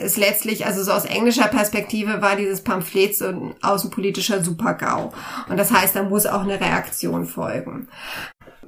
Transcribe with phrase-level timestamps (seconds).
[0.00, 5.12] ist letztlich, also so aus englischer Perspektive war dieses Pamphlet so ein außenpolitischer Super-GAU.
[5.48, 7.88] Und das heißt, da muss auch eine Reaktion folgen.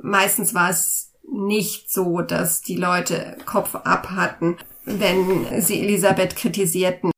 [0.02, 7.10] Meistens war es nicht so, dass die Leute Kopf ab hatten, wenn sie Elisabeth kritisierten.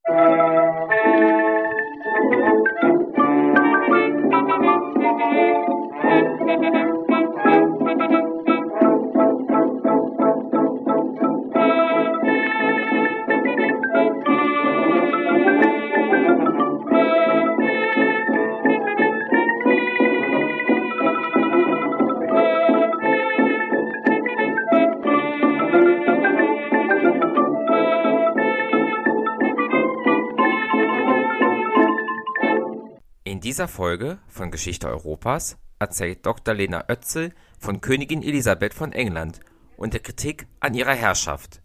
[33.53, 36.55] Dieser Folge von Geschichte Europas erzählt Dr.
[36.55, 39.41] Lena Oetzel von Königin Elisabeth von England
[39.77, 41.61] und der Kritik an ihrer Herrschaft.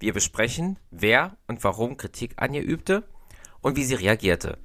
[0.00, 3.04] Wir besprechen, wer und warum Kritik an ihr übte
[3.60, 4.58] und wie sie reagierte.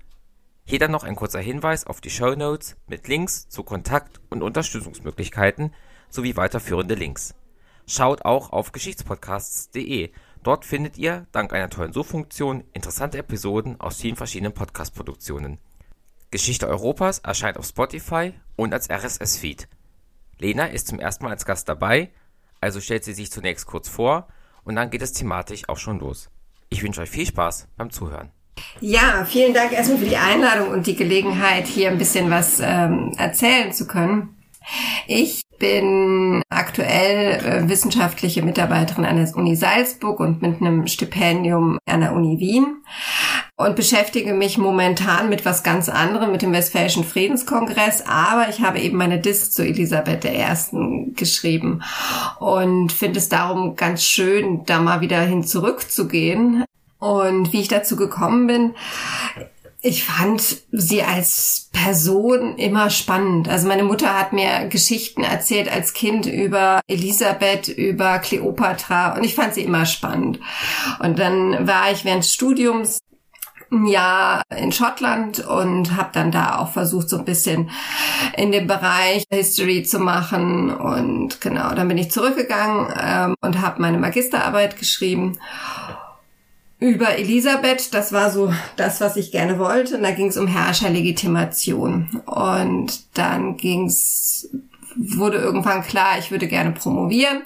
[0.66, 4.42] Hier dann noch ein kurzer Hinweis auf die Show Notes mit Links zu Kontakt- und
[4.42, 5.76] Unterstützungsmöglichkeiten
[6.10, 7.36] sowie weiterführende Links.
[7.86, 10.10] Schaut auch auf geschichtspodcasts.de.
[10.42, 15.60] Dort findet ihr, dank einer tollen Suchfunktion, interessante Episoden aus vielen verschiedenen Podcast-Produktionen.
[16.34, 19.68] Geschichte Europas erscheint auf Spotify und als RSS-Feed.
[20.40, 22.10] Lena ist zum ersten Mal als Gast dabei,
[22.60, 24.28] also stellt sie sich zunächst kurz vor
[24.64, 26.32] und dann geht es thematisch auch schon los.
[26.70, 28.32] Ich wünsche euch viel Spaß beim Zuhören.
[28.82, 33.14] Ja, vielen Dank erstmal für die Einladung und die Gelegenheit, hier ein bisschen was ähm,
[33.16, 34.33] erzählen zu können.
[35.08, 42.02] Ich bin aktuell äh, wissenschaftliche Mitarbeiterin an der Uni Salzburg und mit einem Stipendium an
[42.02, 42.84] der Uni Wien
[43.56, 48.04] und beschäftige mich momentan mit was ganz anderem, mit dem Westfälischen Friedenskongress.
[48.08, 51.14] Aber ich habe eben meine Disk zu Elisabeth I.
[51.16, 51.82] geschrieben
[52.40, 56.66] und finde es darum ganz schön, da mal wieder hin zurückzugehen.
[57.00, 58.76] Und wie ich dazu gekommen bin,
[59.86, 63.50] ich fand sie als Person immer spannend.
[63.50, 69.36] Also meine Mutter hat mir Geschichten erzählt als Kind über Elisabeth, über Kleopatra und ich
[69.36, 70.40] fand sie immer spannend.
[71.00, 73.00] Und dann war ich während des Studiums
[73.74, 77.70] ein Jahr in Schottland und habe dann da auch versucht, so ein bisschen
[78.38, 80.70] in dem Bereich History zu machen.
[80.70, 85.40] Und genau, dann bin ich zurückgegangen ähm, und habe meine Magisterarbeit geschrieben
[86.84, 87.94] über Elisabeth.
[87.94, 89.96] Das war so das, was ich gerne wollte.
[89.98, 92.22] Und da ging es um Herrscherlegitimation.
[92.26, 94.50] Und dann ging es
[94.96, 97.42] wurde irgendwann klar, ich würde gerne promovieren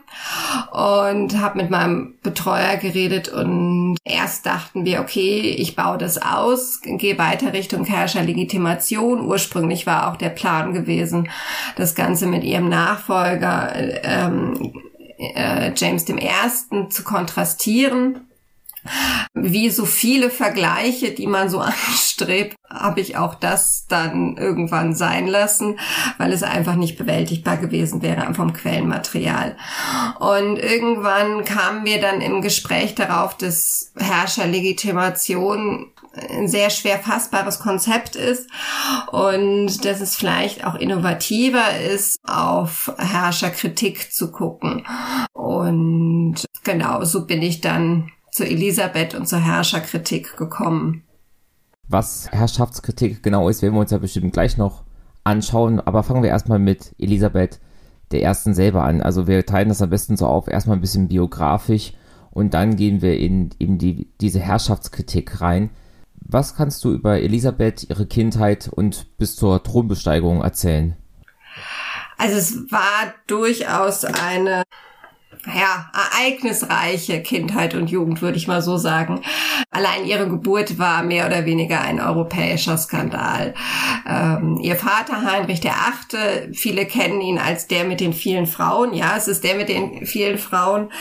[0.72, 6.82] und habe mit meinem Betreuer geredet und erst dachten wir, okay, ich baue das aus,
[6.84, 9.26] gehe weiter Richtung Herrscherlegitimation.
[9.26, 11.30] Ursprünglich war auch der Plan gewesen,
[11.78, 13.74] das Ganze mit ihrem Nachfolger
[14.04, 14.74] ähm,
[15.18, 16.90] äh, James I.
[16.90, 18.28] zu kontrastieren.
[19.34, 25.28] Wie so viele Vergleiche, die man so anstrebt, habe ich auch das dann irgendwann sein
[25.28, 25.80] lassen,
[26.18, 29.56] weil es einfach nicht bewältigbar gewesen wäre vom Quellenmaterial.
[30.20, 38.16] Und irgendwann kamen wir dann im Gespräch darauf, dass Herrscherlegitimation ein sehr schwer fassbares Konzept
[38.16, 38.50] ist
[39.12, 44.86] und dass es vielleicht auch innovativer ist, auf Herrscherkritik zu gucken.
[45.34, 51.04] Und genau, so bin ich dann zu Elisabeth und zur Herrscherkritik gekommen.
[51.88, 54.84] Was Herrschaftskritik genau ist, werden wir uns ja bestimmt gleich noch
[55.24, 55.80] anschauen.
[55.80, 57.60] Aber fangen wir erstmal mit Elisabeth
[58.12, 59.02] der Ersten selber an.
[59.02, 61.94] Also wir teilen das am besten so auf, erstmal ein bisschen biografisch
[62.32, 65.70] und dann gehen wir in eben die, diese Herrschaftskritik rein.
[66.16, 70.96] Was kannst du über Elisabeth, ihre Kindheit und bis zur Thronbesteigerung erzählen?
[72.18, 74.64] Also es war durchaus eine
[75.46, 79.22] ja, ereignisreiche Kindheit und Jugend, würde ich mal so sagen.
[79.72, 83.54] Allein ihre Geburt war mehr oder weniger ein europäischer Skandal.
[84.08, 88.94] Ähm, ihr Vater Heinrich der Achte, viele kennen ihn als der mit den vielen Frauen.
[88.94, 90.92] Ja, es ist der mit den vielen Frauen.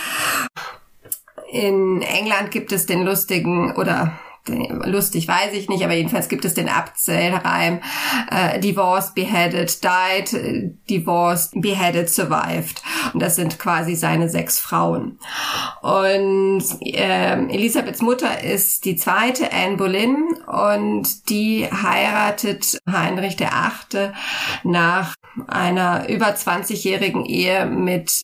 [1.50, 4.18] In England gibt es den lustigen oder
[4.48, 7.80] lustig weiß ich nicht, aber jedenfalls gibt es den Abzählreim
[8.30, 12.82] äh, Divorced, Beheaded, Died, Divorced, Beheaded, Survived.
[13.12, 15.18] Und das sind quasi seine sechs Frauen.
[15.82, 20.16] Und äh, Elisabeths Mutter ist die zweite, Anne Boleyn,
[20.46, 24.14] und die heiratet Heinrich der Achte
[24.64, 25.14] nach
[25.46, 28.22] einer über 20-jährigen Ehe mit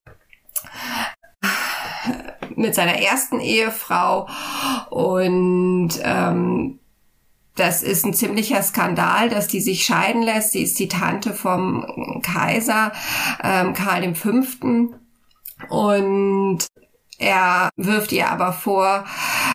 [2.62, 4.28] mit seiner ersten Ehefrau
[4.90, 6.78] und ähm,
[7.54, 10.52] das ist ein ziemlicher Skandal, dass die sich scheiden lässt.
[10.52, 12.92] Sie ist die Tante vom Kaiser
[13.42, 14.30] ähm, Karl V.
[15.68, 16.66] Und
[17.18, 19.04] er wirft ihr aber vor,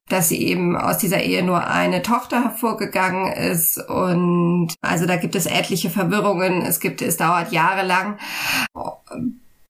[0.07, 5.35] dass sie eben aus dieser Ehe nur eine Tochter hervorgegangen ist und also da gibt
[5.35, 6.61] es etliche Verwirrungen.
[6.61, 8.17] Es gibt, es dauert jahrelang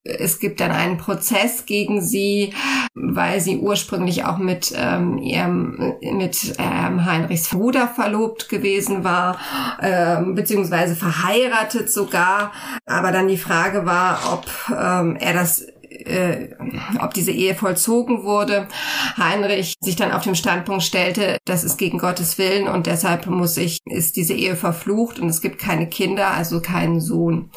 [0.08, 2.54] es gibt dann einen Prozess gegen sie,
[2.94, 9.40] weil sie ursprünglich auch mit ähm, ihrem mit ähm, Heinrichs Bruder verlobt gewesen war,
[9.82, 12.52] ähm, beziehungsweise verheiratet sogar.
[12.86, 16.50] Aber dann die Frage war, ob ähm, er das äh,
[17.02, 18.68] ob diese Ehe vollzogen wurde.
[19.18, 23.58] Heinrich sich dann auf den Standpunkt stellte, das ist gegen Gottes Willen und deshalb muss
[23.58, 27.50] ich, ist diese Ehe verflucht und es gibt keine Kinder, also keinen Sohn.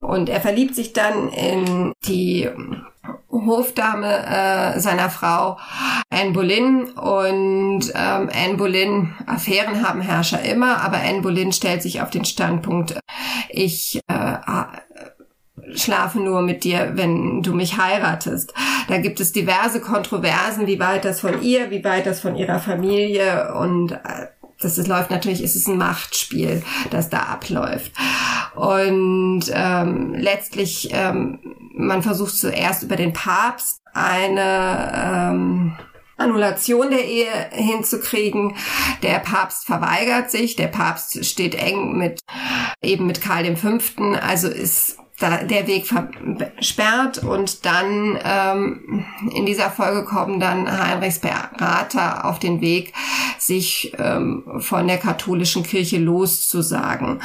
[0.00, 2.48] Und er verliebt sich dann in die
[3.30, 5.58] Hofdame äh, seiner Frau
[6.10, 12.02] Anne Boleyn und ähm, Anne Boleyn, Affären haben Herrscher immer, aber Anne Boleyn stellt sich
[12.02, 12.98] auf den Standpunkt,
[13.48, 14.12] ich äh,
[15.74, 18.52] schlafe nur mit dir, wenn du mich heiratest.
[18.88, 22.58] Da gibt es diverse Kontroversen, wie weit das von ihr, wie weit das von ihrer
[22.58, 24.26] Familie und äh,
[24.60, 27.92] das ist, läuft natürlich, ist es ein Machtspiel, das da abläuft.
[28.54, 31.38] Und ähm, letztlich, ähm,
[31.74, 34.92] man versucht zuerst über den Papst eine
[35.32, 35.76] ähm,
[36.18, 38.54] Annulation der Ehe hinzukriegen.
[39.02, 42.20] Der Papst verweigert sich, der Papst steht eng mit
[42.82, 43.78] eben mit Karl V.
[44.20, 52.24] Also ist der Weg versperrt und dann ähm, in dieser Folge kommen dann Heinrichs Berater
[52.24, 52.94] auf den Weg,
[53.38, 57.20] sich ähm, von der katholischen Kirche loszusagen.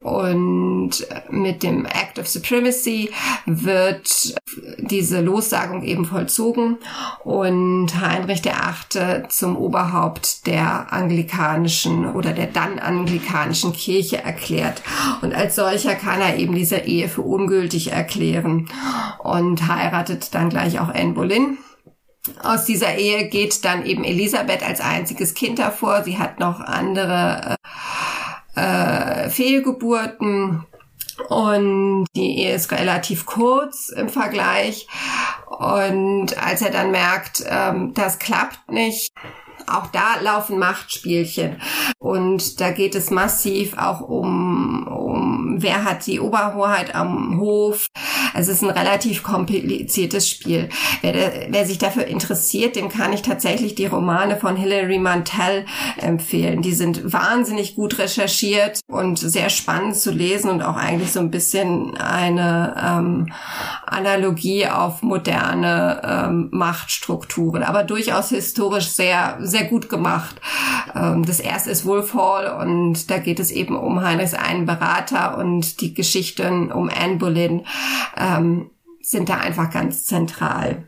[0.00, 3.10] Und mit dem Act of Supremacy
[3.46, 4.34] wird
[4.78, 6.78] diese Lossagung eben vollzogen
[7.24, 14.82] und Heinrich der Achte zum Oberhaupt der anglikanischen oder der dann anglikanischen Kirche erklärt.
[15.22, 18.68] Und als solcher kann er eben diese Ehe für ungültig erklären
[19.18, 21.58] und heiratet dann gleich auch Anne Boleyn.
[22.42, 26.04] Aus dieser Ehe geht dann eben Elisabeth als einziges Kind hervor.
[26.04, 27.56] Sie hat noch andere
[28.54, 30.64] äh, äh, Fehlgeburten
[31.28, 34.86] und die Ehe ist relativ kurz im Vergleich.
[35.46, 39.12] Und als er dann merkt, ähm, das klappt nicht,
[39.66, 41.60] auch da laufen Machtspielchen.
[41.98, 45.01] Und da geht es massiv auch um, um
[45.58, 47.86] wer hat die Oberhoheit am Hof.
[48.34, 50.68] Also es ist ein relativ kompliziertes Spiel.
[51.02, 55.66] Wer, wer sich dafür interessiert, dem kann ich tatsächlich die Romane von Hilary Mantel
[55.98, 56.62] empfehlen.
[56.62, 61.30] Die sind wahnsinnig gut recherchiert und sehr spannend zu lesen und auch eigentlich so ein
[61.30, 63.32] bisschen eine ähm,
[63.86, 70.40] Analogie auf moderne ähm, Machtstrukturen, aber durchaus historisch sehr, sehr gut gemacht.
[70.94, 75.51] Ähm, das erste ist Wolfhall und da geht es eben um Heinrichs einen Berater und
[75.60, 77.66] die Geschichten um Anne Boleyn
[78.16, 78.70] ähm,
[79.00, 80.84] sind da einfach ganz zentral.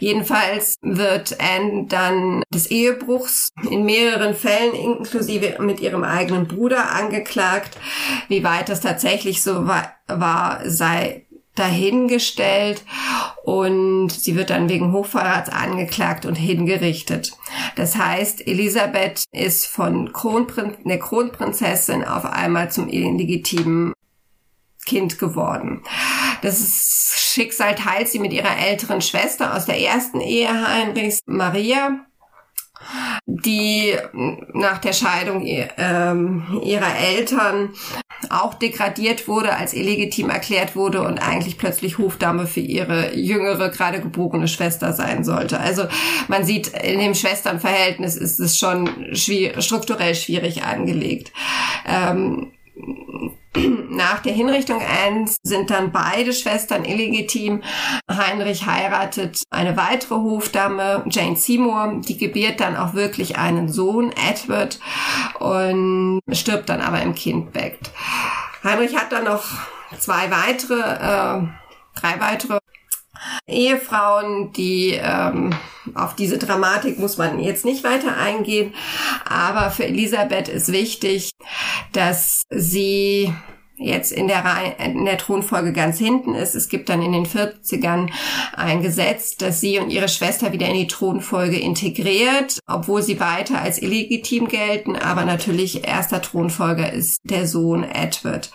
[0.00, 7.76] Jedenfalls wird Anne dann des Ehebruchs in mehreren Fällen inklusive mit ihrem eigenen Bruder angeklagt.
[8.28, 12.82] Wie weit das tatsächlich so war sei dahingestellt
[13.44, 17.32] und sie wird dann wegen Hochverrats angeklagt und hingerichtet.
[17.76, 23.92] Das heißt, Elisabeth ist von Kronprin der Kronprinzessin auf einmal zum illegitimen
[24.86, 25.82] Kind geworden.
[26.42, 32.06] Das Schicksal teilt sie mit ihrer älteren Schwester aus der ersten Ehe Heinrichs, Maria,
[33.26, 33.94] die
[34.52, 37.70] nach der Scheidung ähm, ihrer Eltern
[38.30, 44.00] auch degradiert wurde, als illegitim erklärt wurde und eigentlich plötzlich Hofdame für ihre jüngere, gerade
[44.00, 45.58] geborene Schwester sein sollte.
[45.60, 45.84] Also
[46.28, 51.32] man sieht, in dem Schwesternverhältnis ist es schon schwierig, strukturell schwierig angelegt.
[51.86, 52.52] Ähm,
[53.90, 57.62] nach der Hinrichtung Anns sind dann beide Schwestern illegitim.
[58.10, 62.00] Heinrich heiratet eine weitere Hofdame, Jane Seymour.
[62.06, 64.78] Die gebiert dann auch wirklich einen Sohn, Edward,
[65.38, 67.78] und stirbt dann aber im Kindbett.
[68.64, 69.44] Heinrich hat dann noch
[69.98, 71.42] zwei weitere, äh,
[71.94, 72.58] drei weitere
[73.46, 75.54] Ehefrauen, die ähm,
[75.94, 78.74] auf diese Dramatik muss man jetzt nicht weiter eingehen,
[79.24, 81.30] aber für Elisabeth ist wichtig,
[81.92, 83.32] dass sie
[83.82, 86.54] jetzt in der, Reihe, in der Thronfolge ganz hinten ist.
[86.54, 88.10] Es gibt dann in den 40ern
[88.54, 93.60] ein Gesetz, das sie und ihre Schwester wieder in die Thronfolge integriert, obwohl sie weiter
[93.60, 98.52] als illegitim gelten, aber natürlich erster Thronfolger ist der Sohn Edward.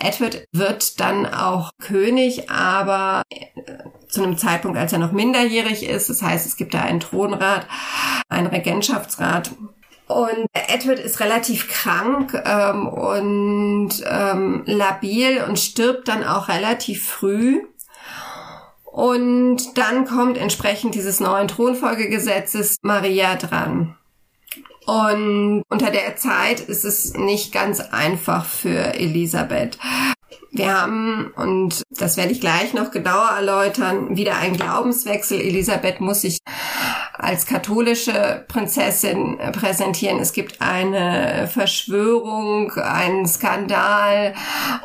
[0.00, 3.44] Edward wird dann auch König, aber äh,
[4.08, 6.08] zu einem Zeitpunkt, als er noch minderjährig ist.
[6.08, 7.66] Das heißt, es gibt da einen Thronrat,
[8.28, 9.50] einen Regentschaftsrat
[10.08, 17.60] und Edward ist relativ krank ähm, und ähm, labil und stirbt dann auch relativ früh.
[18.84, 23.96] Und dann kommt entsprechend dieses neuen Thronfolgegesetzes Maria dran.
[24.86, 29.78] Und unter der Zeit ist es nicht ganz einfach für Elisabeth.
[30.50, 35.40] Wir haben, und das werde ich gleich noch genauer erläutern, wieder einen Glaubenswechsel.
[35.40, 36.38] Elisabeth muss sich
[37.12, 40.20] als katholische Prinzessin präsentieren.
[40.20, 44.34] Es gibt eine Verschwörung, einen Skandal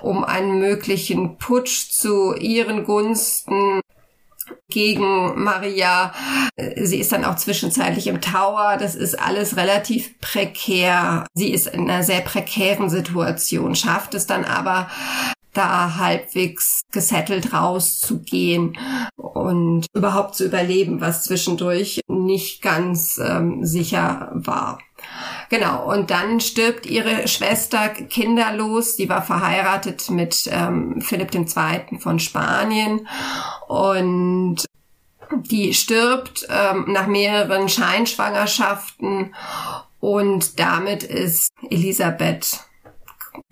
[0.01, 3.82] um einen möglichen Putsch zu ihren Gunsten
[4.69, 6.13] gegen Maria.
[6.81, 8.77] Sie ist dann auch zwischenzeitlich im Tower.
[8.79, 11.25] Das ist alles relativ prekär.
[11.33, 14.89] Sie ist in einer sehr prekären Situation, schafft es dann aber
[15.53, 18.77] da halbwegs gesettelt rauszugehen
[19.15, 24.79] und überhaupt zu überleben, was zwischendurch nicht ganz ähm, sicher war.
[25.49, 28.95] Genau, und dann stirbt ihre Schwester kinderlos.
[28.95, 31.99] Sie war verheiratet mit ähm, Philipp II.
[31.99, 33.07] von Spanien
[33.67, 34.65] und
[35.31, 39.33] die stirbt ähm, nach mehreren Scheinschwangerschaften
[39.99, 42.59] und damit ist Elisabeth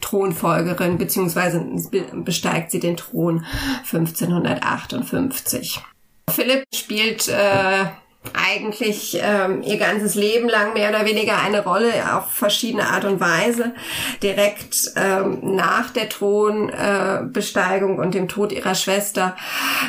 [0.01, 1.65] Thronfolgerin, beziehungsweise
[2.13, 3.45] besteigt sie den Thron
[3.91, 5.81] 1558.
[6.29, 7.85] Philipp spielt äh,
[8.33, 13.19] eigentlich ähm, ihr ganzes Leben lang mehr oder weniger eine Rolle auf verschiedene Art und
[13.19, 13.73] Weise.
[14.21, 19.35] Direkt ähm, nach der Thronbesteigung äh, und dem Tod ihrer Schwester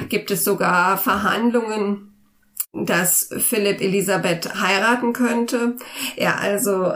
[0.08, 2.08] gibt es sogar Verhandlungen
[2.72, 5.76] dass Philipp Elisabeth heiraten könnte.
[6.16, 6.92] Er also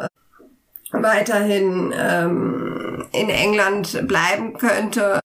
[0.91, 5.21] weiterhin ähm, in England bleiben könnte.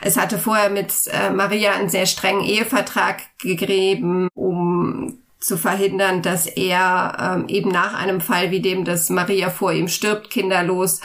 [0.00, 6.46] Es hatte vorher mit äh, Maria einen sehr strengen Ehevertrag gegeben, um zu verhindern, dass
[6.46, 11.00] er ähm, eben nach einem Fall wie dem, dass Maria vor ihm stirbt, kinderlos,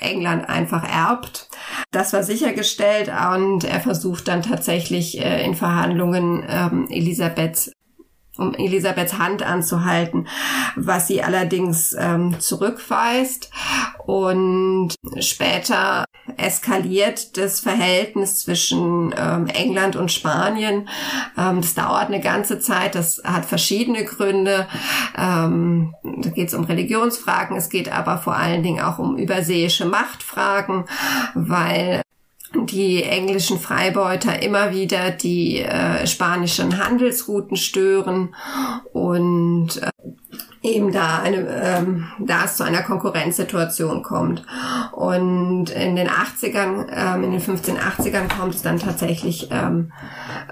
[0.00, 1.48] England einfach erbt.
[1.90, 7.72] Das war sichergestellt und er versucht dann tatsächlich äh, in Verhandlungen ähm, Elisabeth
[8.38, 10.28] um Elisabeths Hand anzuhalten,
[10.76, 13.50] was sie allerdings ähm, zurückweist.
[14.06, 16.04] Und später
[16.36, 20.88] eskaliert das Verhältnis zwischen ähm, England und Spanien.
[21.36, 24.66] Ähm, das dauert eine ganze Zeit, das hat verschiedene Gründe.
[25.16, 29.86] Ähm, da geht es um Religionsfragen, es geht aber vor allen Dingen auch um überseeische
[29.86, 30.84] Machtfragen,
[31.34, 32.02] weil
[32.54, 38.34] die englischen Freibeuter immer wieder die äh, spanischen Handelsrouten stören
[38.92, 39.90] und äh,
[40.62, 44.44] eben da eine, ähm, da es zu einer Konkurrenzsituation kommt.
[44.92, 49.92] Und in den 80ern, ähm, in den 1580ern kommt es dann tatsächlich ähm,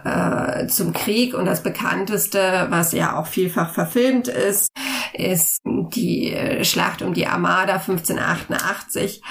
[0.04, 4.70] äh, zum Krieg und das bekannteste, was ja auch vielfach verfilmt ist,
[5.12, 9.22] ist die äh, Schlacht um die Armada 1588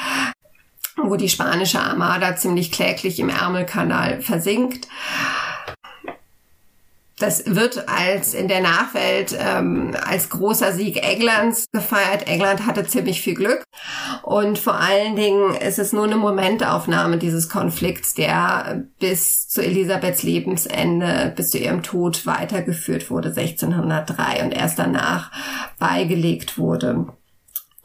[1.01, 4.87] wo die spanische Armada ziemlich kläglich im Ärmelkanal versinkt.
[7.17, 12.27] Das wird als in der Nachwelt ähm, als großer Sieg Englands gefeiert.
[12.27, 13.63] England hatte ziemlich viel Glück
[14.21, 20.23] und vor allen Dingen ist es nur eine Momentaufnahme dieses Konflikts, der bis zu Elisabeths
[20.23, 25.31] Lebensende, bis zu ihrem Tod weitergeführt wurde 1603 und erst danach
[25.79, 27.07] beigelegt wurde.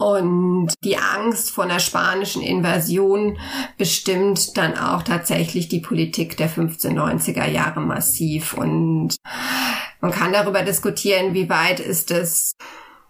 [0.01, 3.39] Und die Angst vor einer spanischen Invasion
[3.77, 8.55] bestimmt dann auch tatsächlich die Politik der 1590er Jahre massiv.
[8.55, 9.17] Und
[10.01, 12.53] man kann darüber diskutieren, wie weit ist es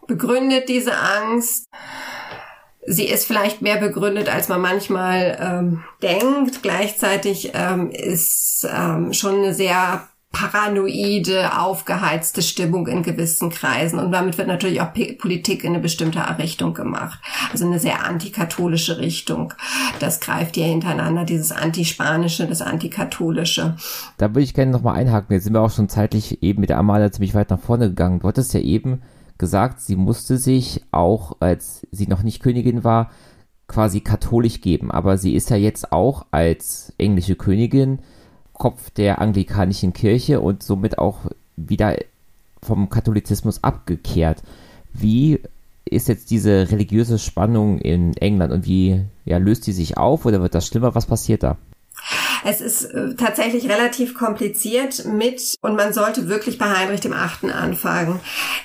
[0.08, 1.66] begründet, diese Angst.
[2.84, 6.60] Sie ist vielleicht mehr begründet, als man manchmal ähm, denkt.
[6.60, 13.98] Gleichzeitig ähm, ist ähm, schon eine sehr paranoide, aufgeheizte Stimmung in gewissen Kreisen.
[13.98, 17.18] Und damit wird natürlich auch P Politik in eine bestimmte Richtung gemacht.
[17.52, 19.52] Also eine sehr antikatholische Richtung.
[19.98, 23.76] Das greift hier hintereinander, dieses Antispanische, das Antikatholische.
[24.18, 25.34] Da würde ich gerne nochmal einhaken.
[25.34, 28.20] Jetzt sind wir auch schon zeitlich eben mit der Amalia ziemlich weit nach vorne gegangen.
[28.20, 29.02] Du hattest ja eben
[29.36, 33.10] gesagt, sie musste sich auch, als sie noch nicht Königin war,
[33.66, 34.92] quasi katholisch geben.
[34.92, 37.98] Aber sie ist ja jetzt auch als englische Königin
[38.60, 41.20] Kopf der anglikanischen Kirche und somit auch
[41.56, 41.96] wieder
[42.62, 44.42] vom Katholizismus abgekehrt.
[44.92, 45.40] Wie
[45.86, 50.42] ist jetzt diese religiöse Spannung in England und wie ja, löst die sich auf oder
[50.42, 50.94] wird das schlimmer?
[50.94, 51.56] Was passiert da?
[52.44, 57.50] Es ist äh, tatsächlich relativ kompliziert mit, und man sollte wirklich bei Heinrich dem Achten
[57.50, 58.20] anfangen.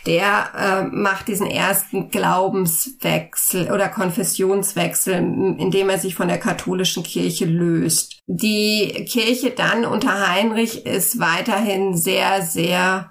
[0.06, 7.46] Der äh, macht diesen ersten Glaubenswechsel oder Konfessionswechsel, indem er sich von der katholischen Kirche
[7.46, 8.20] löst.
[8.28, 13.10] Die Kirche dann unter Heinrich ist weiterhin sehr, sehr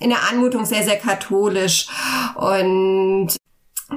[0.00, 1.86] in der Anmutung sehr, sehr katholisch
[2.34, 3.36] und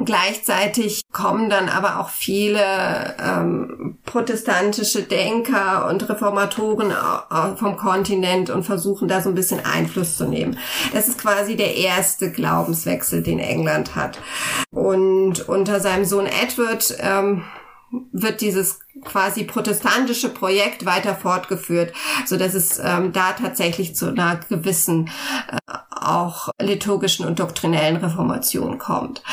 [0.03, 6.93] Gleichzeitig kommen dann aber auch viele ähm, protestantische Denker und Reformatoren
[7.55, 10.57] vom Kontinent und versuchen da so ein bisschen Einfluss zu nehmen.
[10.93, 14.19] Das ist quasi der erste Glaubenswechsel, den England hat.
[14.71, 17.43] Und unter seinem Sohn Edward ähm,
[18.11, 21.93] wird dieses quasi protestantische Projekt weiter fortgeführt,
[22.25, 25.09] so dass es ähm, da tatsächlich zu einer gewissen
[25.49, 25.57] äh,
[25.89, 29.23] auch liturgischen und doktrinellen Reformation kommt.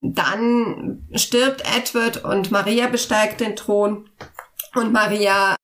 [0.00, 4.08] Dann stirbt Edward und Maria besteigt den Thron
[4.74, 5.56] und Maria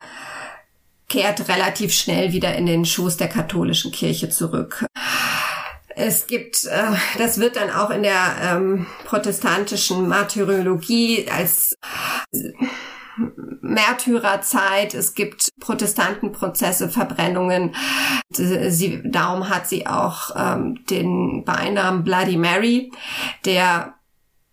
[1.09, 4.85] kehrt relativ schnell wieder in den Schoß der katholischen Kirche zurück.
[5.97, 11.77] Es gibt, äh, das wird dann auch in der ähm, protestantischen Martyrologie als
[13.61, 17.75] Märtyrerzeit, es gibt Protestantenprozesse, Verbrennungen.
[18.31, 22.91] Sie, darum hat sie auch ähm, den Beinamen Bloody Mary,
[23.45, 23.95] der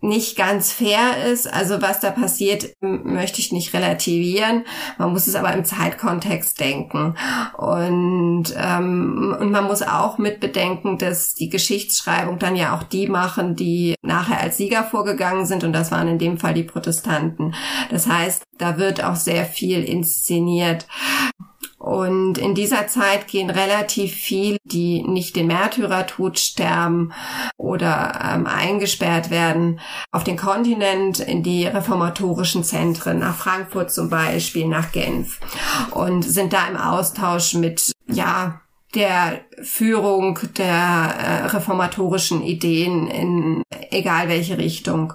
[0.01, 1.51] nicht ganz fair ist.
[1.51, 4.65] Also was da passiert, möchte ich nicht relativieren.
[4.98, 7.15] Man muss es aber im Zeitkontext denken.
[7.58, 13.08] Und, ähm, und man muss auch mit bedenken, dass die Geschichtsschreibung dann ja auch die
[13.08, 15.63] machen, die nachher als Sieger vorgegangen sind.
[15.63, 17.53] Und das waren in dem Fall die Protestanten.
[17.91, 20.88] Das heißt, da wird auch sehr viel inszeniert.
[21.82, 27.12] Und in dieser Zeit gehen relativ viele, die nicht den Märtyrertod sterben
[27.58, 29.80] oder ähm, eingesperrt werden,
[30.12, 35.40] auf den Kontinent, in die reformatorischen Zentren, nach Frankfurt zum Beispiel, nach Genf
[35.90, 38.62] und sind da im Austausch mit, ja,
[38.94, 45.14] der Führung der äh, reformatorischen Ideen in egal welche Richtung.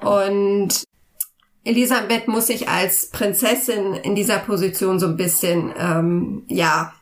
[0.00, 0.84] Und
[1.66, 6.92] Elisabeth muss sich als Prinzessin in dieser Position so ein bisschen, ähm, ja,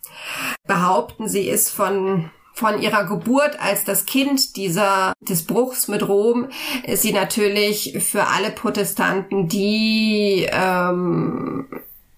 [0.66, 1.28] behaupten.
[1.28, 6.50] Sie ist von von ihrer Geburt als das Kind dieser des Bruchs mit Rom
[6.84, 11.66] ist sie natürlich für alle Protestanten die ähm,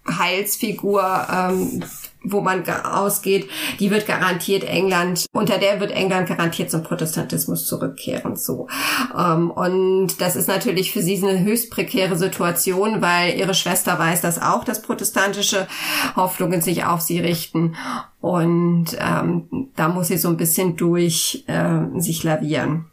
[0.07, 1.83] Heilsfigur, ähm,
[2.27, 3.49] wo man ausgeht,
[3.81, 8.37] die wird garantiert England, unter der wird England garantiert zum Protestantismus zurückkehren.
[8.37, 8.69] So.
[9.17, 14.21] Ähm, und das ist natürlich für sie eine höchst prekäre Situation, weil ihre Schwester weiß
[14.21, 15.67] das auch, dass protestantische
[16.15, 17.77] Hoffnungen sich auf sie richten.
[18.21, 22.87] Und ähm, da muss sie so ein bisschen durch äh, sich lavieren.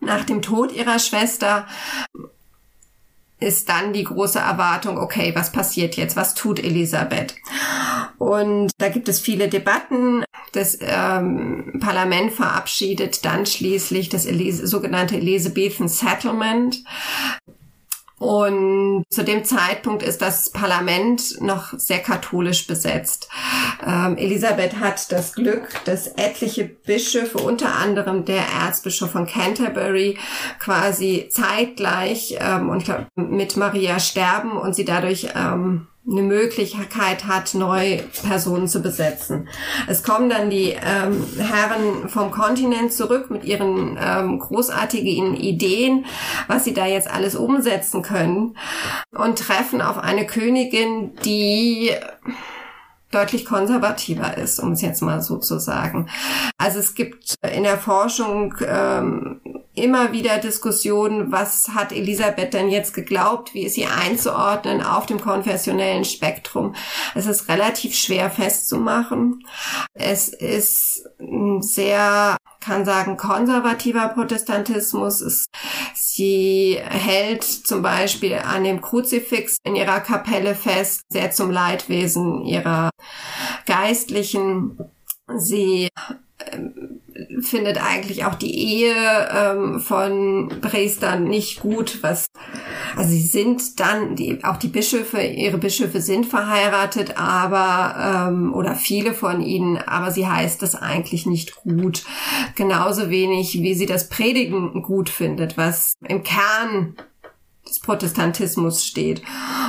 [0.00, 1.66] Nach dem Tod ihrer Schwester
[3.38, 6.16] ist dann die große Erwartung, okay, was passiert jetzt?
[6.16, 7.34] Was tut Elisabeth?
[8.22, 10.22] Und da gibt es viele Debatten.
[10.52, 16.84] Das ähm, Parlament verabschiedet dann schließlich das Elise, sogenannte Elizabethan Settlement.
[18.20, 23.28] Und zu dem Zeitpunkt ist das Parlament noch sehr katholisch besetzt.
[23.84, 30.16] Ähm, Elisabeth hat das Glück, dass etliche Bischöfe, unter anderem der Erzbischof von Canterbury,
[30.60, 37.54] quasi zeitgleich ähm, und glaub, mit Maria sterben und sie dadurch ähm, eine Möglichkeit hat,
[37.54, 39.48] neue Personen zu besetzen.
[39.86, 46.04] Es kommen dann die ähm, Herren vom Kontinent zurück mit ihren ähm, großartigen Ideen,
[46.48, 48.56] was sie da jetzt alles umsetzen können
[49.12, 51.92] und treffen auf eine Königin, die
[53.12, 56.08] deutlich konservativer ist, um es jetzt mal so zu sagen.
[56.58, 59.40] Also es gibt in der Forschung ähm,
[59.74, 65.20] immer wieder Diskussionen, was hat Elisabeth denn jetzt geglaubt, wie ist sie einzuordnen auf dem
[65.20, 66.74] konfessionellen Spektrum.
[67.14, 69.44] Es ist relativ schwer festzumachen.
[69.94, 71.08] Es ist
[71.60, 75.20] sehr kann sagen, konservativer Protestantismus.
[75.20, 75.46] Es,
[75.94, 82.90] sie hält zum Beispiel an dem Kruzifix in ihrer Kapelle fest, sehr zum Leidwesen ihrer
[83.66, 84.78] Geistlichen.
[85.36, 85.88] Sie
[86.50, 86.91] ähm,
[87.40, 88.94] findet eigentlich auch die Ehe
[89.34, 92.26] ähm, von Priestern nicht gut, was
[92.96, 98.74] also sie sind dann die, auch die Bischöfe, ihre Bischöfe sind verheiratet, aber ähm, oder
[98.74, 102.04] viele von ihnen, aber sie heißt das eigentlich nicht gut.
[102.54, 106.96] Genauso wenig wie sie das Predigen gut findet, was im Kern
[107.80, 109.22] Protestantismus steht.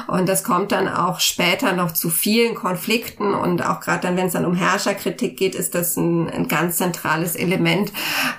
[0.08, 4.28] Und das kommt dann auch später noch zu vielen Konflikten und auch gerade dann, wenn
[4.28, 7.92] es dann um Herrscherkritik geht, ist das ein, ein ganz zentrales Element,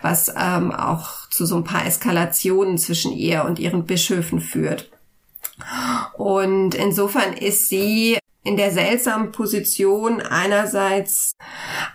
[0.02, 4.90] was ähm, auch zu so ein paar Eskalationen zwischen ihr und ihren Bischöfen führt.
[6.14, 11.32] Und insofern ist sie in der seltsamen Position einerseits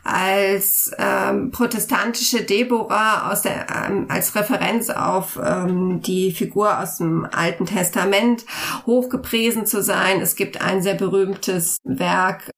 [0.04, 7.28] als ähm, protestantische Deborah aus der, ähm, als Referenz auf ähm, die Figur aus dem
[7.32, 8.46] Alten Testament
[8.88, 10.22] hochgepriesen zu sein.
[10.22, 12.50] Es gibt ein sehr berühmtes Werk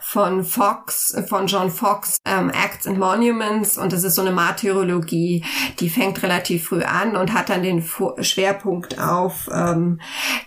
[0.00, 3.78] von Fox, von John Fox, ähm, Acts and Monuments.
[3.78, 5.44] Und das ist so eine Martyrologie,
[5.80, 7.84] die fängt relativ früh an und hat dann den
[8.20, 10.00] Schwerpunkt auf ähm,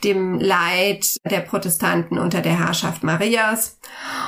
[0.03, 3.79] dem Leid der Protestanten unter der Herrschaft Marias.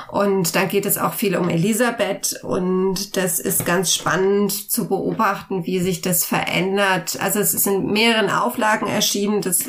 [0.10, 5.65] Und dann geht es auch viel um Elisabeth und das ist ganz spannend zu beobachten,
[5.65, 7.17] wie sich das verändert.
[7.19, 9.41] Also es ist in mehreren Auflagen erschienen.
[9.41, 9.65] Das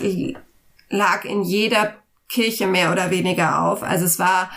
[0.88, 1.94] lag in jeder
[2.34, 3.84] Kirche mehr oder weniger auf.
[3.84, 4.50] Also es war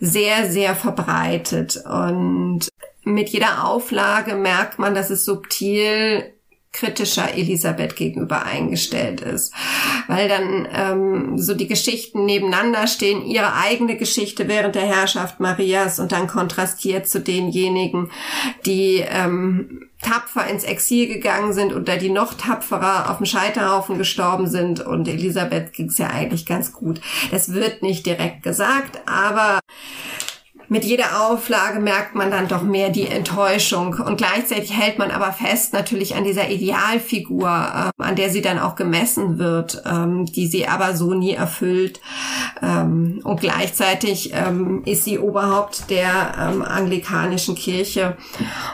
[0.00, 2.68] sehr, sehr verbreitet und
[3.04, 6.32] mit jeder Auflage merkt man, dass es subtil
[6.78, 9.52] kritischer Elisabeth gegenüber eingestellt ist,
[10.06, 15.98] weil dann ähm, so die Geschichten nebeneinander stehen, ihre eigene Geschichte während der Herrschaft Marias
[15.98, 18.10] und dann kontrastiert zu denjenigen,
[18.64, 24.48] die ähm, tapfer ins Exil gegangen sind oder die noch tapferer auf dem Scheiterhaufen gestorben
[24.48, 27.00] sind und Elisabeth ging es ja eigentlich ganz gut.
[27.32, 29.58] Das wird nicht direkt gesagt, aber
[30.68, 33.94] mit jeder Auflage merkt man dann doch mehr die Enttäuschung.
[33.94, 38.58] Und gleichzeitig hält man aber fest natürlich an dieser Idealfigur, äh, an der sie dann
[38.58, 42.00] auch gemessen wird, ähm, die sie aber so nie erfüllt.
[42.62, 48.16] Ähm, und gleichzeitig ähm, ist sie Oberhaupt der ähm, anglikanischen Kirche.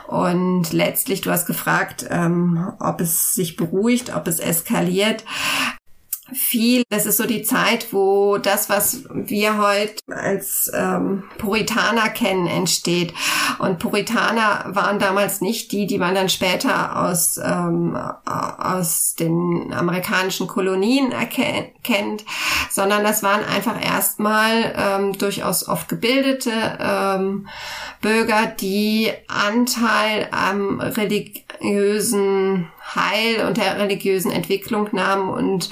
[0.09, 5.25] Und letztlich, du hast gefragt, ähm, ob es sich beruhigt, ob es eskaliert
[6.35, 6.83] viel.
[6.91, 13.15] Das ist so die Zeit, wo das, was wir heute als ähm, Puritaner kennen, entsteht.
[13.59, 20.47] Und Puritaner waren damals nicht die, die man dann später aus, ähm, aus den amerikanischen
[20.47, 22.25] Kolonien erkennt,
[22.71, 27.49] sondern das waren einfach erstmal ähm, durchaus oft gebildete ähm,
[28.01, 30.81] Bürger, die Anteil am
[31.65, 35.71] religiösen Heil und der religiösen Entwicklung nahmen und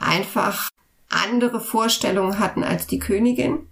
[0.00, 0.70] einfach
[1.08, 3.66] andere Vorstellungen hatten als die Königin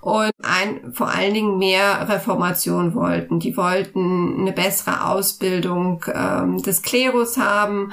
[0.00, 3.38] und ein, vor allen Dingen mehr Reformation wollten.
[3.38, 7.92] Die wollten eine bessere Ausbildung ähm, des Klerus haben.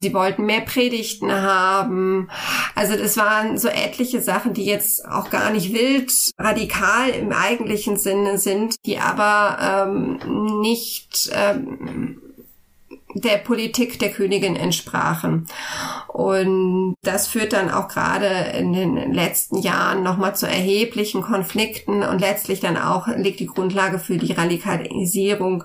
[0.00, 2.28] Sie wollten mehr Predigten haben.
[2.74, 7.96] Also das waren so etliche Sachen, die jetzt auch gar nicht wild radikal im eigentlichen
[7.96, 12.29] Sinne sind, die aber ähm, nicht ähm,
[13.14, 15.46] der Politik der Königin entsprachen.
[16.08, 18.26] Und das führt dann auch gerade
[18.58, 23.98] in den letzten Jahren nochmal zu erheblichen Konflikten und letztlich dann auch liegt die Grundlage
[23.98, 25.64] für die Radikalisierung,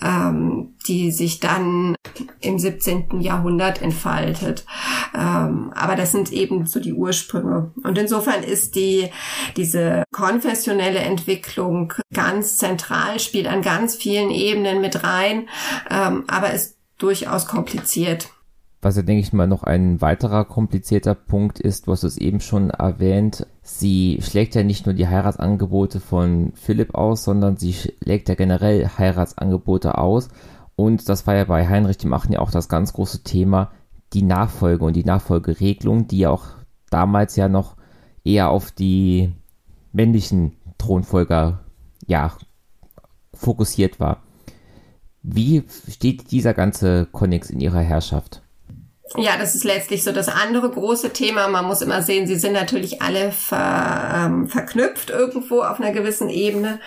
[0.00, 1.96] ähm, die sich dann
[2.40, 3.20] im 17.
[3.20, 4.64] Jahrhundert entfaltet.
[5.14, 7.72] Ähm, aber das sind eben so die Ursprünge.
[7.82, 9.10] Und insofern ist die,
[9.56, 15.48] diese konfessionelle Entwicklung ganz zentral, spielt an ganz vielen Ebenen mit rein,
[15.90, 18.30] ähm, aber ist durchaus kompliziert.
[18.80, 22.40] Was ja, denke ich mal, noch ein weiterer komplizierter Punkt ist, du hast es eben
[22.40, 28.28] schon erwähnt, sie schlägt ja nicht nur die Heiratsangebote von Philipp aus, sondern sie schlägt
[28.28, 30.28] ja generell Heiratsangebote aus.
[30.76, 33.72] Und das war ja bei Heinrich dem Achten ja auch das ganz große Thema,
[34.12, 36.46] die Nachfolge und die Nachfolgeregelung, die ja auch
[36.88, 37.76] damals ja noch
[38.22, 39.32] eher auf die
[39.92, 41.64] männlichen Thronfolger
[42.06, 42.32] ja
[43.34, 44.22] fokussiert war.
[45.22, 48.42] Wie steht dieser ganze Konnex in ihrer Herrschaft?
[49.16, 51.48] Ja, das ist letztlich so das andere große Thema.
[51.48, 56.28] Man muss immer sehen, sie sind natürlich alle ver, ähm, verknüpft irgendwo auf einer gewissen
[56.28, 56.80] Ebene.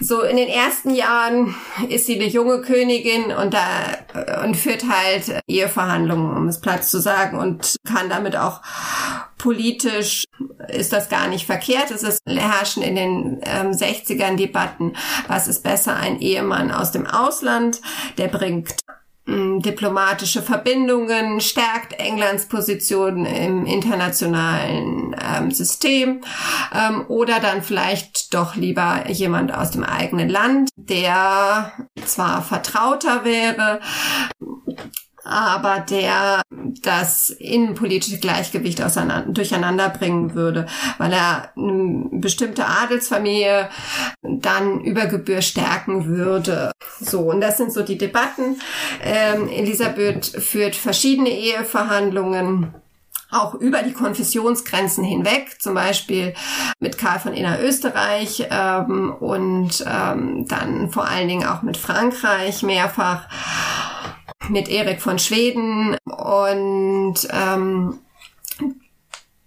[0.00, 1.54] So in den ersten Jahren
[1.88, 3.66] ist sie eine junge Königin und da
[4.14, 8.62] äh, und führt halt Eheverhandlungen, um es Platz zu sagen, und kann damit auch
[9.38, 10.24] politisch
[10.68, 11.90] ist das gar nicht verkehrt.
[11.90, 14.94] Es ist, herrschen in den ähm, 60ern Debatten,
[15.28, 17.80] was ist besser, ein Ehemann aus dem Ausland,
[18.18, 18.74] der bringt
[19.26, 26.22] diplomatische Verbindungen, stärkt Englands Position im internationalen ähm, System
[26.72, 31.72] ähm, oder dann vielleicht doch lieber jemand aus dem eigenen Land, der
[32.04, 33.80] zwar vertrauter wäre,
[35.26, 36.42] aber der
[36.82, 40.66] das innenpolitische Gleichgewicht auseinander, durcheinander bringen würde,
[40.98, 43.68] weil er eine bestimmte Adelsfamilie
[44.22, 46.70] dann über Gebühr stärken würde.
[47.00, 48.60] So, und das sind so die Debatten.
[49.02, 52.74] Ähm, Elisabeth führt verschiedene Eheverhandlungen
[53.30, 56.34] auch über die Konfessionsgrenzen hinweg, zum Beispiel
[56.78, 63.28] mit Karl von Innerösterreich ähm, und ähm, dann vor allen Dingen auch mit Frankreich mehrfach
[64.48, 67.98] mit Erik von Schweden und ähm,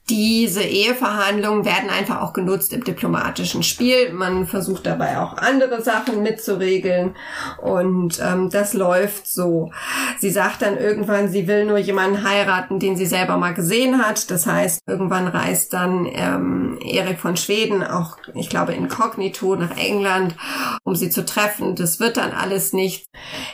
[0.10, 4.12] diese Eheverhandlungen werden einfach auch genutzt im diplomatischen Spiel.
[4.12, 7.16] Man versucht dabei auch andere Sachen mitzuregeln
[7.62, 9.72] und ähm, das läuft so.
[10.18, 14.32] Sie sagt dann irgendwann, sie will nur jemanden heiraten, den sie selber mal gesehen hat.
[14.32, 20.36] Das heißt, irgendwann reist dann ähm, Erik von Schweden auch, ich glaube, inkognito nach England,
[20.84, 21.76] um sie zu treffen.
[21.76, 23.06] Das wird dann alles nicht.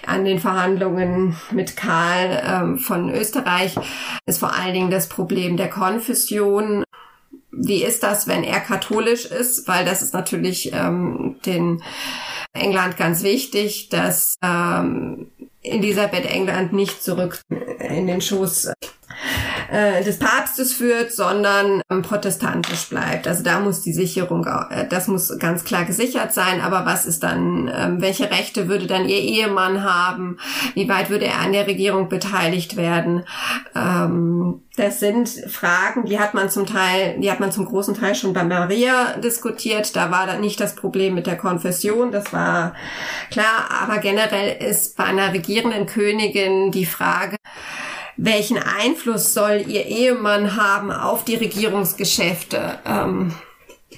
[0.05, 3.75] An den Verhandlungen mit Karl ähm, von Österreich
[4.25, 6.83] ist vor allen Dingen das Problem der Konfession Religion,
[7.51, 9.67] wie ist das, wenn er katholisch ist?
[9.67, 11.81] Weil das ist natürlich ähm, den
[12.53, 15.31] England ganz wichtig, dass ähm,
[15.61, 17.39] Elisabeth England nicht zurück
[17.79, 18.71] in den Schoß
[19.75, 23.27] äh, des Papstes führt, sondern ähm, protestantisch bleibt.
[23.27, 26.61] Also da muss die Sicherung, äh, das muss ganz klar gesichert sein.
[26.61, 30.37] Aber was ist dann, ähm, welche Rechte würde dann ihr Ehemann haben?
[30.75, 33.23] Wie weit würde er an der Regierung beteiligt werden?
[33.75, 38.13] Ähm, das sind Fragen, die hat man zum Teil, die hat man zum großen Teil
[38.13, 39.95] schon bei Maria diskutiert.
[39.95, 42.75] Da war dann nicht das Problem mit der Konfession, das war
[43.31, 43.69] klar.
[43.81, 47.37] Aber generell ist bei einer regierenden Königin die Frage,
[48.17, 52.79] welchen Einfluss soll ihr Ehemann haben auf die Regierungsgeschäfte?
[52.85, 53.33] Ähm,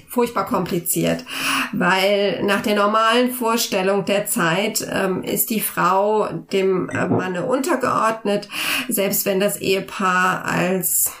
[0.08, 1.24] furchtbar kompliziert,
[1.72, 8.48] weil nach der normalen Vorstellung der Zeit ähm, ist die Frau dem äh, Manne untergeordnet,
[8.88, 11.12] selbst wenn das Ehepaar als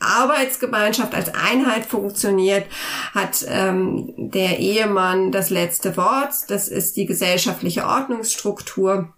[0.00, 2.66] Arbeitsgemeinschaft als Einheit funktioniert,
[3.14, 6.32] hat ähm, der Ehemann das letzte Wort.
[6.48, 9.12] Das ist die gesellschaftliche Ordnungsstruktur.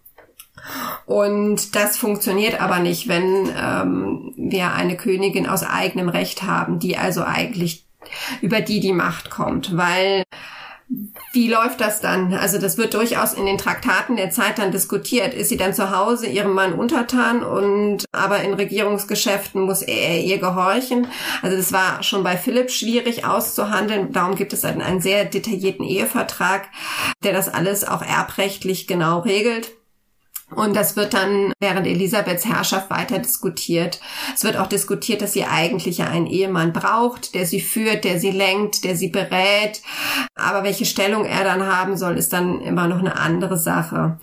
[1.06, 6.96] Und das funktioniert aber nicht, wenn ähm, wir eine Königin aus eigenem Recht haben, die
[6.96, 7.84] also eigentlich
[8.40, 10.24] über die die Macht kommt, weil
[11.32, 12.34] wie läuft das dann?
[12.34, 15.32] Also das wird durchaus in den Traktaten der Zeit dann diskutiert.
[15.32, 20.38] Ist sie dann zu Hause ihrem Mann untertan und aber in Regierungsgeschäften muss er ihr
[20.38, 21.06] gehorchen?
[21.42, 24.12] Also das war schon bei Philipp schwierig auszuhandeln.
[24.12, 26.68] Darum gibt es einen sehr detaillierten Ehevertrag,
[27.22, 29.70] der das alles auch erbrechtlich genau regelt.
[30.54, 34.00] Und das wird dann während Elisabeths Herrschaft weiter diskutiert.
[34.34, 38.18] Es wird auch diskutiert, dass sie eigentlich ja einen Ehemann braucht, der sie führt, der
[38.18, 39.80] sie lenkt, der sie berät.
[40.34, 44.18] Aber welche Stellung er dann haben soll, ist dann immer noch eine andere Sache.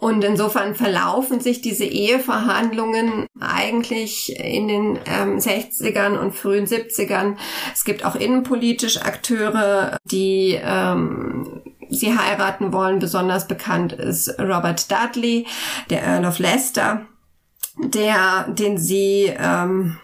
[0.00, 7.36] Und insofern verlaufen sich diese Eheverhandlungen eigentlich in den ähm, 60ern und frühen 70ern.
[7.74, 12.98] Es gibt auch innenpolitisch Akteure, die ähm, sie heiraten wollen.
[12.98, 15.46] Besonders bekannt ist Robert Dudley,
[15.90, 17.06] der Earl of Leicester,
[17.78, 19.98] der, den sie ähm,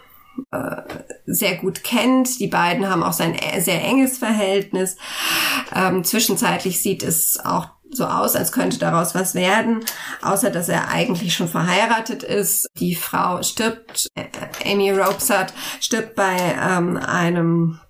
[0.50, 0.82] äh,
[1.26, 2.40] sehr gut kennt.
[2.40, 4.96] Die beiden haben auch sein sehr enges Verhältnis.
[5.74, 9.84] Ähm, zwischenzeitlich sieht es auch so aus, als könnte daraus was werden,
[10.22, 12.68] außer dass er eigentlich schon verheiratet ist.
[12.78, 14.26] Die Frau stirbt, äh,
[14.70, 17.80] Amy Ropesat stirbt bei ähm, einem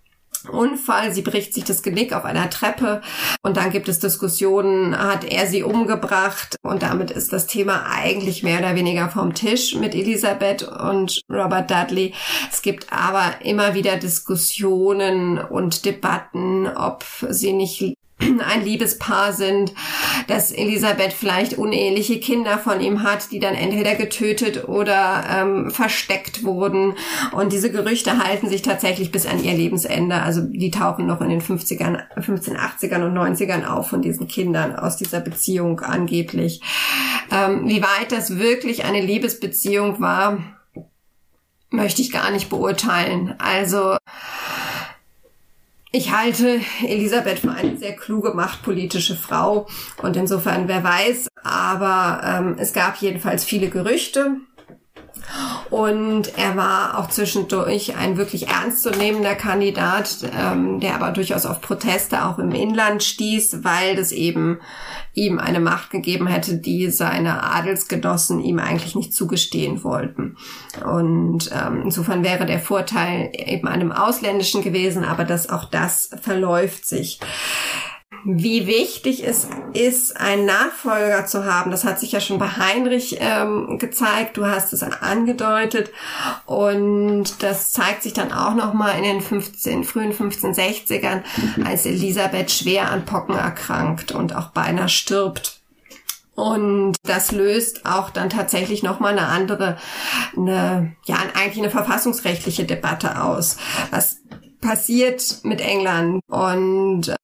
[0.49, 3.01] Unfall, sie bricht sich das Genick auf einer Treppe
[3.43, 6.57] und dann gibt es Diskussionen, hat er sie umgebracht?
[6.63, 11.71] Und damit ist das Thema eigentlich mehr oder weniger vom Tisch mit Elisabeth und Robert
[11.71, 12.15] Dudley.
[12.51, 17.96] Es gibt aber immer wieder Diskussionen und Debatten, ob sie nicht
[18.47, 19.73] ein Liebespaar sind,
[20.27, 26.45] dass Elisabeth vielleicht uneheliche Kinder von ihm hat, die dann entweder getötet oder ähm, versteckt
[26.45, 26.95] wurden.
[27.33, 30.23] Und diese Gerüchte halten sich tatsächlich bis an ihr Lebensende.
[30.23, 34.97] Also die tauchen noch in den 50ern, 1580ern und 90ern auf von diesen Kindern aus
[34.97, 36.61] dieser Beziehung angeblich.
[37.31, 40.39] Ähm, wie weit das wirklich eine Liebesbeziehung war,
[41.71, 43.35] möchte ich gar nicht beurteilen.
[43.39, 43.97] Also
[45.97, 49.67] ich halte Elisabeth für eine sehr kluge, machtpolitische Frau.
[50.03, 54.37] Und insofern, wer weiß, aber ähm, es gab jedenfalls viele Gerüchte
[55.71, 62.25] und er war auch zwischendurch ein wirklich ernstzunehmender Kandidat, ähm, der aber durchaus auf Proteste
[62.25, 64.59] auch im Inland stieß, weil das eben
[65.12, 70.37] ihm eine Macht gegeben hätte, die seine Adelsgenossen ihm eigentlich nicht zugestehen wollten.
[70.85, 76.87] Und ähm, insofern wäre der Vorteil eben einem ausländischen gewesen, aber das auch das verläuft
[76.87, 77.19] sich
[78.29, 81.71] wie wichtig es ist, einen Nachfolger zu haben.
[81.71, 84.37] Das hat sich ja schon bei Heinrich ähm, gezeigt.
[84.37, 85.93] Du hast es angedeutet.
[86.45, 91.23] Und das zeigt sich dann auch nochmal in den 15, frühen 1560ern,
[91.65, 95.61] als Elisabeth schwer an Pocken erkrankt und auch beinahe stirbt.
[96.35, 99.79] Und das löst auch dann tatsächlich nochmal eine andere,
[100.37, 103.57] eine, ja, eigentlich eine verfassungsrechtliche Debatte aus.
[103.91, 104.19] Was
[104.61, 106.21] passiert mit England?
[106.29, 107.15] Und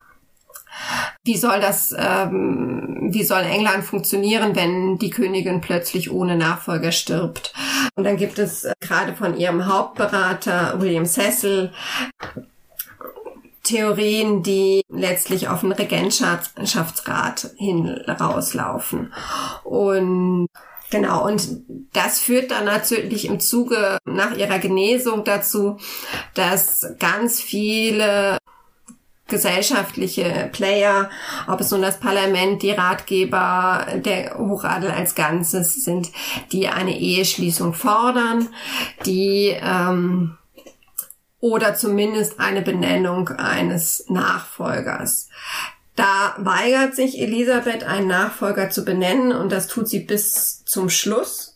[1.24, 7.52] wie soll das, ähm, wie soll England funktionieren, wenn die Königin plötzlich ohne Nachfolger stirbt?
[7.94, 11.72] Und dann gibt es äh, gerade von ihrem Hauptberater William Cecil
[13.62, 19.12] Theorien, die letztlich auf einen Regentschaftsrat hin rauslaufen.
[19.64, 20.48] Und
[20.90, 21.62] Genau, und
[21.94, 25.78] das führt dann natürlich im Zuge nach ihrer Genesung dazu,
[26.34, 28.36] dass ganz viele
[29.32, 31.08] gesellschaftliche Player,
[31.48, 36.12] ob es nun das Parlament, die Ratgeber, der Hochadel als Ganzes sind,
[36.52, 38.48] die eine Eheschließung fordern,
[39.06, 40.36] die ähm,
[41.40, 45.30] oder zumindest eine Benennung eines Nachfolgers.
[45.96, 51.51] Da weigert sich Elisabeth, einen Nachfolger zu benennen und das tut sie bis zum Schluss,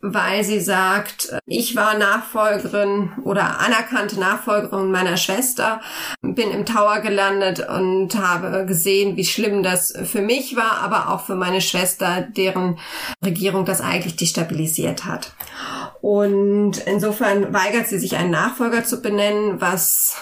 [0.00, 5.80] weil sie sagt, ich war Nachfolgerin oder anerkannte Nachfolgerin meiner Schwester,
[6.22, 11.26] bin im Tower gelandet und habe gesehen, wie schlimm das für mich war, aber auch
[11.26, 12.78] für meine Schwester, deren
[13.24, 15.34] Regierung das eigentlich destabilisiert hat.
[16.00, 20.16] Und insofern weigert sie sich, einen Nachfolger zu benennen, was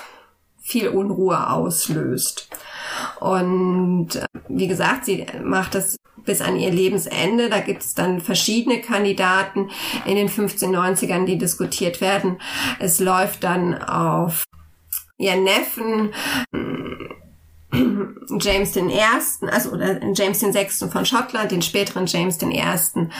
[0.61, 2.49] viel Unruhe auslöst.
[3.21, 5.97] Und äh, wie gesagt, sie macht das
[6.29, 7.49] bis an ihr Lebensende.
[7.49, 9.71] Da gibt es dann verschiedene Kandidaten
[10.05, 12.41] in den 1590ern, die diskutiert werden.
[12.79, 14.45] Es läuft dann auf
[15.17, 16.13] ihren Neffen
[18.41, 23.11] James den Ersten, also oder James den Sechsten von Schottland, den späteren James den Ersten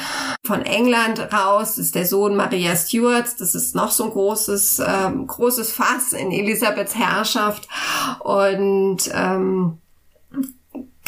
[0.45, 4.83] von England raus, das ist der Sohn Maria Stuarts, das ist noch so ein großes,
[4.87, 7.69] ähm, großes Fass in Elisabeths Herrschaft
[8.21, 9.79] und ähm,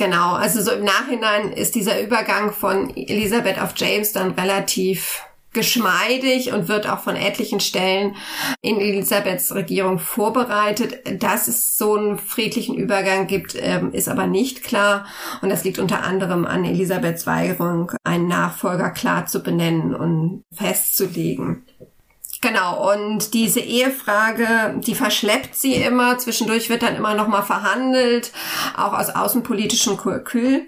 [0.00, 6.54] Genau, also so im Nachhinein ist dieser Übergang von Elisabeth auf James dann relativ geschmeidig
[6.54, 8.16] und wird auch von etlichen Stellen
[8.62, 11.22] in Elisabeths Regierung vorbereitet.
[11.22, 15.04] Dass es so einen friedlichen Übergang gibt, ähm, ist aber nicht klar.
[15.42, 21.66] Und das liegt unter anderem an Elisabeths Weigerung, einen Nachfolger klar zu benennen und festzulegen.
[22.42, 26.16] Genau, und diese Ehefrage, die verschleppt sie immer.
[26.16, 28.32] Zwischendurch wird dann immer noch mal verhandelt,
[28.74, 30.66] auch aus außenpolitischem Kalkül.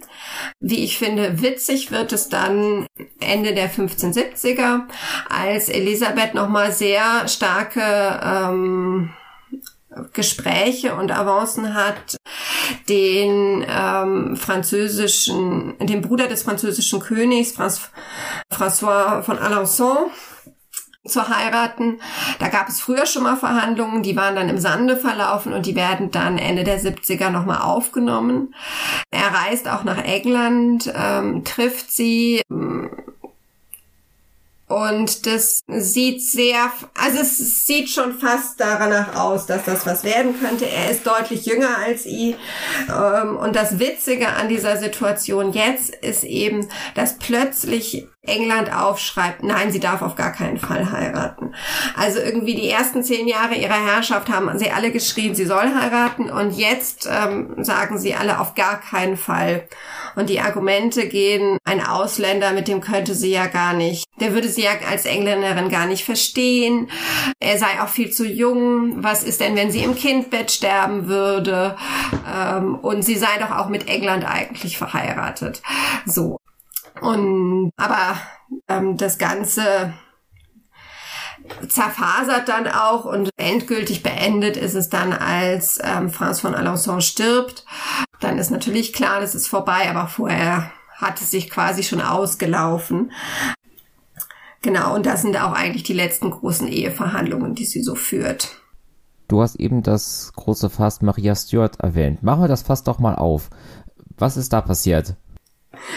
[0.61, 2.87] Wie ich finde, witzig wird es dann
[3.21, 4.83] Ende der 1570er,
[5.31, 7.81] als Elisabeth noch mal sehr starke
[8.23, 9.11] ähm,
[10.13, 12.17] Gespräche und Avancen hat,
[12.89, 20.11] den ähm, französischen, den Bruder des französischen Königs, François von Alençon,
[21.07, 22.01] zu heiraten.
[22.39, 25.75] Da gab es früher schon mal Verhandlungen, die waren dann im Sande verlaufen und die
[25.75, 28.55] werden dann Ende der 70er nochmal aufgenommen.
[29.11, 32.43] Er reist auch nach England, ähm, trifft sie,
[34.73, 40.35] und das sieht sehr, also es sieht schon fast danach aus, dass das was werden
[40.41, 40.67] könnte.
[40.67, 42.37] Er ist deutlich jünger als ich.
[42.89, 49.73] Ähm, und das Witzige an dieser Situation jetzt ist eben, dass plötzlich England aufschreibt, nein,
[49.73, 51.55] sie darf auf gar keinen Fall heiraten.
[51.97, 56.31] Also irgendwie die ersten zehn Jahre ihrer Herrschaft haben sie alle geschrien, sie soll heiraten
[56.31, 59.67] und jetzt ähm, sagen sie alle auf gar keinen Fall.
[60.15, 64.49] Und die Argumente gehen, ein Ausländer, mit dem könnte sie ja gar nicht, der würde
[64.49, 66.89] sie ja als Engländerin gar nicht verstehen.
[67.41, 69.03] Er sei auch viel zu jung.
[69.03, 71.77] Was ist denn, wenn sie im Kindbett sterben würde?
[72.33, 75.61] Ähm, und sie sei doch auch mit England eigentlich verheiratet.
[76.07, 76.42] So.
[77.03, 78.17] Und, aber
[78.69, 79.93] ähm, das Ganze
[81.69, 87.65] zerfasert dann auch und endgültig beendet ist es dann, als ähm, Franz von Alençon stirbt.
[88.21, 93.11] Dann ist natürlich klar, das ist vorbei, aber vorher hat es sich quasi schon ausgelaufen.
[94.63, 98.57] Genau, und das sind auch eigentlich die letzten großen Eheverhandlungen, die sie so führt.
[99.27, 102.23] Du hast eben das große Fass Maria Stuart erwähnt.
[102.23, 103.51] Machen wir das Fass doch mal auf.
[104.17, 105.17] Was ist da passiert?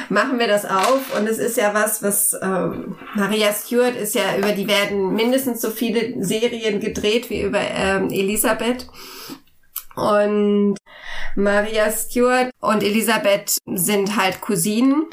[0.10, 1.18] Machen wir das auf.
[1.18, 5.62] Und es ist ja was, was ähm, Maria Stewart ist ja, über die werden mindestens
[5.62, 8.88] so viele Serien gedreht wie über ähm, Elisabeth.
[9.96, 10.78] Und
[11.36, 15.06] Maria Stewart und Elisabeth sind halt Cousinen.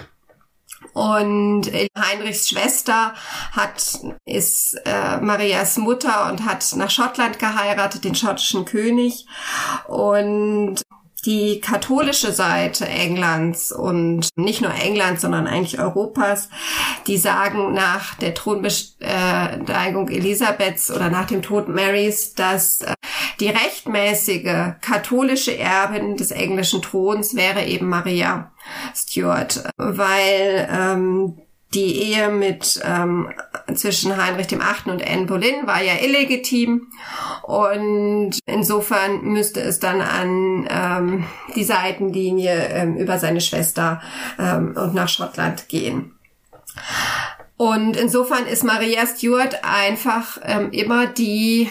[0.95, 3.15] Und Heinrichs Schwester
[3.53, 9.27] hat, ist äh, Marias Mutter und hat nach Schottland geheiratet, den schottischen König.
[9.87, 10.83] Und
[11.25, 16.49] die katholische Seite Englands und nicht nur Englands, sondern eigentlich Europas,
[17.07, 22.95] die sagen nach der Thronbesteigung Elisabeths oder nach dem Tod Marys, dass äh,
[23.39, 28.53] die rechtmäßige katholische Erbin des englischen Throns wäre eben Maria
[28.95, 31.39] Stuart, weil ähm,
[31.75, 33.33] die Ehe mit ähm,
[33.75, 36.89] zwischen Heinrich dem Achten und Anne Boleyn war ja illegitim
[37.43, 44.01] und insofern müsste es dann an ähm, die Seitenlinie ähm, über seine Schwester
[44.39, 46.15] ähm, und nach Schottland gehen.
[47.57, 51.71] Und insofern ist Maria Stuart einfach ähm, immer die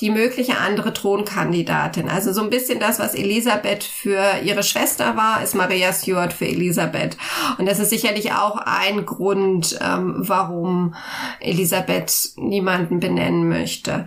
[0.00, 2.08] die mögliche andere Thronkandidatin.
[2.08, 6.46] Also so ein bisschen das, was Elisabeth für ihre Schwester war, ist Maria Stuart für
[6.46, 7.16] Elisabeth.
[7.58, 10.94] Und das ist sicherlich auch ein Grund, ähm, warum
[11.40, 14.06] Elisabeth niemanden benennen möchte.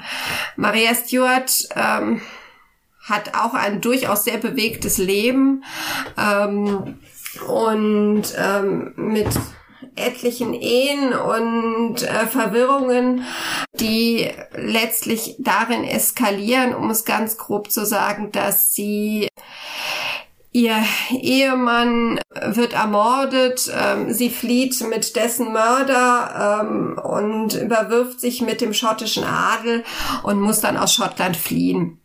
[0.56, 2.22] Maria Stuart ähm,
[3.02, 5.66] hat auch ein durchaus sehr bewegtes Leben
[6.18, 7.00] ähm,
[7.48, 9.28] und ähm, mit
[9.96, 13.26] etlichen Ehen und äh, Verwirrungen,
[13.80, 19.28] die letztlich darin eskalieren, um es ganz grob zu sagen, dass sie
[20.54, 28.60] Ihr Ehemann wird ermordet, ähm, sie flieht mit dessen Mörder ähm, und überwirft sich mit
[28.60, 29.86] dem schottischen Adel
[30.24, 32.01] und muss dann aus Schottland fliehen.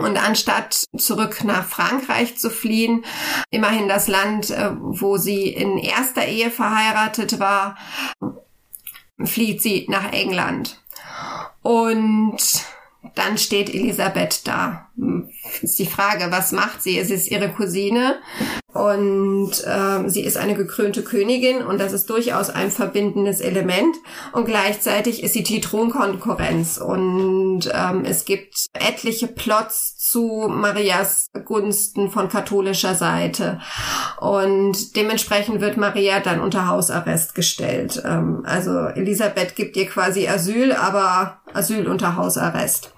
[0.00, 3.04] Und anstatt zurück nach Frankreich zu fliehen,
[3.50, 7.76] immerhin das Land, äh, wo sie in erster Ehe verheiratet war,
[9.24, 10.80] flieht sie nach England.
[11.62, 12.38] Und
[13.14, 14.88] dann steht Elisabeth da.
[15.62, 16.98] Ist die Frage, was macht sie?
[16.98, 18.16] Es ist ihre Cousine
[18.72, 23.96] und äh, sie ist eine gekrönte Königin und das ist durchaus ein verbindendes Element.
[24.32, 32.10] Und gleichzeitig ist sie die Thronkonkurrenz und ähm, es gibt etliche Plots zu Marias Gunsten
[32.10, 33.60] von katholischer Seite.
[34.18, 38.02] Und dementsprechend wird Maria dann unter Hausarrest gestellt.
[38.04, 42.92] Ähm, also Elisabeth gibt ihr quasi Asyl, aber Asyl unter Hausarrest.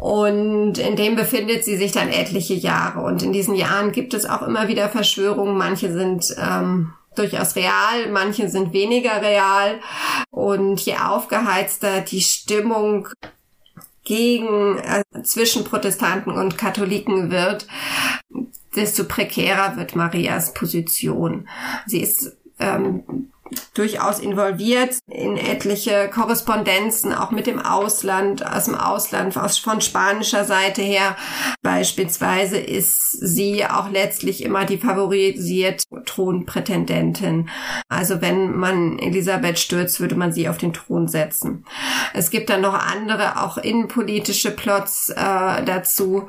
[0.00, 3.00] Und in dem befindet sie sich dann etliche Jahre.
[3.00, 5.56] Und in diesen Jahren gibt es auch immer wieder Verschwörungen.
[5.56, 9.80] Manche sind ähm, durchaus real, manche sind weniger real.
[10.30, 13.08] Und je aufgeheizter die Stimmung
[14.06, 17.66] gegen äh, zwischen Protestanten und Katholiken wird,
[18.74, 21.48] desto prekärer wird Marias Position.
[21.86, 23.32] Sie ist ähm,
[23.74, 30.44] durchaus involviert in etliche Korrespondenzen, auch mit dem Ausland, aus dem Ausland, aus, von spanischer
[30.44, 31.16] Seite her.
[31.62, 37.48] Beispielsweise ist sie auch letztlich immer die favorisiert Thronprätendentin.
[37.88, 41.64] Also wenn man Elisabeth stürzt, würde man sie auf den Thron setzen.
[42.14, 46.28] Es gibt dann noch andere, auch innenpolitische Plots äh, dazu,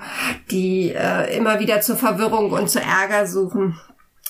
[0.51, 3.79] die äh, immer wieder zur Verwirrung und zu Ärger suchen.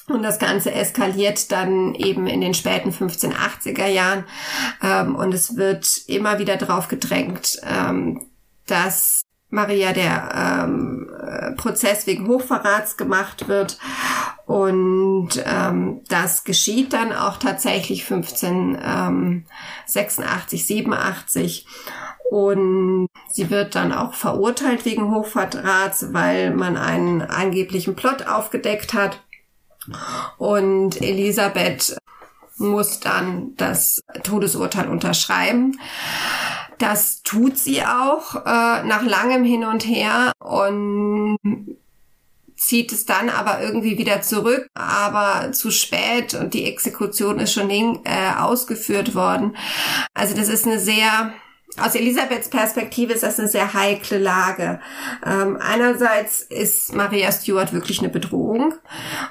[0.07, 4.23] Und das Ganze eskaliert dann eben in den späten 1580er Jahren.
[4.81, 8.25] Ähm, und es wird immer wieder darauf gedrängt, ähm,
[8.67, 11.09] dass Maria der ähm,
[11.57, 13.77] Prozess wegen Hochverrats gemacht wird.
[14.45, 21.65] Und ähm, das geschieht dann auch tatsächlich 1586, 87.
[22.29, 29.21] Und sie wird dann auch verurteilt wegen Hochverrats, weil man einen angeblichen Plot aufgedeckt hat.
[30.37, 31.97] Und Elisabeth
[32.57, 35.79] muss dann das Todesurteil unterschreiben.
[36.77, 41.37] Das tut sie auch äh, nach langem Hin und Her und
[42.55, 47.69] zieht es dann aber irgendwie wieder zurück, aber zu spät und die Exekution ist schon
[47.69, 49.55] äh, ausgeführt worden.
[50.13, 51.33] Also das ist eine sehr
[51.79, 54.79] aus Elisabeths Perspektive ist das eine sehr heikle Lage.
[55.25, 58.73] Ähm, einerseits ist Maria Stuart wirklich eine Bedrohung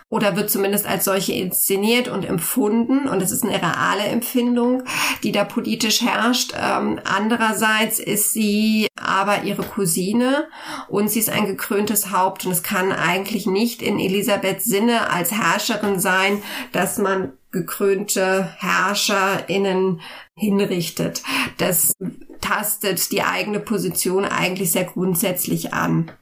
[0.09, 4.85] oder wird zumindest als solche inszeniert und empfunden und es ist eine reale Empfindung,
[5.23, 6.55] die da politisch herrscht.
[6.57, 10.49] Ähm, andererseits ist sie aber ihre Cousine
[10.89, 15.33] und sie ist ein gekröntes Haupt und es kann eigentlich nicht in Elisabeths Sinne als
[15.33, 16.43] Herrscherin sein,
[16.73, 20.03] dass man gekrönte HerrscherInnen
[20.35, 21.23] hinrichtet.
[21.57, 21.95] Das
[22.43, 26.13] tastet die eigene Position eigentlich sehr grundsätzlich an.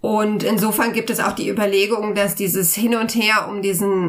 [0.00, 4.08] Und insofern gibt es auch die Überlegung, dass dieses Hin und Her um diesen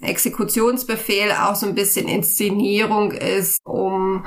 [0.00, 4.26] Exekutionsbefehl auch so ein bisschen Inszenierung ist, um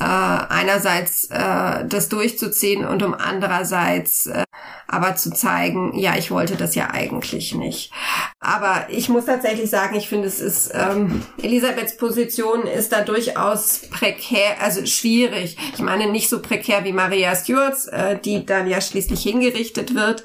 [0.00, 4.44] äh, einerseits äh, das durchzuziehen und um andererseits äh,
[4.90, 7.92] aber zu zeigen, ja, ich wollte das ja eigentlich nicht.
[8.40, 13.82] Aber ich muss tatsächlich sagen, ich finde, es ist, ähm, Elisabeths Position ist da durchaus
[13.90, 15.56] prekär, also schwierig.
[15.74, 20.24] Ich meine, nicht so prekär wie Maria Stuarts, äh, die dann ja schließlich hingerichtet wird.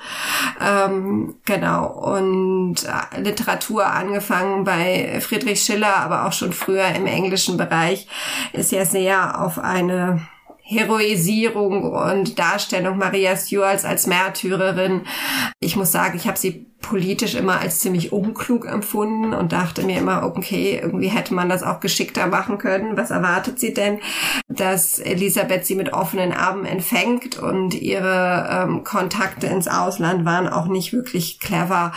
[0.60, 1.88] Ähm, genau.
[1.88, 8.08] Und äh, Literatur angefangen bei Friedrich Schiller, aber auch schon früher im englischen Bereich,
[8.54, 10.22] ist ja sehr auf eine
[10.68, 15.02] Heroisierung und Darstellung Maria Stuarts als Märtyrerin.
[15.60, 20.00] Ich muss sagen, ich habe sie politisch immer als ziemlich unklug empfunden und dachte mir
[20.00, 22.98] immer, okay, irgendwie hätte man das auch geschickter machen können.
[22.98, 24.00] Was erwartet sie denn?
[24.48, 30.68] Dass Elisabeth sie mit offenen Armen empfängt und ihre ähm, Kontakte ins Ausland waren auch
[30.68, 31.92] nicht wirklich clever.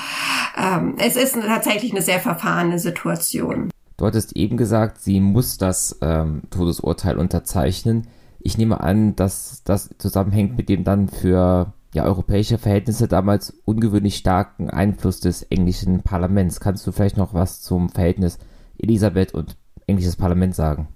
[0.57, 3.71] Ähm, es ist tatsächlich eine sehr verfahrene Situation.
[3.99, 8.07] Du hattest eben gesagt, sie muss das ähm, Todesurteil unterzeichnen.
[8.38, 14.14] Ich nehme an, dass das zusammenhängt mit dem dann für ja, europäische Verhältnisse damals ungewöhnlich
[14.14, 16.61] starken Einfluss des englischen Parlaments.
[16.61, 18.38] Kannst du vielleicht noch was zum Verhältnis
[18.78, 19.57] Elisabeth und
[19.88, 20.86] englisches Parlament sagen?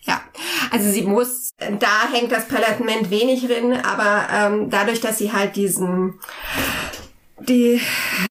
[0.00, 0.22] Ja,
[0.70, 5.56] also sie muss, da hängt das Parlament wenig drin, aber ähm, dadurch, dass sie halt
[5.56, 6.14] diesen
[7.40, 7.80] die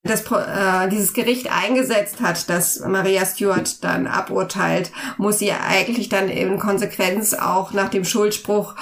[0.02, 6.28] das, äh, dieses Gericht eingesetzt hat, dass Maria Stuart dann aburteilt, muss sie eigentlich dann
[6.28, 8.74] in Konsequenz auch nach dem Schuldspruch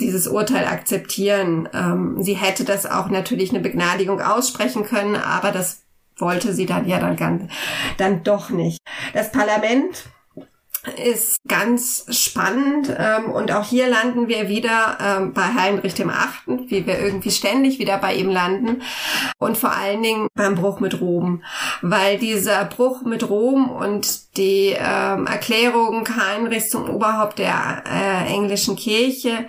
[0.00, 1.68] dieses Urteil akzeptieren.
[1.74, 5.82] Ähm, sie hätte das auch natürlich eine Begnadigung aussprechen können, aber das
[6.16, 7.50] wollte sie dann ja dann,
[7.96, 8.78] dann doch nicht.
[9.12, 10.08] Das Parlament
[10.96, 16.70] ist ganz spannend ähm, und auch hier landen wir wieder ähm, bei Heinrich dem Achten,
[16.70, 18.82] wie wir irgendwie ständig wieder bei ihm landen.
[19.38, 21.42] Und vor allen Dingen beim Bruch mit Rom,
[21.82, 28.76] weil dieser Bruch mit Rom und die ähm, Erklärung Heinrichs zum Oberhaupt der äh, englischen
[28.76, 29.46] Kirche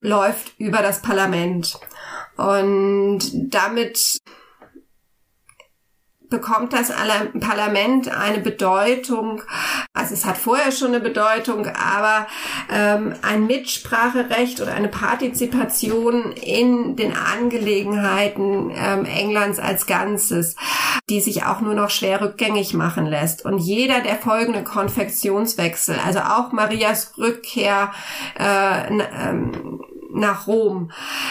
[0.00, 1.78] läuft über das Parlament.
[2.36, 4.18] Und damit
[6.28, 6.92] bekommt das
[7.40, 9.42] Parlament eine Bedeutung,
[9.92, 12.26] also es hat vorher schon eine Bedeutung, aber
[12.70, 20.56] ähm, ein Mitspracherecht oder eine Partizipation in den Angelegenheiten ähm, Englands als Ganzes,
[21.08, 23.44] die sich auch nur noch schwer rückgängig machen lässt.
[23.44, 27.92] Und jeder der folgenden Konfektionswechsel, also auch Marias Rückkehr,
[28.38, 29.84] äh, ähm,
[30.16, 30.90] nach Rom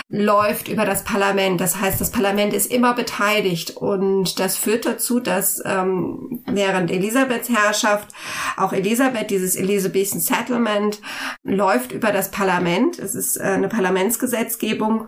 [0.10, 1.60] läuft über das Parlament.
[1.60, 7.50] Das heißt, das Parlament ist immer beteiligt und das führt dazu, dass ähm, während Elisabeths
[7.50, 8.10] Herrschaft
[8.58, 11.02] auch Elisabeth, dieses Elizabethan Settlement,
[11.44, 13.00] läuft über das Parlament.
[13.00, 15.08] Es ist äh, eine Parlamentsgesetzgebung.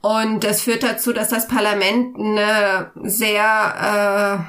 [0.00, 4.44] Und das führt dazu, dass das Parlament eine sehr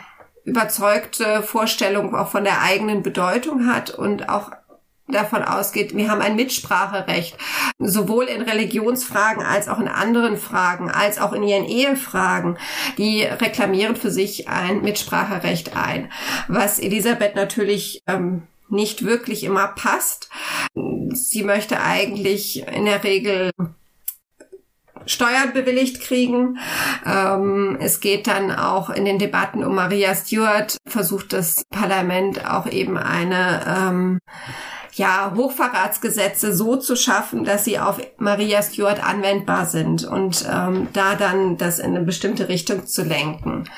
[0.45, 4.51] äh, überzeugte Vorstellung auch von der eigenen Bedeutung hat und auch
[5.13, 7.37] davon ausgeht, wir haben ein Mitspracherecht,
[7.79, 12.57] sowohl in Religionsfragen als auch in anderen Fragen, als auch in ihren Ehefragen.
[12.97, 16.11] Die reklamieren für sich ein Mitspracherecht ein,
[16.47, 20.29] was Elisabeth natürlich ähm, nicht wirklich immer passt.
[21.13, 23.51] Sie möchte eigentlich in der Regel
[25.05, 26.57] Steuern bewilligt kriegen.
[27.05, 32.67] Ähm, es geht dann auch in den Debatten um Maria Stuart, versucht das Parlament auch
[32.67, 34.19] eben eine ähm,
[34.95, 41.15] ja, Hochverratsgesetze so zu schaffen, dass sie auf Maria Stuart anwendbar sind und ähm, da
[41.15, 43.69] dann das in eine bestimmte Richtung zu lenken.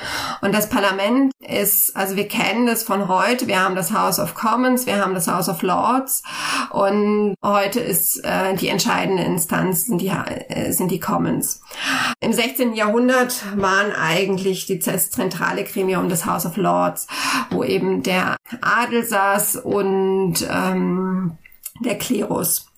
[0.42, 4.36] Und das Parlament ist, also wir kennen das von heute, wir haben das House of
[4.36, 6.24] Commons, wir haben das House of Lords
[6.72, 11.62] und heute ist äh, die entscheidende Instanz sind die, äh, sind die Commons.
[12.20, 12.74] Im 16.
[12.74, 17.08] Jahrhundert waren eigentlich die zentrale Gremium des House of Lords,
[17.52, 21.05] wo eben der Adel saß und ähm,
[21.80, 22.72] der Klerus.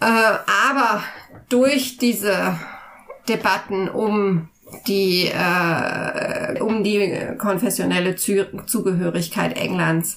[0.00, 1.02] Äh, aber
[1.48, 2.58] durch diese
[3.28, 4.48] Debatten um
[4.86, 10.16] die äh, um die konfessionelle Zugehörigkeit Englands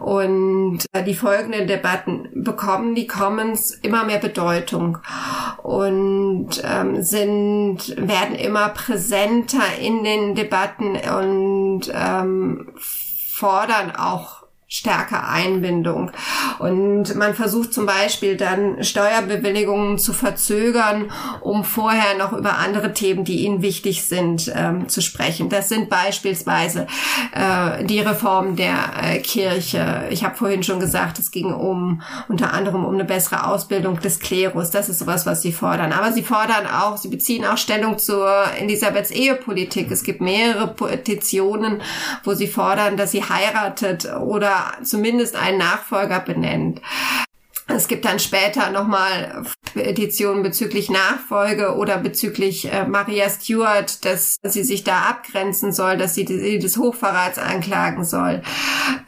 [0.00, 4.98] und äh, die folgenden Debatten bekommen die Commons immer mehr Bedeutung
[5.62, 14.43] und ähm, sind werden immer präsenter in den Debatten und ähm, fordern auch
[14.74, 16.10] stärker Einbindung.
[16.58, 23.24] Und man versucht zum Beispiel dann Steuerbewilligungen zu verzögern, um vorher noch über andere Themen,
[23.24, 25.48] die ihnen wichtig sind, ähm, zu sprechen.
[25.48, 26.88] Das sind beispielsweise
[27.32, 30.08] äh, die Reform der äh, Kirche.
[30.10, 34.18] Ich habe vorhin schon gesagt, es ging um unter anderem um eine bessere Ausbildung des
[34.18, 34.70] Klerus.
[34.70, 35.92] Das ist sowas, was sie fordern.
[35.92, 39.92] Aber sie fordern auch, sie beziehen auch Stellung zur Elisabeths Ehepolitik.
[39.92, 41.80] Es gibt mehrere Petitionen,
[42.24, 46.80] wo sie fordern, dass sie heiratet oder zumindest einen Nachfolger benennt.
[47.66, 54.62] Es gibt dann später nochmal Petitionen bezüglich Nachfolge oder bezüglich äh, Maria Stuart, dass sie
[54.62, 58.42] sich da abgrenzen soll, dass sie, die, des Hochverrats anklagen soll.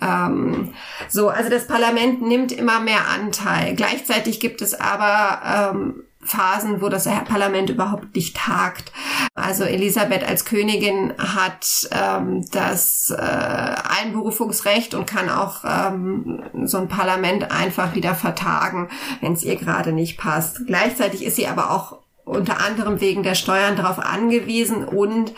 [0.00, 0.72] Ähm,
[1.08, 3.74] so, also das Parlament nimmt immer mehr Anteil.
[3.76, 8.92] Gleichzeitig gibt es aber ähm, Phasen, wo das Parlament überhaupt nicht tagt.
[9.34, 16.88] Also Elisabeth als Königin hat ähm, das äh, Einberufungsrecht und kann auch ähm, so ein
[16.88, 18.88] Parlament einfach wieder vertagen,
[19.20, 20.66] wenn es ihr gerade nicht passt.
[20.66, 25.32] Gleichzeitig ist sie aber auch unter anderem wegen der Steuern darauf angewiesen und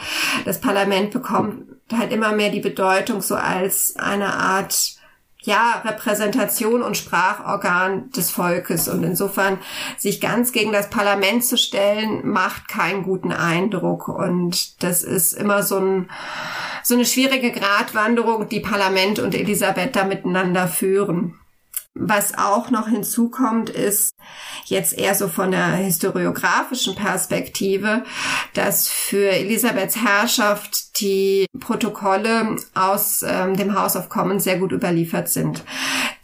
[0.46, 4.97] das Parlament bekommt halt immer mehr die Bedeutung so als eine Art
[5.48, 8.86] ja, Repräsentation und Sprachorgan des Volkes.
[8.86, 9.58] Und insofern
[9.96, 14.08] sich ganz gegen das Parlament zu stellen, macht keinen guten Eindruck.
[14.08, 16.10] Und das ist immer so ein,
[16.82, 21.40] so eine schwierige Gratwanderung, die Parlament und Elisabeth da miteinander führen.
[21.94, 24.12] Was auch noch hinzukommt, ist
[24.66, 28.04] jetzt eher so von der historiografischen Perspektive,
[28.52, 35.28] dass für Elisabeths Herrschaft die Protokolle aus ähm, dem House of Commons sehr gut überliefert
[35.28, 35.64] sind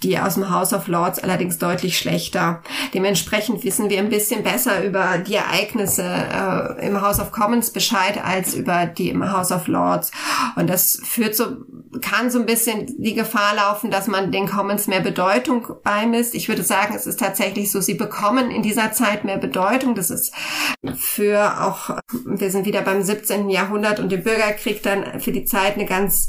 [0.05, 2.63] die aus dem House of Lords allerdings deutlich schlechter.
[2.93, 8.23] Dementsprechend wissen wir ein bisschen besser über die Ereignisse äh, im House of Commons Bescheid
[8.23, 10.13] als über die im House of Lords.
[10.57, 11.47] Und das führt so,
[12.03, 16.35] kann so ein bisschen die Gefahr laufen, dass man den Commons mehr Bedeutung beimisst.
[16.35, 19.95] Ich würde sagen, es ist tatsächlich so, sie bekommen in dieser Zeit mehr Bedeutung.
[19.95, 20.35] Das ist
[20.97, 23.49] für auch, wir sind wieder beim 17.
[23.49, 26.29] Jahrhundert und dem Bürgerkrieg dann für die Zeit eine ganz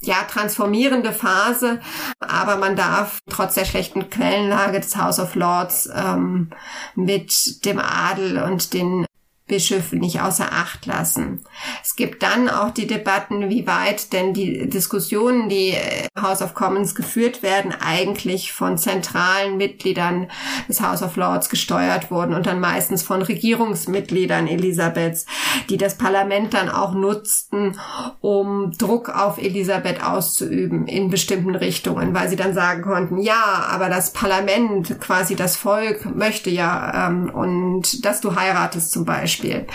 [0.00, 1.80] ja, transformierende Phase,
[2.18, 6.50] aber man darf trotz der schlechten Quellenlage des House of Lords ähm,
[6.96, 9.06] mit dem Adel und den
[9.52, 11.44] Bischöfe nicht außer Acht lassen.
[11.82, 16.54] Es gibt dann auch die Debatten, wie weit denn die Diskussionen, die äh, House of
[16.54, 20.30] Commons geführt werden, eigentlich von zentralen Mitgliedern
[20.68, 25.26] des House of Lords gesteuert wurden und dann meistens von Regierungsmitgliedern Elisabeths,
[25.68, 27.78] die das Parlament dann auch nutzten,
[28.22, 33.90] um Druck auf Elisabeth auszuüben in bestimmten Richtungen, weil sie dann sagen konnten, ja, aber
[33.90, 39.66] das Parlament, quasi das Volk möchte ja ähm, und dass du heiratest zum Beispiel Beispiel.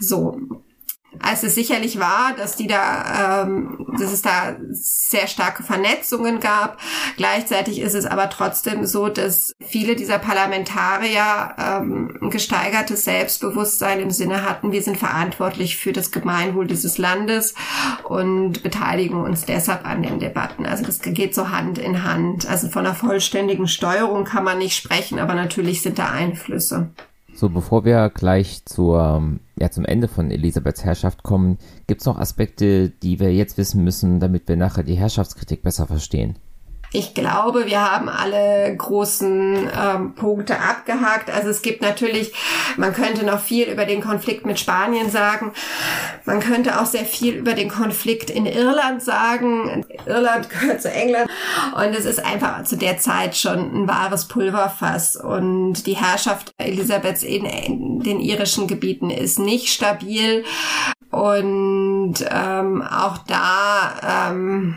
[0.00, 0.38] So,
[1.20, 6.78] als es sicherlich war, dass die da, ähm, dass es da sehr starke Vernetzungen gab.
[7.16, 14.10] Gleichzeitig ist es aber trotzdem so, dass viele dieser Parlamentarier ähm, ein gesteigertes Selbstbewusstsein im
[14.10, 17.54] Sinne hatten, wir sind verantwortlich für das Gemeinwohl dieses Landes
[18.02, 20.66] und beteiligen uns deshalb an den Debatten.
[20.66, 22.44] Also das geht so Hand in Hand.
[22.48, 26.90] Also von einer vollständigen Steuerung kann man nicht sprechen, aber natürlich sind da Einflüsse.
[27.36, 31.58] So, bevor wir gleich zur, ja, zum Ende von Elisabeths Herrschaft kommen,
[31.88, 35.88] gibt es noch Aspekte, die wir jetzt wissen müssen, damit wir nachher die Herrschaftskritik besser
[35.88, 36.36] verstehen?
[36.94, 41.28] Ich glaube, wir haben alle großen ähm, Punkte abgehakt.
[41.28, 42.32] Also es gibt natürlich,
[42.76, 45.52] man könnte noch viel über den Konflikt mit Spanien sagen.
[46.24, 49.84] Man könnte auch sehr viel über den Konflikt in Irland sagen.
[50.06, 51.28] Irland gehört zu England
[51.74, 55.16] und es ist einfach zu der Zeit schon ein wahres Pulverfass.
[55.16, 60.44] Und die Herrschaft Elisabeths in, in den irischen Gebieten ist nicht stabil.
[61.10, 64.76] Und ähm, auch da ähm,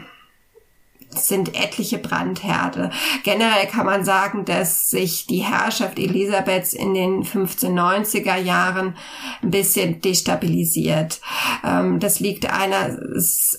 [1.17, 2.91] sind etliche Brandherde.
[3.23, 8.95] Generell kann man sagen, dass sich die Herrschaft Elisabeths in den 1590er Jahren
[9.41, 11.19] ein bisschen destabilisiert.
[11.65, 12.97] Ähm, das liegt einer,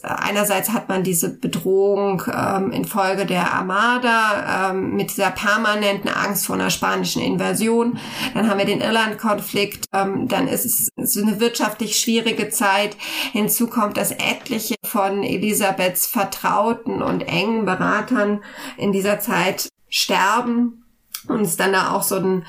[0.03, 6.57] einerseits hat man diese Bedrohung ähm, infolge der Armada ähm, mit dieser permanenten Angst vor
[6.57, 7.99] einer spanischen Invasion.
[8.35, 9.87] Dann haben wir den Irland-Konflikt.
[9.91, 12.97] dann ist es so eine wirtschaftlich schwierige Zeit.
[13.33, 18.43] Hinzu kommt, dass etliche von Elisabeths Vertrauten und engen Beratern
[18.77, 20.85] in dieser Zeit sterben
[21.27, 22.47] und es dann da auch so einen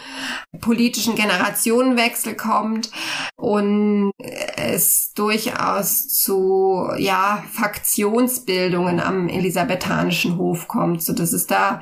[0.62, 2.92] politischen Generationenwechsel kommt
[3.36, 11.82] und es durchaus zu ja Faktionsbildungen am elisabethanischen Hof kommt, so dass es da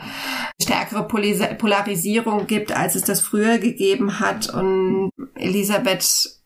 [0.61, 4.49] stärkere Polarisierung gibt, als es das früher gegeben hat.
[4.53, 6.36] Und Elisabeth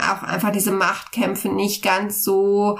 [0.00, 2.78] auch einfach diese Machtkämpfe nicht ganz so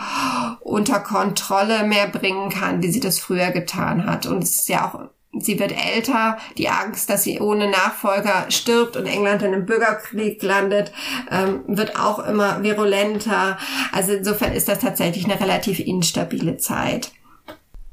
[0.61, 4.27] unter Kontrolle mehr bringen kann, wie sie das früher getan hat.
[4.27, 5.01] Und es ist ja auch
[5.39, 10.43] Sie wird älter, die Angst, dass sie ohne Nachfolger stirbt und England in einem Bürgerkrieg
[10.43, 10.91] landet,
[11.31, 13.57] ähm, wird auch immer virulenter.
[13.93, 17.13] Also insofern ist das tatsächlich eine relativ instabile Zeit.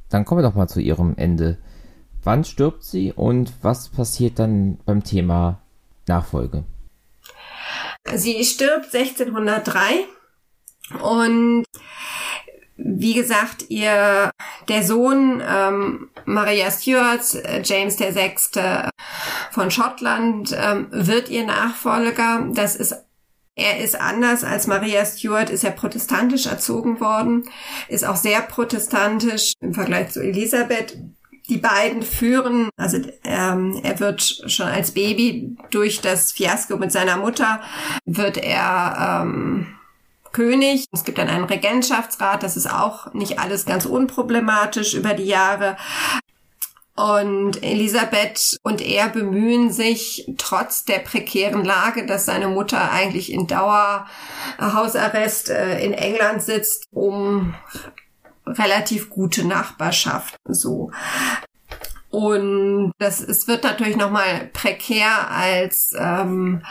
[0.09, 1.59] Dann kommen wir doch mal zu ihrem Ende.
[2.23, 5.59] Wann stirbt sie und was passiert dann beim Thema
[6.07, 6.63] Nachfolge?
[8.15, 10.05] Sie stirbt 1603
[11.01, 11.65] und
[12.77, 14.29] wie gesagt, ihr
[14.67, 18.35] der Sohn ähm, Maria Stuart, äh, James VI.
[19.51, 22.47] von Schottland, ähm, wird ihr Nachfolger.
[22.53, 22.95] Das ist
[23.59, 27.49] er ist anders als Maria Stuart, ist er protestantisch erzogen worden,
[27.87, 30.95] ist auch sehr protestantisch im Vergleich zu Elisabeth
[31.49, 37.17] die beiden führen, also ähm, er wird schon als Baby durch das Fiasko mit seiner
[37.17, 37.61] Mutter,
[38.05, 39.67] wird er ähm,
[40.31, 40.85] König.
[40.91, 45.77] Es gibt dann einen Regentschaftsrat, das ist auch nicht alles ganz unproblematisch über die Jahre.
[46.95, 53.45] Und Elisabeth und er bemühen sich trotz der prekären Lage, dass seine Mutter eigentlich in
[53.45, 57.53] Dauerhausarrest äh, in England sitzt, um
[58.47, 60.91] relativ gute Nachbarschaft so.
[62.09, 66.61] Und das, es wird natürlich nochmal prekär, als ähm,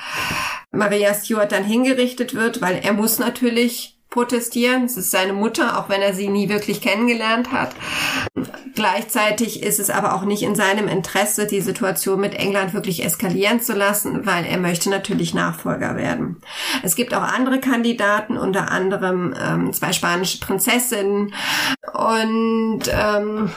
[0.72, 4.84] Maria Stuart dann hingerichtet wird, weil er muss natürlich protestieren.
[4.84, 7.74] Es ist seine Mutter, auch wenn er sie nie wirklich kennengelernt hat.
[8.76, 13.58] Gleichzeitig ist es aber auch nicht in seinem Interesse, die Situation mit England wirklich eskalieren
[13.58, 16.36] zu lassen, weil er möchte natürlich Nachfolger werden.
[16.82, 21.32] Es gibt auch andere Kandidaten, unter anderem ähm, zwei spanische Prinzessinnen
[21.94, 23.50] und ähm,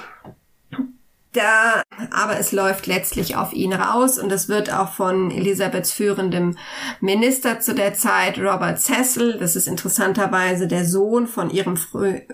[1.34, 6.58] da, aber es läuft letztlich auf ihn raus und es wird auch von Elisabeths führendem
[7.02, 11.78] Minister zu der Zeit, Robert Cecil, das ist interessanterweise der Sohn von ihrem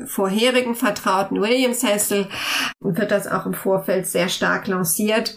[0.05, 2.27] vorherigen Vertrauten William Cecil,
[2.79, 5.35] wird das auch im Vorfeld sehr stark lanciert,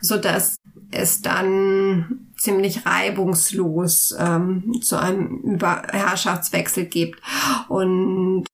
[0.00, 0.56] so dass
[0.92, 7.20] es dann ziemlich reibungslos ähm, zu einem Über Herrschaftswechsel gibt.
[7.68, 8.46] Und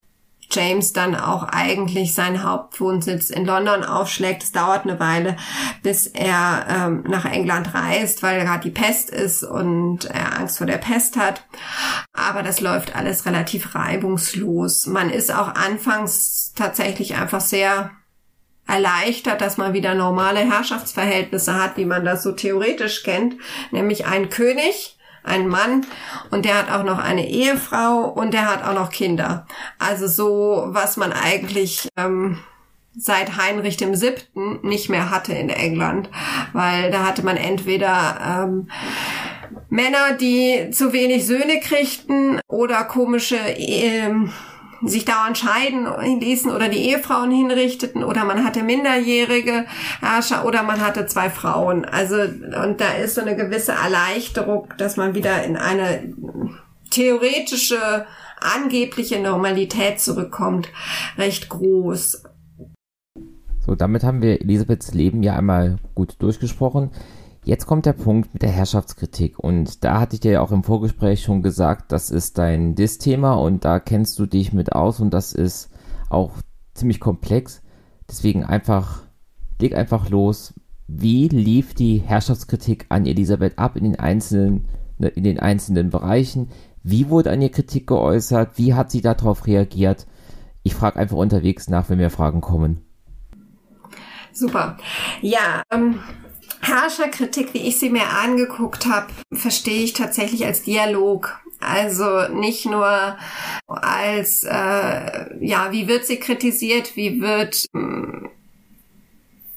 [0.49, 4.43] James dann auch eigentlich seinen Hauptwohnsitz in London aufschlägt.
[4.43, 5.35] Es dauert eine Weile,
[5.83, 10.67] bis er ähm, nach England reist, weil gerade die Pest ist und er Angst vor
[10.67, 11.43] der Pest hat.
[12.13, 14.85] Aber das läuft alles relativ reibungslos.
[14.85, 17.91] Man ist auch anfangs tatsächlich einfach sehr
[18.67, 23.35] erleichtert, dass man wieder normale Herrschaftsverhältnisse hat, wie man das so theoretisch kennt,
[23.71, 24.96] nämlich ein König,
[25.27, 25.85] einen Mann
[26.31, 29.45] und der hat auch noch eine Ehefrau und der hat auch noch Kinder.
[29.79, 32.39] Also so, was man eigentlich ähm,
[32.97, 36.09] seit Heinrich dem Siebten nicht mehr hatte in England,
[36.53, 38.69] weil da hatte man entweder ähm,
[39.69, 44.31] Männer, die zu wenig Söhne kriegten oder komische ähm,
[44.83, 45.87] sich dauernd scheiden
[46.19, 49.65] ließen oder die Ehefrauen hinrichteten oder man hatte minderjährige
[49.99, 51.85] Herrscher oder man hatte zwei Frauen.
[51.85, 56.13] Also und da ist so eine gewisse Erleichterung, dass man wieder in eine
[56.89, 58.05] theoretische
[58.39, 60.69] angebliche Normalität zurückkommt,
[61.17, 62.23] recht groß.
[63.65, 66.91] So, damit haben wir Elisabeths Leben ja einmal gut durchgesprochen.
[67.47, 70.65] Jetzt kommt der Punkt mit der Herrschaftskritik und da hatte ich dir ja auch im
[70.65, 75.13] Vorgespräch schon gesagt, das ist dein Dis-Thema und da kennst du dich mit aus und
[75.13, 75.69] das ist
[76.09, 76.33] auch
[76.73, 77.61] ziemlich komplex.
[78.09, 79.03] Deswegen einfach,
[79.61, 80.55] leg einfach los.
[80.89, 84.67] Wie lief die Herrschaftskritik an Elisabeth ab in den einzelnen,
[84.97, 86.49] ne, in den einzelnen Bereichen?
[86.83, 88.57] Wie wurde an ihr Kritik geäußert?
[88.57, 90.05] Wie hat sie darauf reagiert?
[90.63, 92.81] Ich frage einfach unterwegs nach, wenn mir Fragen kommen.
[94.33, 94.75] Super.
[95.21, 95.99] Ja, ähm,
[96.61, 101.39] Herrscherkritik, wie ich sie mir angeguckt habe, verstehe ich tatsächlich als Dialog.
[101.59, 103.17] Also nicht nur
[103.65, 108.29] als, äh, ja, wie wird sie kritisiert, wie wird hm,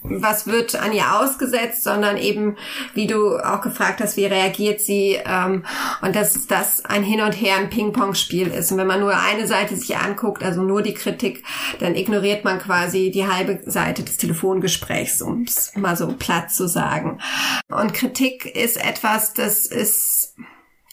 [0.03, 2.57] was wird an ihr ausgesetzt, sondern eben,
[2.95, 5.65] wie du auch gefragt hast, wie reagiert sie ähm,
[6.01, 8.73] und dass das ein Hin und Her, ein Ping-Pong-Spiel ist.
[8.73, 11.45] Und wenn man nur eine Seite sich anguckt, also nur die Kritik,
[11.81, 16.67] dann ignoriert man quasi die halbe Seite des Telefongesprächs, um es mal so platt zu
[16.67, 17.21] sagen.
[17.69, 20.35] Und Kritik ist etwas, das ist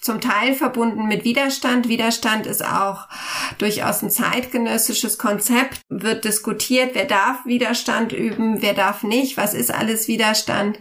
[0.08, 1.90] zum Teil verbunden mit Widerstand.
[1.90, 3.10] Widerstand ist auch
[3.58, 9.70] durchaus ein zeitgenössisches Konzept, wird diskutiert, wer darf Widerstand üben, wer darf nicht, was ist
[9.70, 10.80] alles Widerstand.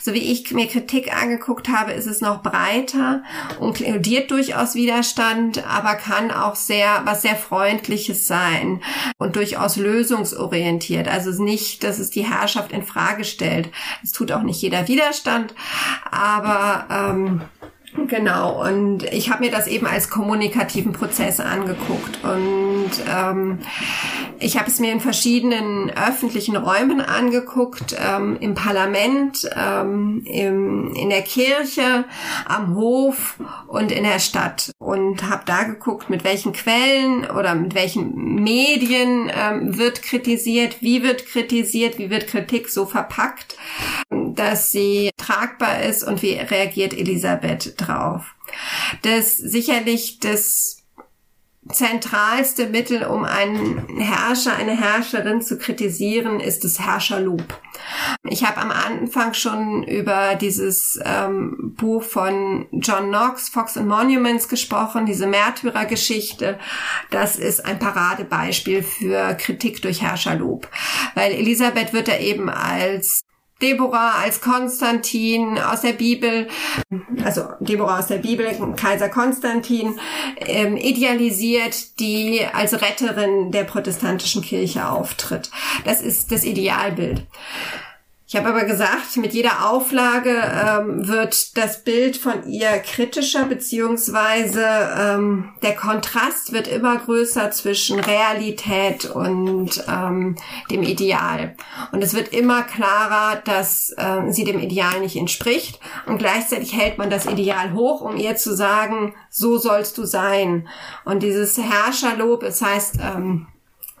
[0.00, 3.24] So wie ich mir Kritik angeguckt habe, ist es noch breiter
[3.58, 8.80] und inkludiert durchaus Widerstand, aber kann auch sehr, was sehr Freundliches sein
[9.18, 11.08] und durchaus lösungsorientiert.
[11.08, 13.70] Also nicht, dass es die Herrschaft in Frage stellt.
[14.04, 15.52] Es tut auch nicht jeder Widerstand,
[16.12, 17.40] aber ähm,
[17.94, 23.60] Genau, und ich habe mir das eben als kommunikativen Prozess angeguckt und ähm,
[24.38, 31.08] ich habe es mir in verschiedenen öffentlichen Räumen angeguckt, ähm, im Parlament, ähm, im, in
[31.08, 32.04] der Kirche,
[32.46, 37.74] am Hof und in der Stadt und habe da geguckt, mit welchen Quellen oder mit
[37.74, 43.56] welchen Medien ähm, wird kritisiert, wie wird kritisiert, wie wird Kritik so verpackt,
[44.38, 48.34] dass sie tragbar ist und wie reagiert Elisabeth drauf.
[49.02, 50.78] Das sicherlich das
[51.70, 57.42] zentralste Mittel, um einen Herrscher, eine Herrscherin zu kritisieren, ist das Herrscherlob.
[58.28, 64.48] Ich habe am Anfang schon über dieses ähm, Buch von John Knox, Fox and Monuments,
[64.48, 66.58] gesprochen, diese Märtyrergeschichte.
[67.10, 70.68] Das ist ein Paradebeispiel für Kritik durch Herrscherlob,
[71.14, 73.20] weil Elisabeth wird da eben als
[73.60, 76.46] Deborah als Konstantin aus der Bibel,
[77.24, 78.46] also Deborah aus der Bibel,
[78.76, 79.98] Kaiser Konstantin,
[80.38, 85.50] ähm, idealisiert, die als Retterin der protestantischen Kirche auftritt.
[85.84, 87.26] Das ist das Idealbild.
[88.30, 94.66] Ich habe aber gesagt, mit jeder Auflage ähm, wird das Bild von ihr kritischer, beziehungsweise
[94.98, 100.36] ähm, der Kontrast wird immer größer zwischen Realität und ähm,
[100.70, 101.56] dem Ideal.
[101.92, 105.80] Und es wird immer klarer, dass ähm, sie dem Ideal nicht entspricht.
[106.04, 110.68] Und gleichzeitig hält man das Ideal hoch, um ihr zu sagen, so sollst du sein.
[111.06, 113.46] Und dieses Herrscherlob, es heißt, ähm,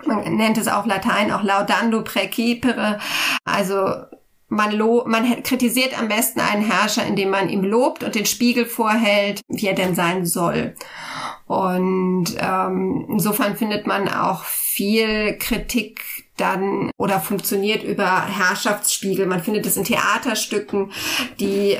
[0.04, 2.98] man nennt es auch Latein, auch laudando precipere,
[3.44, 3.94] also
[4.48, 8.66] man, lo man kritisiert am besten einen Herrscher, indem man ihm lobt und den Spiegel
[8.66, 10.74] vorhält, wie er denn sein soll.
[11.46, 16.04] Und ähm, insofern findet man auch viel Kritik
[16.36, 19.26] dann oder funktioniert über Herrschaftsspiegel.
[19.26, 20.92] Man findet es in Theaterstücken,
[21.40, 21.78] die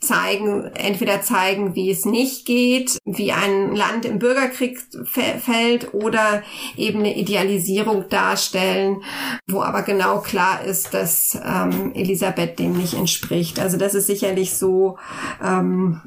[0.00, 6.42] zeigen, entweder zeigen, wie es nicht geht, wie ein Land im Bürgerkrieg fällt oder
[6.76, 9.02] eben eine Idealisierung darstellen,
[9.46, 13.60] wo aber genau klar ist, dass ähm, Elisabeth dem nicht entspricht.
[13.60, 14.96] Also das ist sicherlich so
[15.44, 16.00] ähm,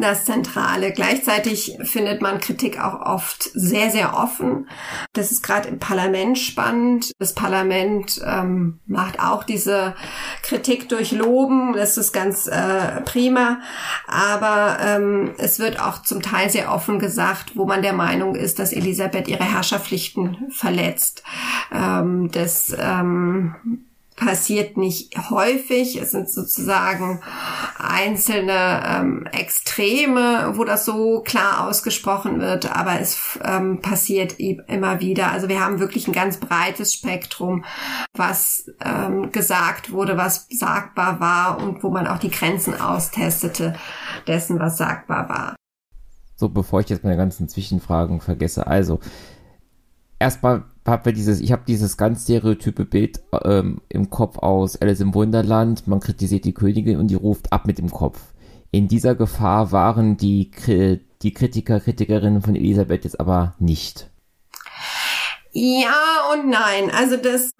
[0.00, 0.92] das Zentrale.
[0.92, 4.68] Gleichzeitig findet man Kritik auch oft sehr, sehr offen.
[5.12, 7.12] Das ist gerade im Parlament spannend.
[7.18, 9.94] Das Parlament ähm, macht auch diese
[10.42, 11.72] Kritik durch Loben.
[11.72, 13.60] Das ist ganz äh, prima.
[14.06, 18.60] Aber ähm, es wird auch zum Teil sehr offen gesagt, wo man der Meinung ist,
[18.60, 21.24] dass Elisabeth ihre Herrscherpflichten verletzt.
[21.72, 23.56] Ähm, das ähm,
[24.24, 25.96] passiert nicht häufig.
[25.96, 27.20] Es sind sozusagen
[27.78, 35.30] einzelne ähm, Extreme, wo das so klar ausgesprochen wird, aber es ähm, passiert immer wieder.
[35.30, 37.64] Also wir haben wirklich ein ganz breites Spektrum,
[38.14, 43.74] was ähm, gesagt wurde, was sagbar war und wo man auch die Grenzen austestete
[44.26, 45.56] dessen, was sagbar war.
[46.36, 48.66] So, bevor ich jetzt meine ganzen Zwischenfragen vergesse.
[48.66, 48.98] Also,
[50.22, 55.00] erstmal habe wir dieses, ich habe dieses ganz stereotype Bild ähm, im Kopf aus Alice
[55.00, 55.86] im Wunderland.
[55.86, 58.20] Man kritisiert die Königin und die ruft ab mit dem Kopf.
[58.70, 60.50] In dieser Gefahr waren die,
[61.22, 64.10] die Kritiker, Kritikerinnen von Elisabeth jetzt aber nicht.
[65.52, 66.90] Ja und nein.
[66.90, 67.50] Also das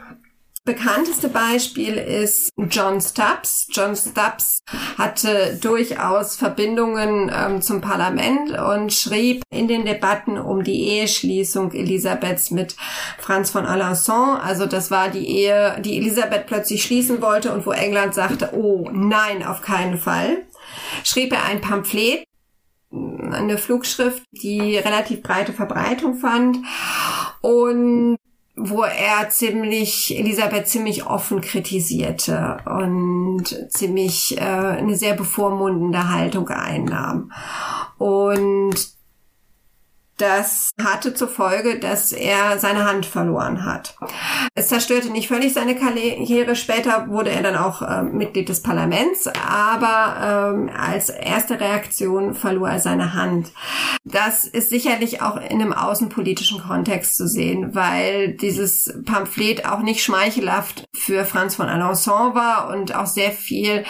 [0.65, 3.67] bekannteste Beispiel ist John Stubbs.
[3.71, 4.61] John Stubbs
[4.97, 12.51] hatte durchaus Verbindungen ähm, zum Parlament und schrieb in den Debatten um die Eheschließung Elisabeths
[12.51, 12.77] mit
[13.19, 14.39] Franz von Alençon.
[14.39, 18.89] Also das war die Ehe, die Elisabeth plötzlich schließen wollte und wo England sagte, oh
[18.93, 20.47] nein, auf keinen Fall.
[21.05, 22.25] Schrieb er ein Pamphlet,
[22.93, 26.59] eine Flugschrift, die relativ breite Verbreitung fand.
[27.41, 28.17] Und
[28.55, 37.33] wo er ziemlich, Elisabeth ziemlich offen kritisierte und ziemlich äh, eine sehr bevormundende Haltung einnahm.
[37.99, 38.75] Und
[40.19, 43.97] das hatte zur Folge, dass er seine Hand verloren hat.
[44.55, 46.55] Es zerstörte nicht völlig seine Karriere.
[46.55, 52.69] Später wurde er dann auch äh, Mitglied des Parlaments, aber ähm, als erste Reaktion verlor
[52.69, 53.53] er seine Hand.
[54.05, 60.03] Das ist sicherlich auch in einem außenpolitischen Kontext zu sehen, weil dieses Pamphlet auch nicht
[60.03, 63.85] schmeichelhaft für Franz von Alençon war und auch sehr viel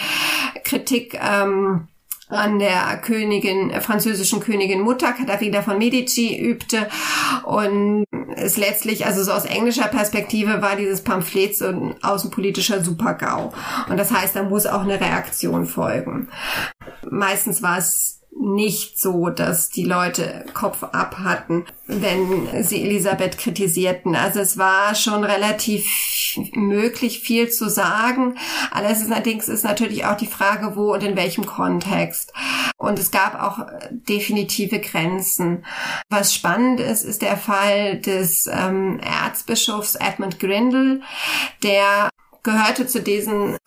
[0.63, 1.87] Kritik ähm,
[2.33, 6.87] an der Königin, äh, französischen Königin Mutter Katharina von Medici übte
[7.43, 8.05] und
[8.35, 13.53] es letztlich, also so aus englischer Perspektive war dieses Pamphlet so ein außenpolitischer Supergau.
[13.89, 16.29] Und das heißt, da muss auch eine Reaktion folgen.
[17.09, 24.15] Meistens war es nicht so, dass die Leute Kopf ab hatten, wenn sie Elisabeth kritisierten.
[24.15, 28.37] Also es war schon relativ möglich, viel zu sagen.
[28.71, 32.33] Allerdings ist natürlich auch die Frage, wo und in welchem Kontext.
[32.77, 35.65] Und es gab auch definitive Grenzen.
[36.09, 41.01] Was spannend ist, ist der Fall des ähm, Erzbischofs Edmund Grindel,
[41.61, 42.09] der
[42.41, 43.57] gehörte zu diesen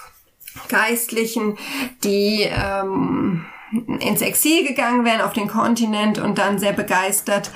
[0.69, 1.57] Geistlichen,
[2.03, 7.51] die ähm, ins Exil gegangen wären auf den Kontinent und dann sehr begeistert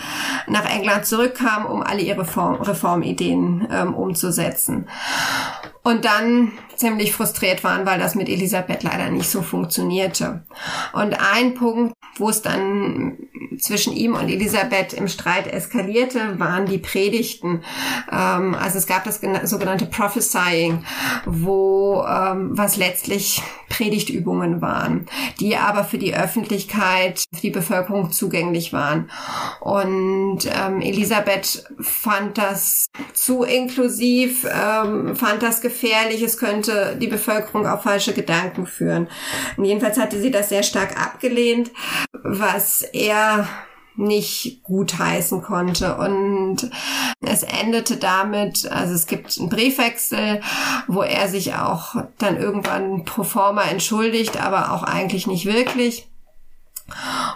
[0.49, 4.89] nach England zurückkamen, um alle ihre Reform Reformideen ähm, umzusetzen.
[5.83, 10.43] Und dann ziemlich frustriert waren, weil das mit Elisabeth leider nicht so funktionierte.
[10.95, 13.19] Und ein Punkt, wo es dann
[13.59, 17.63] zwischen ihm und Elisabeth im Streit eskalierte, waren die Predigten.
[18.11, 20.85] Ähm, also es gab das sogenannte Prophesying,
[21.27, 25.07] wo ähm, was letztlich Predigtübungen waren,
[25.39, 29.11] die aber für die Öffentlichkeit, für die Bevölkerung zugänglich waren.
[29.61, 36.70] Und ähm, Elisabeth fand das zu inklusiv, ähm, fand das gefährlich, es könnte
[37.01, 39.09] die Bevölkerung auf falsche Gedanken führen.
[39.57, 41.71] Und jedenfalls hatte sie das sehr stark abgelehnt,
[42.13, 43.49] was er
[43.97, 45.97] nicht gutheißen konnte.
[45.97, 46.71] Und
[47.21, 50.41] es endete damit, also es gibt einen Briefwechsel,
[50.89, 56.10] wo er sich auch dann irgendwann pro forma entschuldigt, aber auch eigentlich nicht wirklich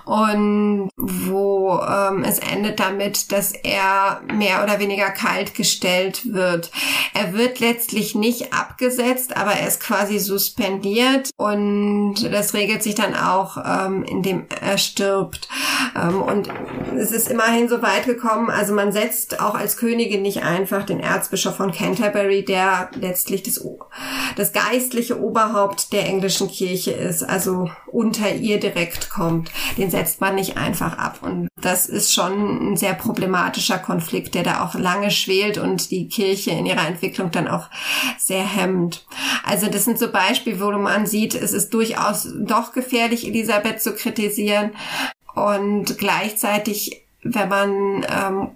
[0.05, 6.71] und wo ähm, es endet damit, dass er mehr oder weniger kalt gestellt wird.
[7.15, 13.15] Er wird letztlich nicht abgesetzt, aber er ist quasi suspendiert und das regelt sich dann
[13.15, 15.49] auch, ähm, indem er stirbt.
[15.97, 16.49] Ähm, und
[16.97, 21.01] es ist immerhin so weit gekommen, also man setzt auch als Königin nicht einfach den
[21.01, 23.65] Erzbischof von Canterbury, der letztlich das,
[24.37, 30.21] das geistliche Oberhaupt der englischen Kirche ist, also unter ihr direkt kommt kommt, den setzt
[30.21, 31.19] man nicht einfach ab.
[31.23, 36.09] Und das ist schon ein sehr problematischer Konflikt, der da auch lange schwelt und die
[36.09, 37.69] Kirche in ihrer Entwicklung dann auch
[38.19, 39.07] sehr hemmt.
[39.45, 43.95] Also das sind so Beispiele, wo man sieht, es ist durchaus doch gefährlich, Elisabeth zu
[43.95, 44.73] kritisieren.
[45.35, 48.51] Und gleichzeitig wenn man ähm,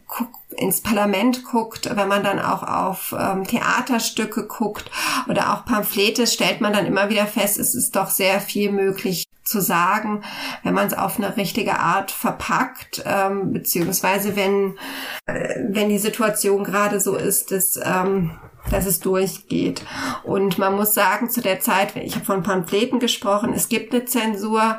[0.57, 4.91] ins Parlament guckt, wenn man dann auch auf ähm, Theaterstücke guckt
[5.29, 9.25] oder auch Pamphlete, stellt man dann immer wieder fest, es ist doch sehr viel möglich
[9.49, 10.23] zu sagen,
[10.63, 14.79] wenn man es auf eine richtige Art verpackt, ähm, beziehungsweise wenn,
[15.27, 18.39] äh, wenn die Situation gerade so ist, dass ähm,
[18.71, 19.83] dass es durchgeht.
[20.25, 24.05] Und man muss sagen, zu der Zeit, ich habe von Pamphleten gesprochen, es gibt eine
[24.05, 24.79] Zensur,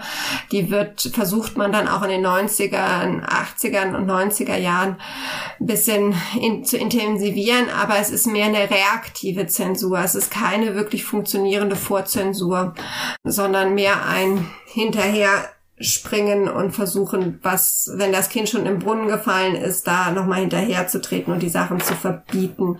[0.51, 4.97] die wird, versucht man dann auch in den 90ern, 80ern und 90er Jahren
[5.59, 9.99] ein bisschen in, zu intensivieren, aber es ist mehr eine reaktive Zensur.
[9.99, 12.73] Es ist keine wirklich funktionierende Vorzensur,
[13.23, 15.49] sondern mehr ein hinterher
[15.79, 20.87] springen und versuchen, was, wenn das Kind schon im Brunnen gefallen ist, da nochmal hinterher
[20.87, 22.79] zu treten und die Sachen zu verbieten.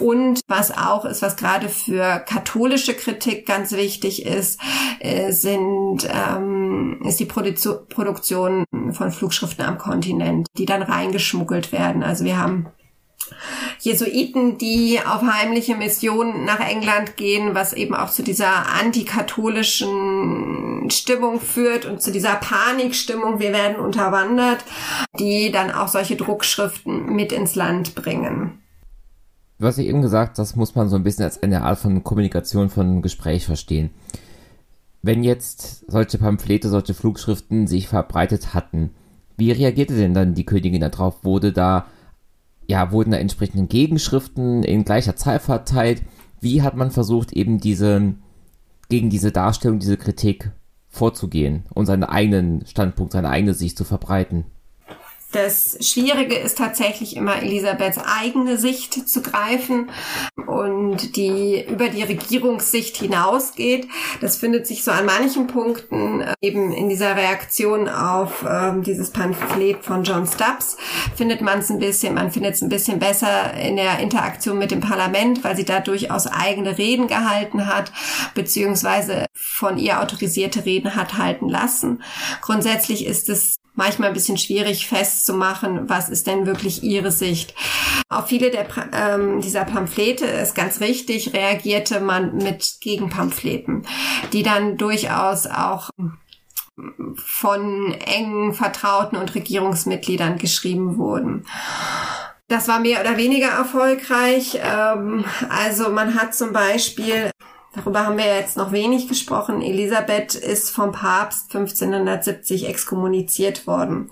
[0.00, 4.60] Und was auch ist, was gerade für katholische Kritik ganz wichtig ist,
[5.00, 7.46] äh, sind, ähm, ist die Produ
[7.88, 12.02] Produktion von Flugschriften am Kontinent, die dann reingeschmuggelt werden.
[12.02, 12.66] Also wir haben
[13.80, 21.40] Jesuiten, die auf heimliche Missionen nach England gehen, was eben auch zu dieser antikatholischen Stimmung
[21.40, 24.64] führt und zu dieser Panikstimmung, wir werden unterwandert,
[25.18, 28.58] die dann auch solche Druckschriften mit ins Land bringen.
[29.58, 32.04] Du hast ja eben gesagt, das muss man so ein bisschen als eine Art von
[32.04, 33.90] Kommunikation, von Gespräch verstehen.
[35.02, 38.90] Wenn jetzt solche Pamphlete, solche Flugschriften sich verbreitet hatten,
[39.36, 41.24] wie reagierte denn dann die Königin darauf?
[41.24, 41.86] Wurde da
[42.66, 46.02] ja, wurden da entsprechende Gegenschriften in gleicher Zahl verteilt.
[46.40, 48.14] Wie hat man versucht, eben diese,
[48.88, 50.50] gegen diese Darstellung, diese Kritik
[50.88, 54.44] vorzugehen und seinen eigenen Standpunkt, seine eigene Sicht zu verbreiten?
[55.36, 59.90] Das Schwierige ist tatsächlich immer Elisabeths eigene Sicht zu greifen
[60.46, 63.86] und die über die Regierungssicht hinausgeht.
[64.22, 69.10] Das findet sich so an manchen Punkten äh, eben in dieser Reaktion auf ähm, dieses
[69.10, 70.78] Pamphlet von John Stubbs
[71.14, 74.70] findet man es ein bisschen, man findet es ein bisschen besser in der Interaktion mit
[74.70, 77.92] dem Parlament, weil sie da durchaus eigene Reden gehalten hat,
[78.34, 82.02] beziehungsweise von ihr autorisierte Reden hat halten lassen.
[82.40, 87.54] Grundsätzlich ist es manchmal ein bisschen schwierig festzumachen, was ist denn wirklich ihre Sicht.
[88.08, 93.86] Auf viele der, ähm, dieser Pamphlete ist ganz richtig, reagierte man mit Gegenpamphleten,
[94.32, 95.90] die dann durchaus auch
[97.16, 101.46] von engen Vertrauten und Regierungsmitgliedern geschrieben wurden.
[102.48, 104.60] Das war mehr oder weniger erfolgreich.
[104.62, 107.30] Ähm, also man hat zum Beispiel
[107.76, 109.60] Darüber haben wir jetzt noch wenig gesprochen.
[109.60, 114.10] Elisabeth ist vom Papst 1570 exkommuniziert worden.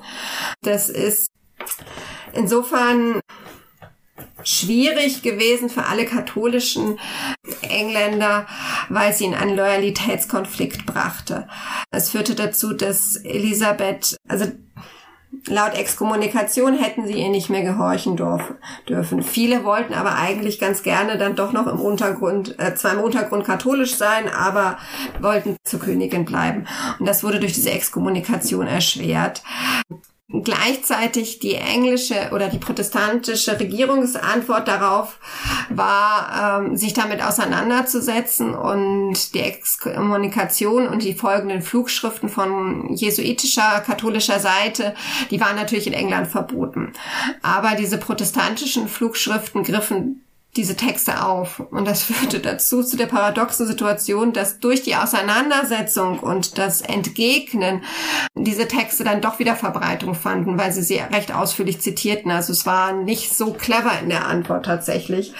[0.62, 1.28] Das ist
[2.34, 3.20] insofern
[4.42, 6.98] schwierig gewesen für alle katholischen
[7.62, 8.46] Engländer,
[8.90, 11.48] weil sie in einen Loyalitätskonflikt brachte.
[11.90, 14.46] Es führte dazu, dass Elisabeth, also
[15.46, 19.22] Laut Exkommunikation hätten sie ihr nicht mehr gehorchen dürfen.
[19.22, 23.44] Viele wollten aber eigentlich ganz gerne dann doch noch im Untergrund, äh, zwar im Untergrund
[23.44, 24.78] katholisch sein, aber
[25.20, 26.66] wollten zur Königin bleiben.
[26.98, 29.42] Und das wurde durch diese Exkommunikation erschwert.
[30.30, 35.18] Gleichzeitig die englische oder die protestantische Regierungsantwort darauf
[35.68, 44.40] war, ähm, sich damit auseinanderzusetzen und die Exkommunikation und die folgenden Flugschriften von jesuitischer, katholischer
[44.40, 44.94] Seite,
[45.30, 46.94] die waren natürlich in England verboten.
[47.42, 50.23] Aber diese protestantischen Flugschriften griffen
[50.56, 51.60] diese Texte auf.
[51.60, 57.82] Und das führte dazu zu der paradoxen Situation, dass durch die Auseinandersetzung und das Entgegnen
[58.34, 62.30] diese Texte dann doch wieder Verbreitung fanden, weil sie sie recht ausführlich zitierten.
[62.30, 65.34] Also es war nicht so clever in der Antwort tatsächlich,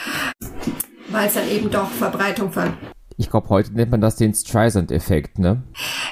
[1.08, 2.76] weil es dann eben doch Verbreitung fand.
[3.16, 5.62] Ich glaube, heute nennt man das den Streisand-Effekt, ne?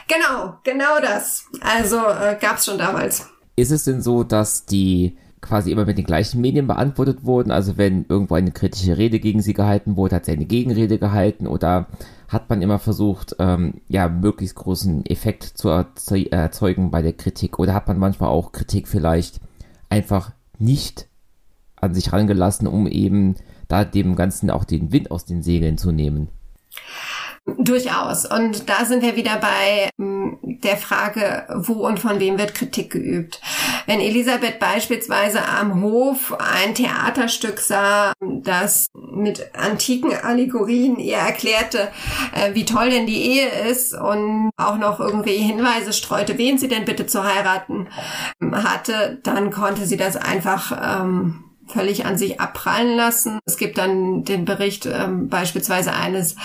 [0.06, 1.46] Genau, genau das.
[1.60, 3.26] Also äh, gab es schon damals.
[3.56, 7.50] Ist es denn so, dass die quasi immer mit den gleichen Medien beantwortet wurden?
[7.50, 11.46] Also wenn irgendwo eine kritische Rede gegen sie gehalten wurde, hat sie eine Gegenrede gehalten
[11.46, 11.88] oder
[12.28, 17.74] hat man immer versucht, ähm, ja, möglichst großen Effekt zu erzeugen bei der Kritik oder
[17.74, 19.40] hat man manchmal auch Kritik vielleicht
[19.90, 21.08] einfach nicht
[21.76, 23.34] an sich rangelassen, um eben
[23.68, 26.28] da dem Ganzen auch den Wind aus den Segeln zu nehmen?
[27.44, 28.24] Durchaus.
[28.24, 32.92] Und da sind wir wieder bei hm, der Frage, wo und von wem wird Kritik
[32.92, 33.40] geübt.
[33.86, 41.88] Wenn Elisabeth beispielsweise am Hof ein Theaterstück sah, das mit antiken Allegorien ihr erklärte,
[42.32, 46.68] äh, wie toll denn die Ehe ist und auch noch irgendwie Hinweise streute, wen sie
[46.68, 47.88] denn bitte zu heiraten
[48.52, 53.38] hatte, dann konnte sie das einfach ähm, völlig an sich abprallen lassen.
[53.46, 56.36] Es gibt dann den Bericht ähm, beispielsweise eines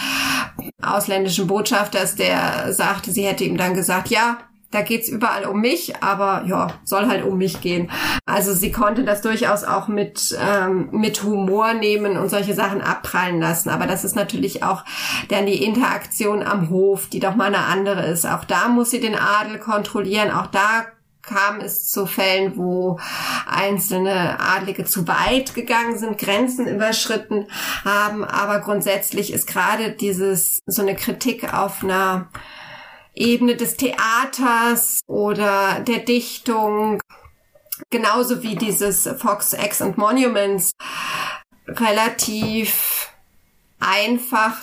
[0.81, 4.37] ausländischen Botschafters, der sagte, sie hätte ihm dann gesagt, ja,
[4.71, 7.89] da geht's überall um mich, aber ja, soll halt um mich gehen.
[8.25, 13.39] Also sie konnte das durchaus auch mit, ähm, mit Humor nehmen und solche Sachen abprallen
[13.39, 13.69] lassen.
[13.69, 14.83] Aber das ist natürlich auch
[15.29, 18.25] dann die Interaktion am Hof, die doch mal eine andere ist.
[18.25, 20.31] Auch da muss sie den Adel kontrollieren.
[20.31, 20.85] Auch da
[21.27, 22.99] kam es zu Fällen, wo
[23.45, 27.47] einzelne Adlige zu weit gegangen sind, Grenzen überschritten
[27.85, 28.23] haben.
[28.23, 32.29] Aber grundsätzlich ist gerade dieses, so eine Kritik auf einer
[33.13, 37.01] Ebene des Theaters oder der Dichtung,
[37.89, 40.71] genauso wie dieses Fox X and Monuments,
[41.67, 43.11] relativ
[43.79, 44.57] einfach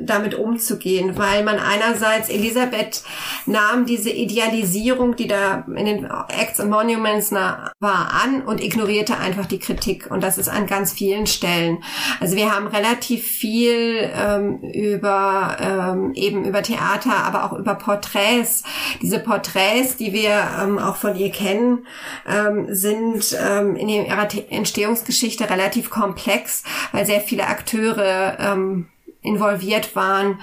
[0.00, 3.02] damit umzugehen, weil man einerseits Elisabeth
[3.46, 9.46] nahm diese Idealisierung, die da in den Acts and Monuments war, an und ignorierte einfach
[9.46, 10.10] die Kritik.
[10.10, 11.82] Und das ist an ganz vielen Stellen.
[12.20, 18.62] Also wir haben relativ viel ähm, über ähm, eben über Theater, aber auch über Porträts.
[19.02, 21.86] Diese Porträts, die wir ähm, auch von ihr kennen,
[22.28, 28.86] ähm, sind ähm, in ihrer Entstehungsgeschichte relativ komplex, weil sehr viele Akteure ähm,
[29.26, 30.40] involviert waren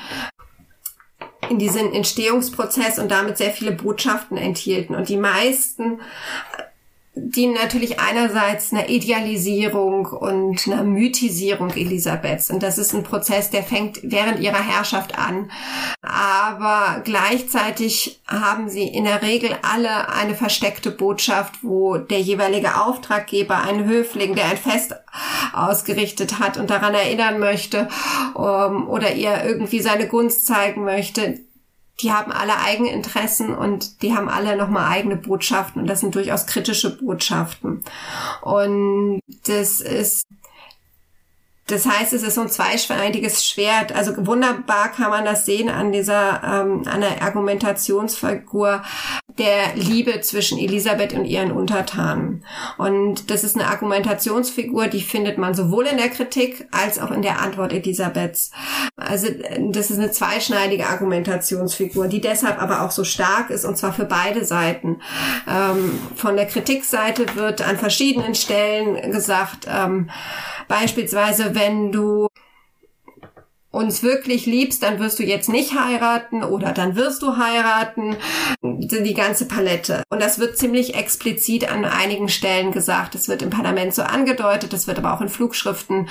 [1.50, 4.96] in diesen Entstehungsprozess und damit sehr viele Botschaften enthielten.
[4.96, 6.02] Und die meisten
[7.16, 12.50] dienen natürlich einerseits einer Idealisierung und einer Mythisierung Elisabeths.
[12.50, 15.52] Und das ist ein Prozess, der fängt während ihrer Herrschaft an.
[16.02, 23.62] Aber gleichzeitig haben sie in der Regel alle eine versteckte Botschaft, wo der jeweilige Auftraggeber,
[23.62, 24.96] ein Höfling, der ein Fest
[25.54, 27.90] ausgerichtet hat und daran erinnern möchte
[28.36, 31.40] ähm, oder ihr irgendwie seine Gunst zeigen möchte,
[32.02, 36.16] die haben alle eigene Interessen und die haben alle nochmal eigene Botschaften und das sind
[36.16, 37.84] durchaus kritische Botschaften.
[38.42, 40.24] Und das ist
[41.68, 43.94] das heißt, es ist so ein zweischneidiges Schwert.
[43.94, 48.84] Also wunderbar kann man das sehen an dieser ähm, an der Argumentationsfigur
[49.38, 52.44] der Liebe zwischen Elisabeth und ihren Untertanen.
[52.78, 57.22] Und das ist eine Argumentationsfigur, die findet man sowohl in der Kritik als auch in
[57.22, 58.52] der Antwort Elisabeths.
[58.96, 59.28] Also
[59.70, 64.06] das ist eine zweischneidige Argumentationsfigur, die deshalb aber auch so stark ist und zwar für
[64.06, 65.02] beide Seiten.
[65.48, 70.10] Ähm, von der Kritikseite wird an verschiedenen Stellen gesagt, ähm,
[70.68, 72.28] Beispielsweise, wenn du
[73.74, 78.16] uns wirklich liebst, dann wirst du jetzt nicht heiraten oder dann wirst du heiraten.
[78.62, 80.04] Die ganze Palette.
[80.10, 83.16] Und das wird ziemlich explizit an einigen Stellen gesagt.
[83.16, 86.08] Es wird im Parlament so angedeutet, es wird aber auch in Flugschriften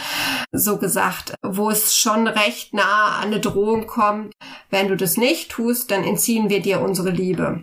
[0.50, 4.34] so gesagt, wo es schon recht nah an eine Drohung kommt.
[4.68, 7.60] Wenn du das nicht tust, dann entziehen wir dir unsere Liebe.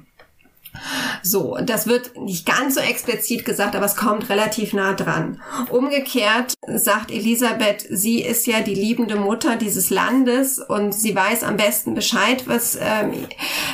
[1.24, 5.42] So, das wird nicht ganz so explizit gesagt, aber es kommt relativ nah dran.
[5.70, 11.58] Umgekehrt sagt Elisabeth, sie ist ja die liebende Mutter dieses Landes und sie weiß am
[11.58, 13.14] besten Bescheid, was ähm,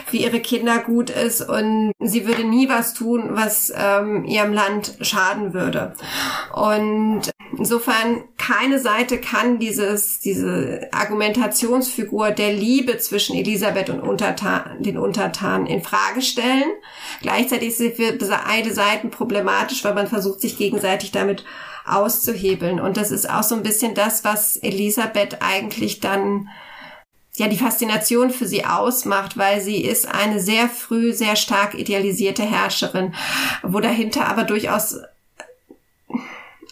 [0.05, 4.97] für ihre Kinder gut ist und sie würde nie was tun, was ähm, ihrem Land
[5.01, 5.93] schaden würde.
[6.53, 14.97] Und insofern keine Seite kann dieses diese Argumentationsfigur der Liebe zwischen Elisabeth und Untertan, den
[14.97, 16.71] Untertanen in Frage stellen.
[17.21, 21.45] Gleichzeitig sie für beide Seiten problematisch, weil man versucht, sich gegenseitig damit
[21.85, 22.79] auszuhebeln.
[22.79, 26.49] Und das ist auch so ein bisschen das, was Elisabeth eigentlich dann
[27.37, 32.43] ja die Faszination für sie ausmacht, weil sie ist eine sehr früh sehr stark idealisierte
[32.43, 33.13] Herrscherin,
[33.61, 34.99] wo dahinter aber durchaus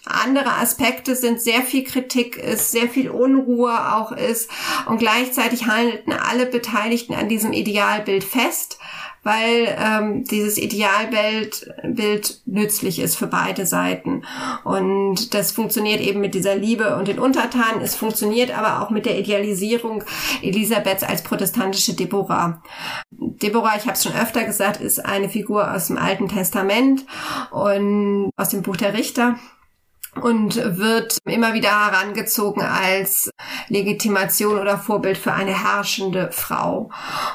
[0.06, 4.50] andere Aspekte sind, sehr viel Kritik ist, sehr viel Unruhe auch ist
[4.86, 8.80] und gleichzeitig halten alle Beteiligten an diesem Idealbild fest
[9.24, 14.24] weil ähm, dieses Idealbild Bild nützlich ist für beide Seiten.
[14.64, 17.82] Und das funktioniert eben mit dieser Liebe und den Untertanen.
[17.82, 20.04] Es funktioniert aber auch mit der Idealisierung
[20.42, 22.62] Elisabeths als protestantische Deborah.
[23.12, 27.06] Deborah, ich habe es schon öfter gesagt, ist eine Figur aus dem Alten Testament
[27.52, 29.38] und aus dem Buch der Richter
[30.22, 33.30] und wird immer wieder herangezogen als
[33.68, 36.90] Legitimation oder Vorbild für eine herrschende Frau.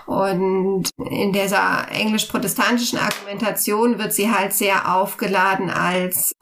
[0.07, 6.33] Und in dieser englisch-protestantischen Argumentation wird sie halt sehr aufgeladen als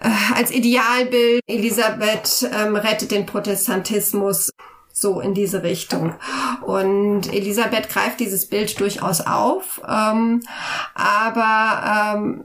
[0.00, 1.42] äh, als Idealbild.
[1.46, 4.50] Elisabeth ähm, rettet den Protestantismus
[4.92, 6.14] so in diese Richtung.
[6.62, 10.42] Und Elisabeth greift dieses Bild durchaus auf, ähm,
[10.94, 12.44] aber ähm,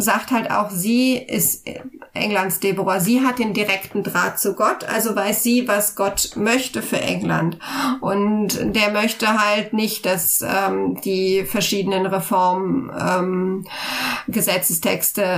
[0.00, 1.66] sagt halt auch, sie ist
[2.14, 3.00] Englands Deborah.
[3.00, 7.58] Sie hat den direkten Draht zu Gott, also weiß sie, was Gott möchte für England.
[8.00, 13.66] Und der möchte halt nicht, dass ähm, die verschiedenen Reform ähm,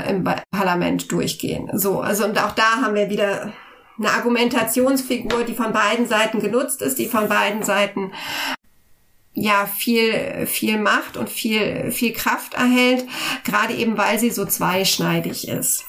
[0.08, 1.70] im Parlament durchgehen.
[1.74, 3.52] So, also und auch da haben wir wieder
[3.98, 8.12] eine Argumentationsfigur, die von beiden Seiten genutzt ist, die von beiden Seiten
[9.34, 13.04] ja viel viel Macht und viel viel Kraft erhält,
[13.44, 15.84] gerade eben weil sie so zweischneidig ist.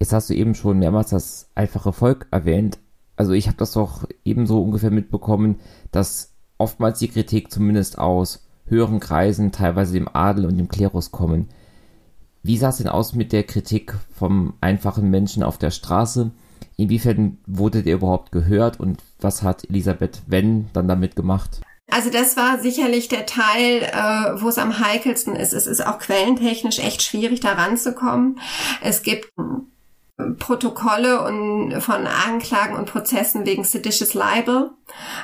[0.00, 2.78] Jetzt hast du eben schon mehrmals das einfache Volk erwähnt.
[3.16, 5.60] Also ich habe das doch ebenso ungefähr mitbekommen,
[5.92, 11.48] dass oftmals die Kritik zumindest aus höheren Kreisen, teilweise dem Adel und dem Klerus kommen.
[12.42, 16.30] Wie sah es denn aus mit der Kritik vom einfachen Menschen auf der Straße?
[16.76, 21.60] Inwiefern wurde der überhaupt gehört und was hat Elisabeth Wenn dann damit gemacht?
[21.90, 25.52] Also das war sicherlich der Teil, äh, wo es am heikelsten ist.
[25.52, 28.40] Es ist auch quellentechnisch echt schwierig, da ranzukommen.
[28.80, 29.32] Es gibt
[30.38, 34.70] Protokolle und von Anklagen und Prozessen wegen seditious libel,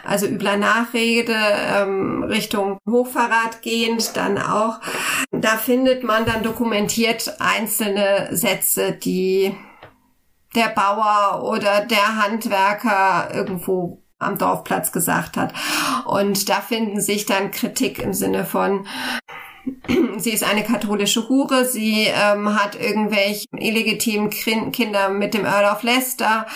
[0.05, 4.81] also übler Nachrede ähm, Richtung Hochverrat gehend, dann auch.
[5.33, 9.55] Da findet man dann dokumentiert einzelne Sätze, die
[10.55, 15.53] der Bauer oder der Handwerker irgendwo am Dorfplatz gesagt hat.
[16.05, 18.87] Und da finden sich dann Kritik im Sinne von,
[20.19, 25.83] sie ist eine katholische Hure, sie ähm, hat irgendwelche illegitimen Kinder mit dem Earl of
[25.83, 26.47] Leicester.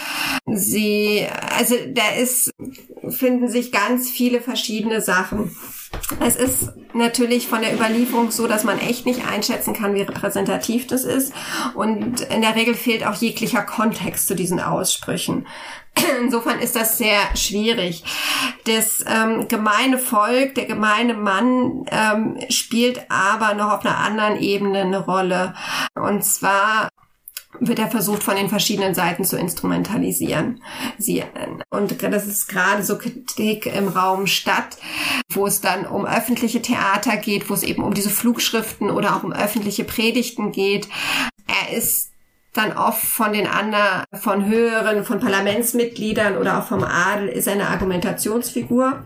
[0.47, 1.27] Sie,
[1.57, 2.53] also da ist,
[3.09, 5.55] finden sich ganz viele verschiedene Sachen.
[6.21, 10.87] Es ist natürlich von der Überlieferung so, dass man echt nicht einschätzen kann, wie repräsentativ
[10.87, 11.33] das ist.
[11.75, 15.47] Und in der Regel fehlt auch jeglicher Kontext zu diesen Aussprüchen.
[16.21, 18.05] Insofern ist das sehr schwierig.
[18.65, 24.83] Das ähm, gemeine Volk, der gemeine Mann ähm, spielt aber noch auf einer anderen Ebene
[24.83, 25.55] eine Rolle.
[25.95, 26.89] Und zwar
[27.59, 30.63] wird er versucht, von den verschiedenen Seiten zu instrumentalisieren.
[30.99, 31.25] Sie,
[31.71, 34.77] und das ist gerade so Kritik im Raum Stadt,
[35.33, 39.25] wo es dann um öffentliche Theater geht, wo es eben um diese Flugschriften oder auch
[39.25, 40.89] um öffentliche Predigten geht.
[41.47, 42.10] Er ist
[42.53, 47.69] dann oft von den anderen, von höheren, von Parlamentsmitgliedern oder auch vom Adel ist eine
[47.69, 49.05] Argumentationsfigur.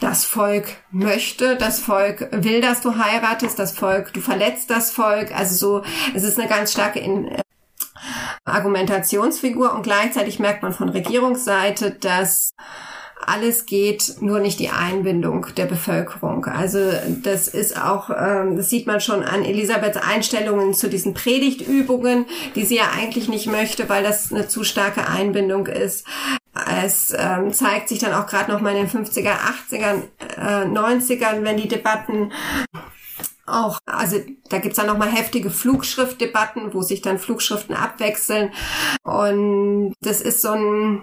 [0.00, 5.34] Das Volk möchte, das Volk will, dass du heiratest, das Volk, du verletzt das Volk.
[5.34, 5.84] Also so,
[6.14, 7.40] es ist eine ganz starke in, äh,
[8.44, 12.50] Argumentationsfigur und gleichzeitig merkt man von Regierungsseite, dass
[13.26, 16.44] alles geht, nur nicht die Einbindung der Bevölkerung.
[16.46, 16.78] Also
[17.22, 22.64] das ist auch, ähm, das sieht man schon an Elisabeths Einstellungen zu diesen Predigtübungen, die
[22.64, 26.06] sie ja eigentlich nicht möchte, weil das eine zu starke Einbindung ist.
[26.82, 29.34] Es ähm, zeigt sich dann auch gerade noch mal in den 50er,
[29.70, 30.02] 80er,
[30.38, 32.32] äh, 90ern, wenn die Debatten
[33.46, 34.16] auch, also
[34.48, 38.52] da gibt's dann nochmal heftige Flugschriftdebatten, wo sich dann Flugschriften abwechseln.
[39.04, 41.02] Und das ist so ein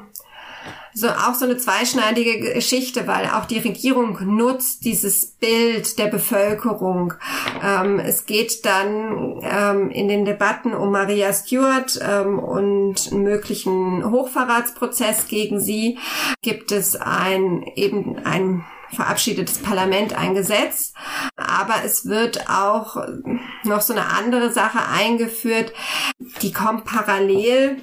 [0.94, 7.14] so auch so eine zweischneidige Geschichte, weil auch die Regierung nutzt dieses Bild der Bevölkerung.
[7.64, 14.10] Ähm, es geht dann ähm, in den Debatten um Maria Stuart ähm, und einen möglichen
[14.10, 15.98] Hochverratsprozess gegen sie
[16.42, 20.94] gibt es ein eben ein verabschiedetes Parlament ein Gesetz,
[21.36, 22.98] aber es wird auch
[23.64, 25.74] noch so eine andere Sache eingeführt,
[26.42, 27.82] die kommt parallel,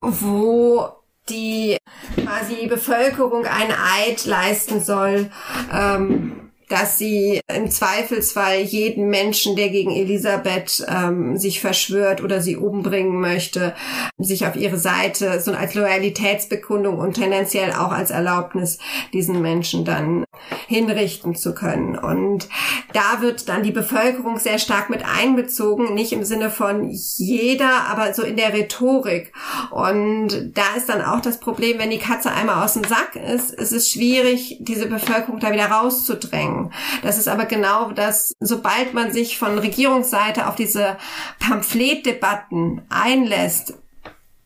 [0.00, 0.95] wo
[1.28, 1.78] die
[2.22, 5.30] quasi Bevölkerung einen Eid leisten soll,
[5.72, 12.56] ähm, dass sie im Zweifelsfall jeden Menschen, der gegen Elisabeth ähm, sich verschwört oder sie
[12.56, 13.74] umbringen möchte,
[14.18, 18.78] sich auf ihre Seite so als Loyalitätsbekundung und tendenziell auch als Erlaubnis
[19.12, 20.24] diesen Menschen dann
[20.66, 21.96] hinrichten zu können.
[21.96, 22.48] Und
[22.92, 28.12] da wird dann die Bevölkerung sehr stark mit einbezogen, nicht im Sinne von jeder, aber
[28.14, 29.32] so in der Rhetorik.
[29.70, 33.52] Und da ist dann auch das Problem, wenn die Katze einmal aus dem Sack ist,
[33.52, 36.55] ist es schwierig, diese Bevölkerung da wieder rauszudrängen.
[37.02, 40.96] Das ist aber genau das, sobald man sich von Regierungsseite auf diese
[41.38, 43.74] Pamphletdebatten einlässt,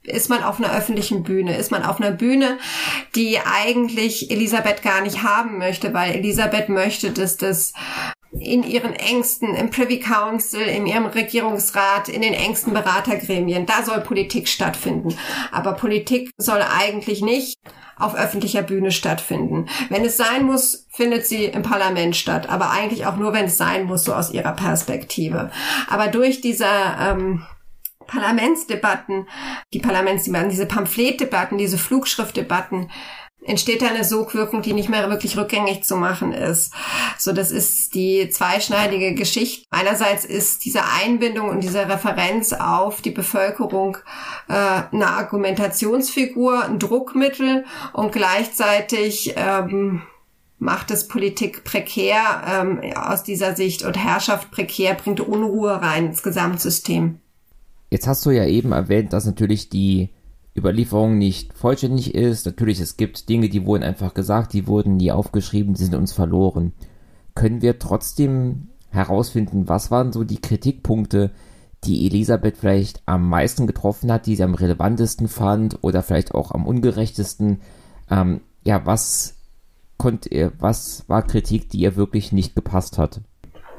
[0.03, 2.59] ist man auf einer öffentlichen Bühne, ist man auf einer Bühne,
[3.15, 7.75] die eigentlich Elisabeth gar nicht haben möchte, weil Elisabeth möchte, dass das
[8.33, 14.01] in ihren Ängsten, im Privy Council, in ihrem Regierungsrat, in den engsten Beratergremien, da soll
[14.01, 15.17] Politik stattfinden.
[15.51, 17.59] Aber Politik soll eigentlich nicht
[17.97, 19.67] auf öffentlicher Bühne stattfinden.
[19.91, 23.59] Wenn es sein muss, findet sie im Parlament statt, aber eigentlich auch nur, wenn es
[23.59, 25.51] sein muss, so aus ihrer Perspektive.
[25.89, 27.45] Aber durch diese ähm,
[28.07, 29.29] Parlamentsdebatten,
[29.73, 32.91] die Parlamentsdebatten, diese Pamphletdebatten, diese Flugschriftdebatten,
[33.43, 36.73] entsteht eine Sogwirkung, die nicht mehr wirklich rückgängig zu machen ist.
[37.19, 39.67] So, das ist die zweischneidige Geschichte.
[39.71, 43.97] Einerseits ist diese Einbindung und diese Referenz auf die Bevölkerung
[44.49, 44.53] äh,
[44.93, 50.03] eine Argumentationsfigur, ein Druckmittel und gleichzeitig ähm,
[50.59, 56.23] macht es Politik prekär ähm, aus dieser Sicht und Herrschaft prekär, bringt Unruhe rein ins
[56.23, 57.19] Gesamtsystem.
[57.89, 60.11] Jetzt hast du ja eben erwähnt, dass natürlich die
[60.57, 62.47] Überlieferung nicht vollständig ist.
[62.47, 66.13] Natürlich, es gibt Dinge, die wurden einfach gesagt, die wurden nie aufgeschrieben, die sind uns
[66.13, 66.73] verloren.
[67.35, 71.31] Können wir trotzdem herausfinden, was waren so die Kritikpunkte,
[71.85, 76.51] die Elisabeth vielleicht am meisten getroffen hat, die sie am relevantesten fand oder vielleicht auch
[76.51, 77.61] am ungerechtesten?
[78.11, 79.37] Ähm, ja, was
[79.97, 83.21] konnte was war Kritik, die ihr wirklich nicht gepasst hat?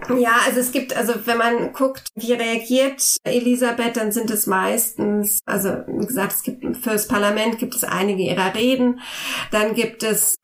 [0.09, 5.39] Ja, also es gibt, also wenn man guckt, wie reagiert Elisabeth, dann sind es meistens,
[5.45, 8.99] also wie gesagt, es gibt fürs Parlament gibt es einige ihrer Reden,
[9.51, 10.35] dann gibt es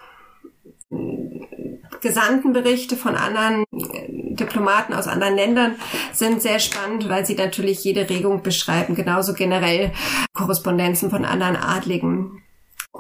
[2.02, 5.76] Gesandtenberichte von anderen Diplomaten aus anderen Ländern
[6.14, 9.92] sind sehr spannend, weil sie natürlich jede Regung beschreiben, genauso generell
[10.34, 12.44] Korrespondenzen von anderen Adligen.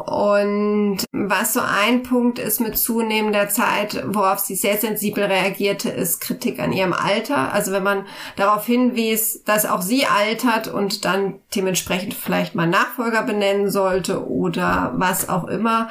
[0.05, 6.21] Und was so ein Punkt ist mit zunehmender Zeit, worauf sie sehr sensibel reagierte, ist
[6.21, 7.51] Kritik an ihrem Alter.
[7.51, 8.05] Also wenn man
[8.35, 14.93] darauf hinwies, dass auch sie altert und dann dementsprechend vielleicht mal Nachfolger benennen sollte oder
[14.95, 15.89] was auch immer.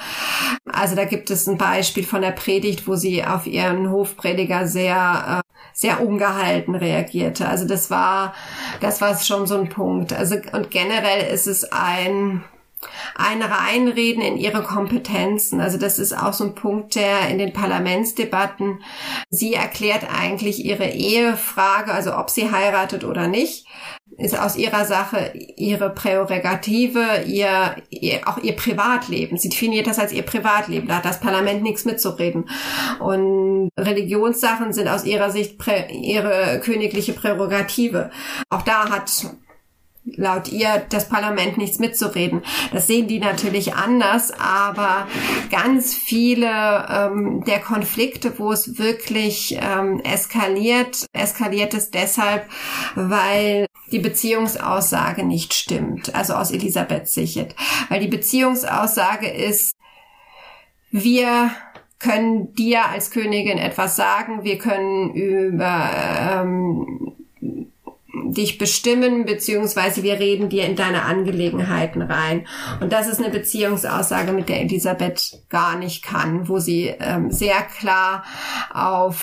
[0.70, 5.42] Also da gibt es ein Beispiel von der Predigt, wo sie auf ihren Hofprediger sehr
[5.42, 7.46] äh, sehr ungehalten reagierte.
[7.46, 8.34] Also das war,
[8.80, 10.14] das war schon so ein Punkt.
[10.14, 12.44] Also und generell ist es ein
[13.14, 15.60] ein Reinreden in ihre Kompetenzen.
[15.60, 18.82] Also das ist auch so ein Punkt, der in den Parlamentsdebatten,
[19.30, 23.66] sie erklärt eigentlich ihre Ehefrage, also ob sie heiratet oder nicht,
[24.18, 29.36] ist aus ihrer Sache ihre Prärogative, ihr, ihr, auch ihr Privatleben.
[29.36, 30.88] Sie definiert das als ihr Privatleben.
[30.88, 32.48] Da hat das Parlament nichts mitzureden.
[32.98, 38.10] Und Religionssachen sind aus ihrer Sicht prä, ihre königliche Prärogative.
[38.48, 39.10] Auch da hat
[40.16, 42.42] laut ihr das Parlament nichts mitzureden.
[42.72, 45.06] Das sehen die natürlich anders, aber
[45.50, 52.48] ganz viele ähm, der Konflikte, wo es wirklich ähm, eskaliert, eskaliert es deshalb,
[52.94, 57.54] weil die Beziehungsaussage nicht stimmt, also aus Elisabeths Sicht.
[57.88, 59.72] Weil die Beziehungsaussage ist,
[60.90, 61.50] wir
[61.98, 67.25] können dir als Königin etwas sagen, wir können über ähm,
[68.24, 72.46] dich bestimmen, beziehungsweise wir reden dir in deine Angelegenheiten rein.
[72.80, 77.62] Und das ist eine Beziehungsaussage, mit der Elisabeth gar nicht kann, wo sie ähm, sehr
[77.62, 78.24] klar
[78.72, 79.22] auf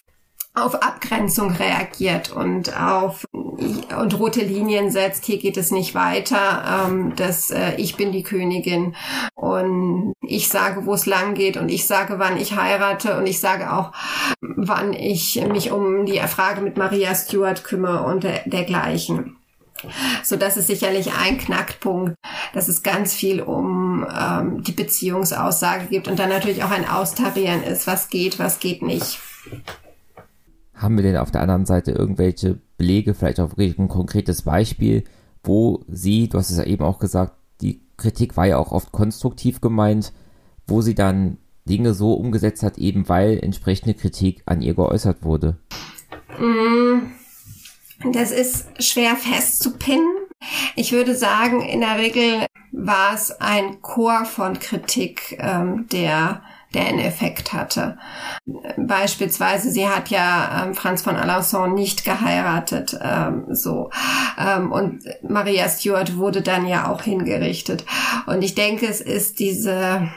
[0.55, 5.25] auf Abgrenzung reagiert und auf und rote Linien setzt.
[5.25, 6.87] Hier geht es nicht weiter.
[6.87, 8.95] Ähm, dass äh, ich bin die Königin
[9.35, 13.39] und ich sage, wo es lang geht und ich sage, wann ich heirate und ich
[13.39, 13.91] sage auch,
[14.41, 19.37] wann ich mich um die Frage mit Maria Stuart kümmere und der, dergleichen.
[20.23, 22.15] So, das ist sicherlich ein Knackpunkt,
[22.53, 27.63] dass es ganz viel um ähm, die Beziehungsaussage gibt und dann natürlich auch ein Austarieren
[27.63, 29.19] ist, was geht, was geht nicht.
[30.83, 35.05] Haben wir denn auf der anderen Seite irgendwelche Belege, vielleicht auch wirklich ein konkretes Beispiel,
[35.41, 38.91] wo sie, du hast es ja eben auch gesagt, die Kritik war ja auch oft
[38.91, 40.11] konstruktiv gemeint,
[40.67, 41.37] wo sie dann
[41.69, 45.55] Dinge so umgesetzt hat, eben weil entsprechende Kritik an ihr geäußert wurde?
[46.37, 47.03] Mm,
[48.11, 50.17] das ist schwer festzupinnen.
[50.75, 56.41] Ich würde sagen, in der Regel war es ein Chor von Kritik, ähm, der
[56.73, 57.97] der einen Effekt hatte.
[58.77, 63.89] Beispielsweise, sie hat ja ähm, Franz von Alençon nicht geheiratet, ähm, so.
[64.37, 67.85] Ähm, und Maria Stuart wurde dann ja auch hingerichtet.
[68.25, 70.09] Und ich denke, es ist diese,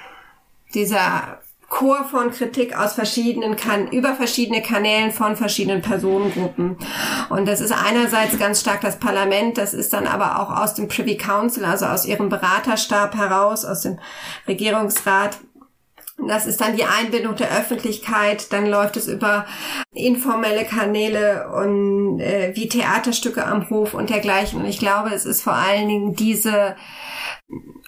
[0.74, 6.76] dieser Chor von Kritik aus verschiedenen kan über verschiedene Kanälen von verschiedenen Personengruppen.
[7.28, 10.86] Und das ist einerseits ganz stark das Parlament, das ist dann aber auch aus dem
[10.86, 13.98] Privy Council, also aus ihrem Beraterstab heraus, aus dem
[14.46, 15.38] Regierungsrat
[16.18, 18.52] das ist dann die Einbindung der Öffentlichkeit.
[18.52, 19.46] Dann läuft es über
[19.92, 24.60] informelle Kanäle und äh, wie Theaterstücke am Hof und dergleichen.
[24.60, 26.76] Und ich glaube, es ist vor allen Dingen diese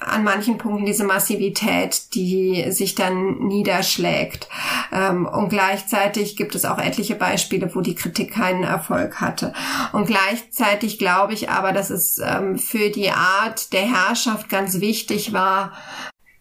[0.01, 4.49] an manchen Punkten diese Massivität, die sich dann niederschlägt.
[4.93, 9.53] Ähm, und gleichzeitig gibt es auch etliche Beispiele, wo die Kritik keinen Erfolg hatte.
[9.93, 15.33] Und gleichzeitig glaube ich aber, dass es ähm, für die Art der Herrschaft ganz wichtig
[15.33, 15.73] war,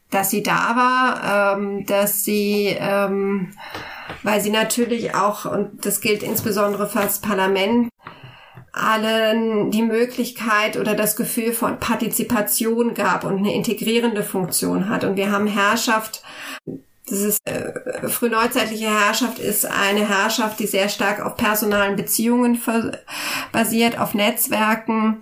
[0.10, 3.54] dass sie da war, ähm, dass sie, ähm,
[4.24, 7.90] weil sie natürlich auch, und das gilt insbesondere für das Parlament,
[8.72, 15.04] allen die Möglichkeit oder das Gefühl von Partizipation gab und eine integrierende Funktion hat.
[15.04, 16.24] Und wir haben Herrschaft
[17.10, 22.62] dieses äh, frühneuzeitliche Herrschaft ist eine Herrschaft, die sehr stark auf personalen Beziehungen
[23.52, 25.22] basiert, auf Netzwerken.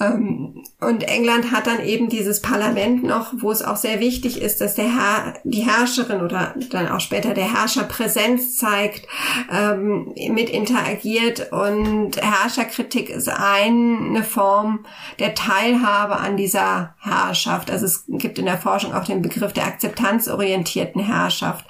[0.00, 4.60] Ähm, und England hat dann eben dieses Parlament noch, wo es auch sehr wichtig ist,
[4.60, 9.06] dass der Herr, die Herrscherin oder dann auch später der Herrscher Präsenz zeigt,
[9.52, 11.52] ähm, mit interagiert.
[11.52, 14.86] Und Herrscherkritik ist eine Form
[15.18, 17.70] der Teilhabe an dieser Herrschaft.
[17.70, 21.25] Also es gibt in der Forschung auch den Begriff der akzeptanzorientierten Herrschaft.
[21.26, 21.66] Herrschaft.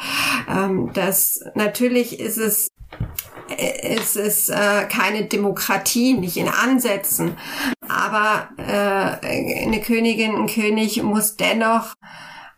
[0.49, 2.69] Ähm, das natürlich ist es
[3.49, 7.37] es ist äh, keine Demokratie, nicht in Ansätzen,
[7.89, 11.95] aber äh, eine Königin, ein König muss dennoch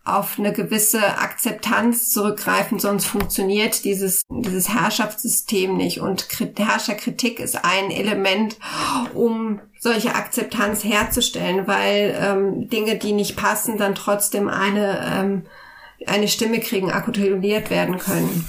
[0.06, 6.00] auf eine gewisse Akzeptanz zurückgreifen, sonst funktioniert dieses, dieses Herrschaftssystem nicht.
[6.00, 6.26] Und
[6.56, 8.56] Herrscherkritik ist ein Element,
[9.12, 15.42] um solche Akzeptanz herzustellen, weil ähm, Dinge, die nicht passen, dann trotzdem eine ähm,
[16.06, 18.44] eine Stimme kriegen, artikuliert werden können.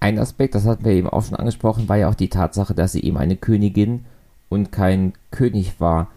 [0.00, 2.92] Ein Aspekt, das hatten wir eben auch schon angesprochen, war ja auch die Tatsache, dass
[2.92, 4.04] sie eben eine Königin
[4.48, 6.08] und kein König war.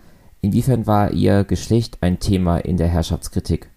[0.41, 3.69] Inwiefern war ihr Geschlecht ein Thema in der Herrschaftskritik?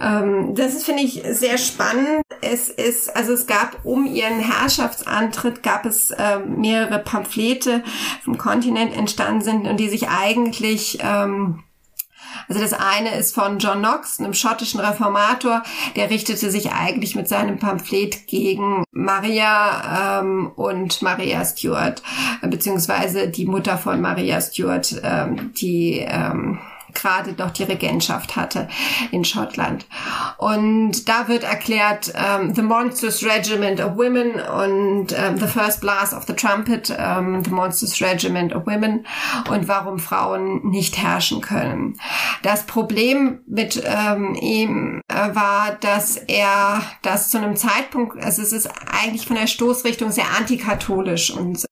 [0.00, 2.22] Ähm, das finde ich, sehr spannend.
[2.40, 7.82] Es ist, also es gab um ihren Herrschaftsantritt gab es äh, mehrere Pamphlete
[8.22, 11.62] vom Kontinent entstanden sind und die sich eigentlich ähm,
[12.48, 15.62] also das eine ist von John Knox, einem schottischen Reformator,
[15.96, 22.02] der richtete sich eigentlich mit seinem Pamphlet gegen Maria ähm, und Maria Stuart,
[22.42, 26.58] beziehungsweise die Mutter von Maria Stuart, ähm, die ähm,
[26.94, 28.68] gerade noch die Regentschaft hatte
[29.10, 29.86] in Schottland.
[30.38, 35.46] Und da wird erklärt, um, ähm, The Monstrous Regiment of Women und um, ähm, The
[35.46, 39.06] First Blast of the Trumpet, um, ähm, The Monstrous Regiment of Women
[39.48, 41.98] und warum Frauen nicht herrschen können.
[42.42, 43.82] Das Problem mit
[44.40, 49.46] ihm äh, war, dass er das zu einem Zeitpunkt, also es ist eigentlich von der
[49.46, 51.64] Stoßrichtung sehr antikatholisch und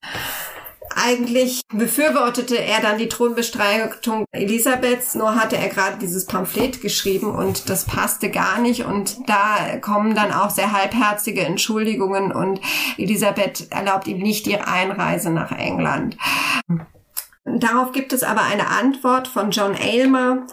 [0.96, 7.68] eigentlich befürwortete er dann die Thronbestreitung Elisabeths, nur hatte er gerade dieses Pamphlet geschrieben und
[7.68, 12.60] das passte gar nicht und da kommen dann auch sehr halbherzige Entschuldigungen und
[12.96, 16.16] Elisabeth erlaubt ihm nicht die Einreise nach England.
[17.44, 20.46] Darauf gibt es aber eine Antwort von John Aylmer,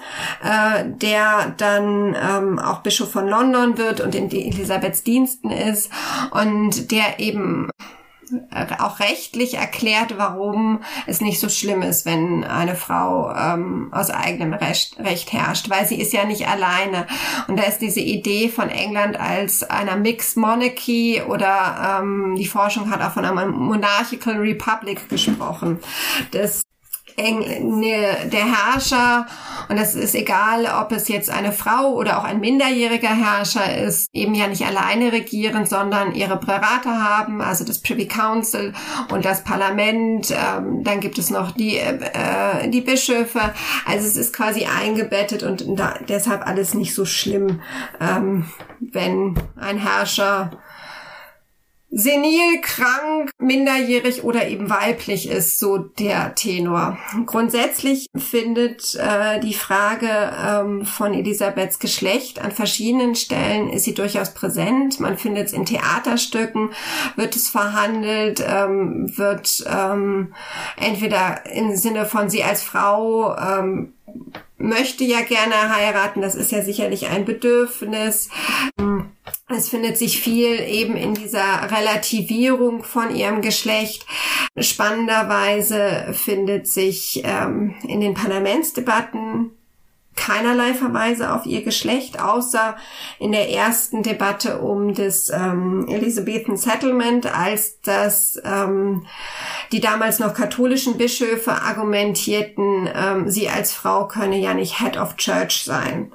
[0.44, 5.92] äh, der dann ähm, auch Bischof von London wird und in Elisabeths Diensten ist
[6.32, 7.70] und der eben
[8.80, 14.54] auch rechtlich erklärt, warum es nicht so schlimm ist, wenn eine Frau ähm, aus eigenem
[14.54, 17.08] Recht, Recht herrscht, weil sie ist ja nicht alleine.
[17.48, 22.90] Und da ist diese Idee von England als einer Mixed Monarchy oder ähm, die Forschung
[22.90, 25.80] hat auch von einer Monarchical Republic gesprochen.
[26.32, 26.64] Das
[28.30, 29.28] der Herrscher,
[29.70, 34.10] und es ist egal, ob es jetzt eine Frau oder auch ein minderjähriger Herrscher ist,
[34.14, 38.74] eben ja nicht alleine regieren, sondern ihre Berater haben, also das Privy Council
[39.12, 40.32] und das Parlament.
[40.32, 43.42] Ähm, dann gibt es noch die, äh, die Bischöfe.
[43.86, 47.62] Also es ist quasi eingebettet und da, deshalb alles nicht so schlimm,
[48.02, 48.46] ähm,
[48.80, 50.52] wenn ein Herrscher
[51.92, 56.98] senil, krank, minderjährig oder eben weiblich ist so der Tenor.
[57.26, 64.34] Grundsätzlich findet äh, die Frage ähm, von Elisabeths Geschlecht an verschiedenen Stellen ist sie durchaus
[64.34, 65.00] präsent.
[65.00, 66.72] Man findet es in Theaterstücken,
[67.16, 70.34] wird es verhandelt, ähm, wird ähm,
[70.78, 73.94] entweder im Sinne von sie als Frau ähm,
[74.58, 78.30] möchte ja gerne heiraten, das ist ja sicherlich ein Bedürfnis.
[79.52, 84.06] Es findet sich viel eben in dieser Relativierung von ihrem Geschlecht.
[84.58, 89.52] Spannenderweise findet sich ähm, in den Parlamentsdebatten
[90.20, 92.76] keinerlei Verweise auf ihr Geschlecht, außer
[93.20, 99.06] in der ersten Debatte um das ähm, Elizabethan Settlement, als das ähm,
[99.72, 105.16] die damals noch katholischen Bischöfe argumentierten, ähm, sie als Frau könne ja nicht Head of
[105.16, 106.12] Church sein.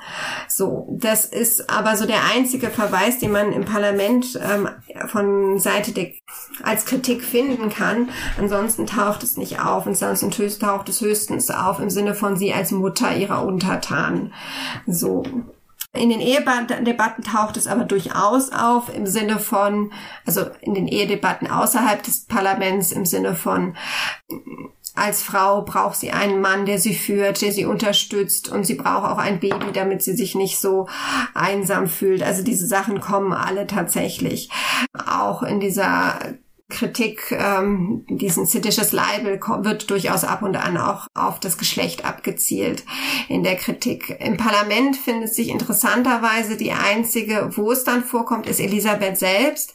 [0.49, 4.69] So, das ist aber so der einzige Verweis, den man im Parlament ähm,
[5.09, 6.13] von Seite der
[6.63, 8.11] als Kritik finden kann.
[8.39, 9.87] Ansonsten taucht es nicht auf.
[9.87, 13.94] Ansonsten taucht es höchstens auf im Sinne von sie als Mutter ihrer Untertanen.
[14.87, 15.23] So.
[15.93, 19.93] In den Ehedebatten taucht es aber durchaus auf im Sinne von,
[20.27, 23.77] also in den Ehedebatten außerhalb des Parlaments im Sinne von,
[24.97, 29.11] als Frau braucht sie einen Mann, der sie führt, der sie unterstützt und sie braucht
[29.11, 30.89] auch ein Baby, damit sie sich nicht so
[31.35, 32.23] einsam fühlt.
[32.23, 34.51] Also diese Sachen kommen alle tatsächlich.
[34.95, 36.19] Auch in dieser
[36.71, 42.85] Kritik, ähm, diesen seditious Libel wird durchaus ab und an auch auf das Geschlecht abgezielt
[43.29, 44.17] in der Kritik.
[44.19, 49.75] Im Parlament findet sich interessanterweise die einzige, wo es dann vorkommt, ist Elisabeth selbst,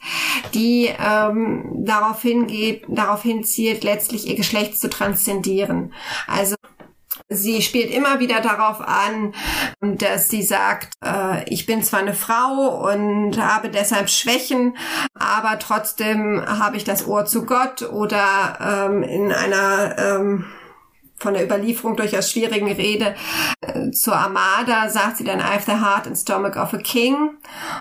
[0.56, 5.94] die ähm, darauf hingeht, darauf hinzielt, letztlich ihr Geschlecht zu transzendieren.
[6.26, 6.56] Also
[7.32, 9.36] Sie spielt immer wieder darauf an,
[9.82, 14.76] dass sie sagt, äh, ich bin zwar eine Frau und habe deshalb Schwächen,
[15.14, 20.46] aber trotzdem habe ich das Ohr zu Gott oder ähm, in einer ähm,
[21.20, 23.16] von der Überlieferung durchaus schwierigen Rede
[23.62, 27.32] äh, zur Armada sagt sie dann I have the heart and stomach of a king,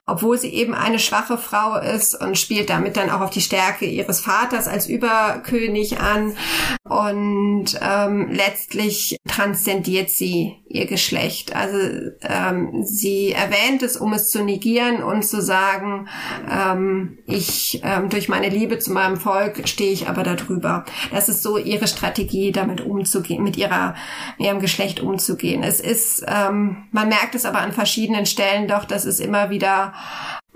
[0.07, 3.85] obwohl sie eben eine schwache Frau ist und spielt damit dann auch auf die Stärke
[3.85, 6.37] ihres Vaters als Überkönig an.
[6.85, 11.57] Und ähm, letztlich transzendiert sie ihr Geschlecht.
[11.57, 11.79] Also
[12.23, 16.09] ähm, sie erwähnt es, um es zu negieren und zu sagen,
[16.51, 20.85] ähm, ich ähm, durch meine Liebe zu meinem Volk stehe ich aber darüber.
[21.11, 23.95] Das ist so ihre Strategie, damit umzugehen mit ihrer,
[24.39, 25.63] ihrem Geschlecht umzugehen.
[25.63, 29.95] Es ist, ähm, man merkt es aber an verschiedenen Stellen doch, dass es immer wieder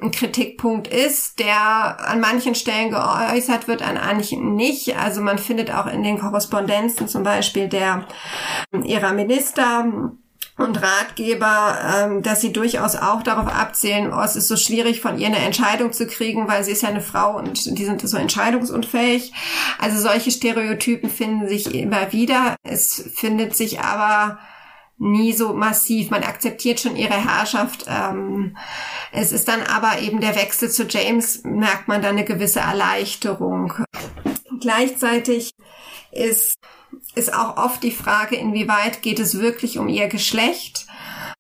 [0.03, 4.97] ein Kritikpunkt ist, der an manchen Stellen geäußert wird, an manchen nicht.
[4.99, 8.07] Also man findet auch in den Korrespondenzen zum Beispiel der
[8.85, 10.12] ihrer Minister
[10.59, 15.19] und Ratgeber, ähm, dass sie durchaus auch darauf abzählen, oh, es ist so schwierig von
[15.19, 18.16] ihr eine Entscheidung zu kriegen, weil sie ist ja eine Frau und die sind so
[18.16, 19.33] entscheidungsunfähig.
[19.79, 22.57] Also solche Stereotypen finden sich immer wieder.
[22.62, 24.39] Es findet sich aber
[25.03, 26.11] nie so massiv.
[26.11, 27.87] Man akzeptiert schon ihre Herrschaft.
[27.89, 28.57] Ähm,
[29.11, 33.74] es ist dann aber eben der Wechsel zu James, merkt man dann eine gewisse Erleichterung.
[34.61, 35.51] Gleichzeitig
[36.12, 36.57] ist
[37.15, 40.87] ist auch oft die Frage, inwieweit geht es wirklich um ihr Geschlecht,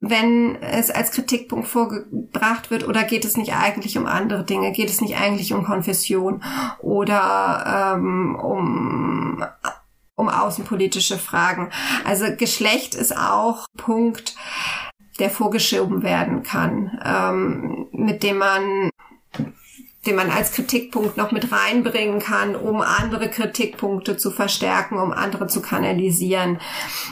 [0.00, 4.72] wenn es als Kritikpunkt vorgebracht wird, oder geht es nicht eigentlich um andere Dinge?
[4.72, 6.42] Geht es nicht eigentlich um Konfession
[6.80, 9.44] oder ähm, um
[10.16, 11.70] um außenpolitische Fragen?
[12.04, 14.34] Also Geschlecht ist auch Punkt,
[15.18, 18.90] der vorgeschoben werden kann, ähm, mit dem man
[20.06, 25.46] den man als Kritikpunkt noch mit reinbringen kann, um andere Kritikpunkte zu verstärken, um andere
[25.46, 26.58] zu kanalisieren.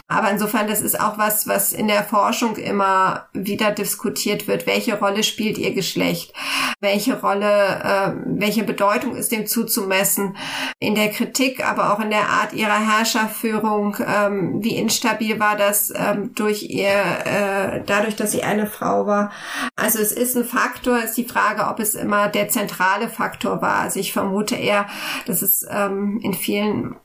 [0.09, 4.67] Aber insofern, das ist auch was, was in der Forschung immer wieder diskutiert wird.
[4.67, 6.33] Welche Rolle spielt ihr Geschlecht?
[6.81, 10.37] Welche Rolle, äh, welche Bedeutung ist dem zuzumessen?
[10.81, 13.99] In der Kritik, aber auch in der Art ihrer Herrscherführung.
[14.05, 19.31] Ähm, wie instabil war das ähm, durch ihr, äh, dadurch, dass sie eine Frau war?
[19.77, 23.61] Also es ist ein Faktor, ist die Frage, ob es immer der zentrale zentrale Faktor
[23.63, 23.81] war.
[23.81, 24.87] Also ich vermute eher,
[25.27, 26.97] dass es ähm, in vielen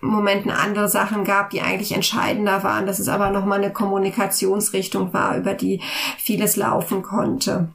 [0.00, 5.36] Momenten andere Sachen gab, die eigentlich entscheidender waren, dass es aber nochmal eine Kommunikationsrichtung war,
[5.36, 5.82] über die
[6.18, 7.68] vieles laufen konnte.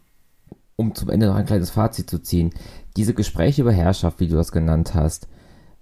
[0.75, 2.53] Um zum Ende noch ein kleines Fazit zu ziehen.
[2.95, 5.27] Diese Gespräche über Herrschaft, wie du das genannt hast,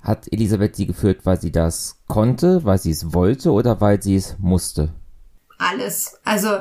[0.01, 4.15] hat Elisabeth sie geführt, weil sie das konnte, weil sie es wollte oder weil sie
[4.15, 4.89] es musste?
[5.61, 6.19] alles.
[6.23, 6.57] Also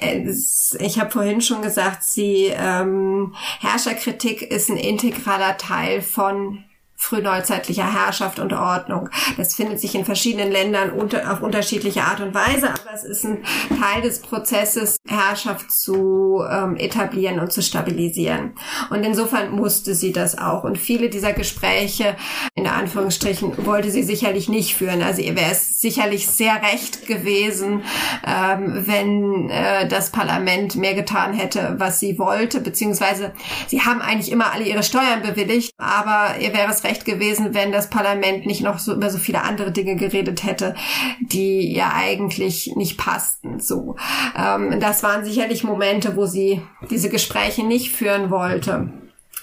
[0.00, 6.64] ich habe vorhin schon gesagt, sie ähm, Herrscherkritik ist ein integraler Teil von
[7.04, 9.10] frühneuzeitlicher Herrschaft und Ordnung.
[9.36, 13.24] Das findet sich in verschiedenen Ländern unter, auf unterschiedliche Art und Weise, aber es ist
[13.24, 18.54] ein Teil des Prozesses, Herrschaft zu ähm, etablieren und zu stabilisieren.
[18.90, 20.64] Und insofern musste sie das auch.
[20.64, 22.16] Und viele dieser Gespräche,
[22.54, 25.02] in Anführungsstrichen, wollte sie sicherlich nicht führen.
[25.02, 27.82] Also ihr wäre es sicherlich sehr recht gewesen,
[28.26, 33.32] ähm, wenn äh, das Parlament mehr getan hätte, was sie wollte, beziehungsweise
[33.66, 37.54] sie haben eigentlich immer alle ihre Steuern bewilligt, aber ihr wäre es recht recht gewesen,
[37.54, 40.74] wenn das Parlament nicht noch so über so viele andere Dinge geredet hätte,
[41.20, 43.58] die ja eigentlich nicht passten.
[43.58, 43.96] So,
[44.36, 48.90] ähm, das waren sicherlich Momente, wo sie diese Gespräche nicht führen wollte.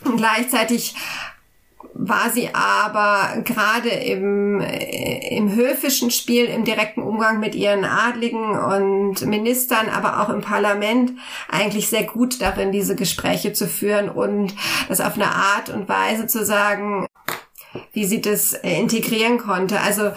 [0.05, 0.95] Und gleichzeitig
[1.93, 8.57] war sie aber gerade im, äh, im höfischen Spiel, im direkten Umgang mit ihren Adligen
[8.57, 11.11] und Ministern, aber auch im Parlament
[11.49, 14.55] eigentlich sehr gut darin, diese Gespräche zu führen und
[14.87, 17.07] das auf eine Art und Weise zu sagen,
[17.93, 19.79] wie sie das integrieren konnte.
[19.79, 20.11] Also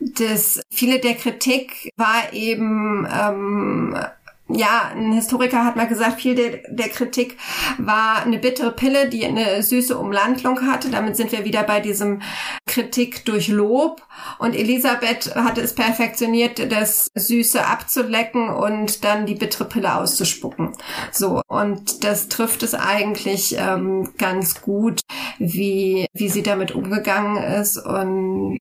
[0.00, 3.96] das viele der Kritik war eben ähm,
[4.54, 7.36] ja, ein Historiker hat mal gesagt, viel der, der, Kritik
[7.78, 10.90] war eine bittere Pille, die eine süße Umlandlung hatte.
[10.90, 12.22] Damit sind wir wieder bei diesem
[12.66, 14.02] Kritik durch Lob.
[14.38, 20.72] Und Elisabeth hatte es perfektioniert, das Süße abzulecken und dann die bittere Pille auszuspucken.
[21.10, 21.42] So.
[21.46, 25.00] Und das trifft es eigentlich ähm, ganz gut,
[25.38, 28.58] wie, wie sie damit umgegangen ist und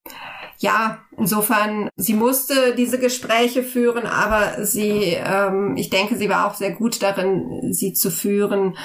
[0.64, 6.56] ja, insofern, sie musste diese Gespräche führen, aber sie, ähm, ich denke, sie war auch
[6.56, 8.78] sehr gut darin, sie zu führen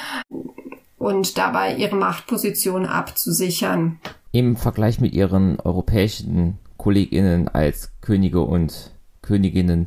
[0.99, 4.01] und dabei ihre Machtposition abzusichern.
[4.33, 8.91] Im Vergleich mit ihren europäischen Kolleginnen als Könige und
[9.23, 9.87] Königinnen,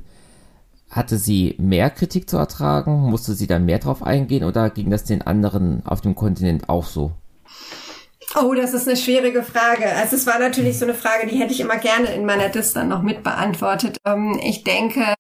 [0.90, 3.02] hatte sie mehr Kritik zu ertragen?
[3.02, 6.86] Musste sie da mehr drauf eingehen oder ging das den anderen auf dem Kontinent auch
[6.86, 7.12] so?
[8.36, 9.94] Oh, das ist eine schwierige Frage.
[9.94, 12.74] Also es war natürlich so eine Frage, die hätte ich immer gerne in meiner Dis
[12.74, 13.98] dann noch mit beantwortet.
[14.06, 15.16] Ähm, ich denke,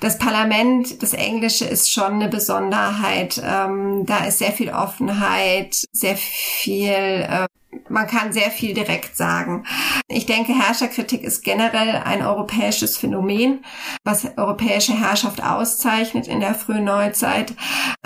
[0.00, 3.40] das Parlament, das Englische ist schon eine Besonderheit.
[3.44, 7.46] Ähm, da ist sehr viel Offenheit, sehr viel äh,
[7.88, 9.64] man kann sehr viel direkt sagen.
[10.08, 13.64] Ich denke, Herrscherkritik ist generell ein europäisches Phänomen,
[14.04, 17.54] was europäische Herrschaft auszeichnet in der frühen Neuzeit.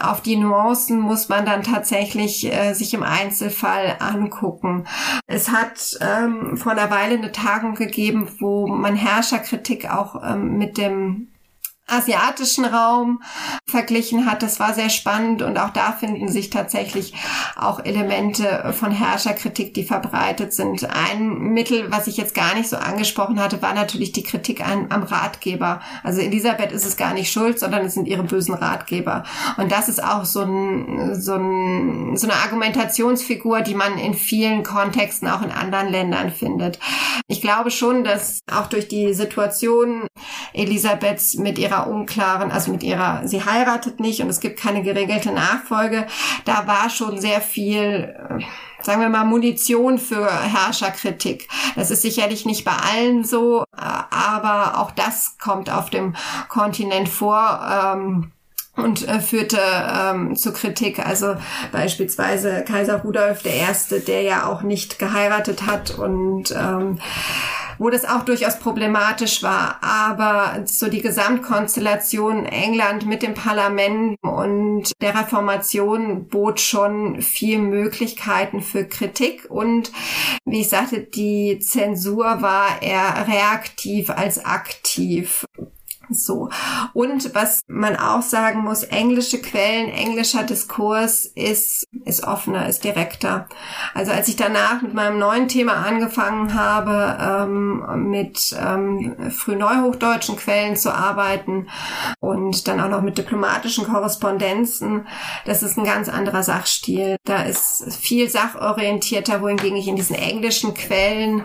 [0.00, 4.86] Auf die Nuancen muss man dann tatsächlich äh, sich im Einzelfall angucken.
[5.26, 10.78] Es hat ähm, vor einer Weile eine Tagung gegeben, wo man Herrscherkritik auch ähm, mit
[10.78, 11.28] dem
[11.90, 13.22] asiatischen Raum
[13.68, 14.42] verglichen hat.
[14.42, 17.14] Das war sehr spannend und auch da finden sich tatsächlich
[17.56, 20.88] auch Elemente von Herrscherkritik, die verbreitet sind.
[20.88, 24.86] Ein Mittel, was ich jetzt gar nicht so angesprochen hatte, war natürlich die Kritik an,
[24.90, 25.80] am Ratgeber.
[26.02, 29.24] Also Elisabeth ist es gar nicht schuld, sondern es sind ihre bösen Ratgeber.
[29.56, 34.62] Und das ist auch so, ein, so, ein, so eine Argumentationsfigur, die man in vielen
[34.62, 36.78] Kontexten auch in anderen Ländern findet.
[37.28, 40.06] Ich glaube schon, dass auch durch die Situation
[40.52, 45.32] Elisabeths mit ihrer unklaren, also mit ihrer, sie heiratet nicht und es gibt keine geregelte
[45.32, 46.06] Nachfolge.
[46.44, 48.42] Da war schon sehr viel, äh,
[48.82, 51.48] sagen wir mal, Munition für Herrscherkritik.
[51.76, 56.14] Das ist sicherlich nicht bei allen so, äh, aber auch das kommt auf dem
[56.48, 57.60] Kontinent vor.
[57.70, 58.32] Ähm,
[58.76, 61.04] und äh, führte ähm, zu Kritik.
[61.04, 61.36] Also
[61.72, 66.98] beispielsweise Kaiser Rudolf I., der ja auch nicht geheiratet hat und ähm,
[67.80, 69.78] wo das auch durchaus problematisch war.
[69.82, 78.60] Aber so die Gesamtkonstellation England mit dem Parlament und der Reformation bot schon viel Möglichkeiten
[78.60, 79.46] für Kritik.
[79.48, 79.92] Und
[80.44, 85.46] wie ich sagte, die Zensur war eher reaktiv als aktiv.
[86.10, 86.48] So.
[86.92, 93.48] Und was man auch sagen muss, englische Quellen, englischer Diskurs ist, ist offener, ist direkter.
[93.94, 100.76] Also als ich danach mit meinem neuen Thema angefangen habe, ähm, mit ähm, frühneuhochdeutschen Quellen
[100.76, 101.68] zu arbeiten
[102.18, 105.06] und dann auch noch mit diplomatischen Korrespondenzen,
[105.44, 107.16] das ist ein ganz anderer Sachstil.
[107.24, 111.42] Da ist viel sachorientierter, wohingegen ich in diesen englischen Quellen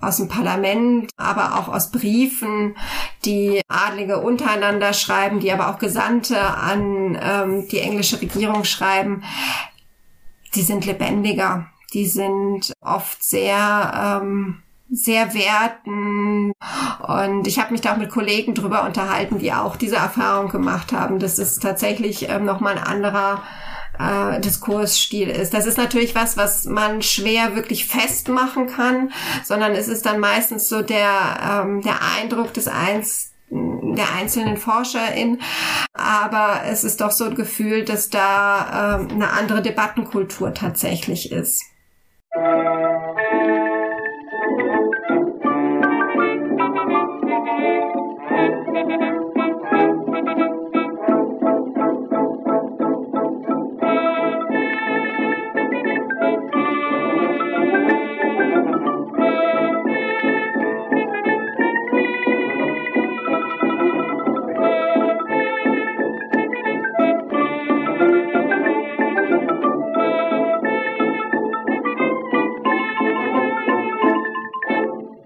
[0.00, 2.76] aus dem Parlament, aber auch aus Briefen,
[3.24, 9.24] die Adlige untereinander schreiben, die aber auch Gesandte an ähm, die englische Regierung schreiben,
[10.54, 11.66] die sind lebendiger.
[11.92, 16.52] Die sind oft sehr ähm, sehr werten.
[17.06, 20.92] Und ich habe mich da auch mit Kollegen drüber unterhalten, die auch diese Erfahrung gemacht
[20.92, 21.18] haben.
[21.18, 23.42] Das ist tatsächlich ähm, nochmal ein anderer
[23.98, 25.54] äh, Diskursstil ist.
[25.54, 29.12] Das ist natürlich was, was man schwer wirklich festmachen kann,
[29.44, 35.40] sondern es ist dann meistens so der, ähm, der Eindruck des eins der einzelnen ForscherIn.
[35.92, 41.62] Aber es ist doch so ein Gefühl, dass da ähm, eine andere Debattenkultur tatsächlich ist.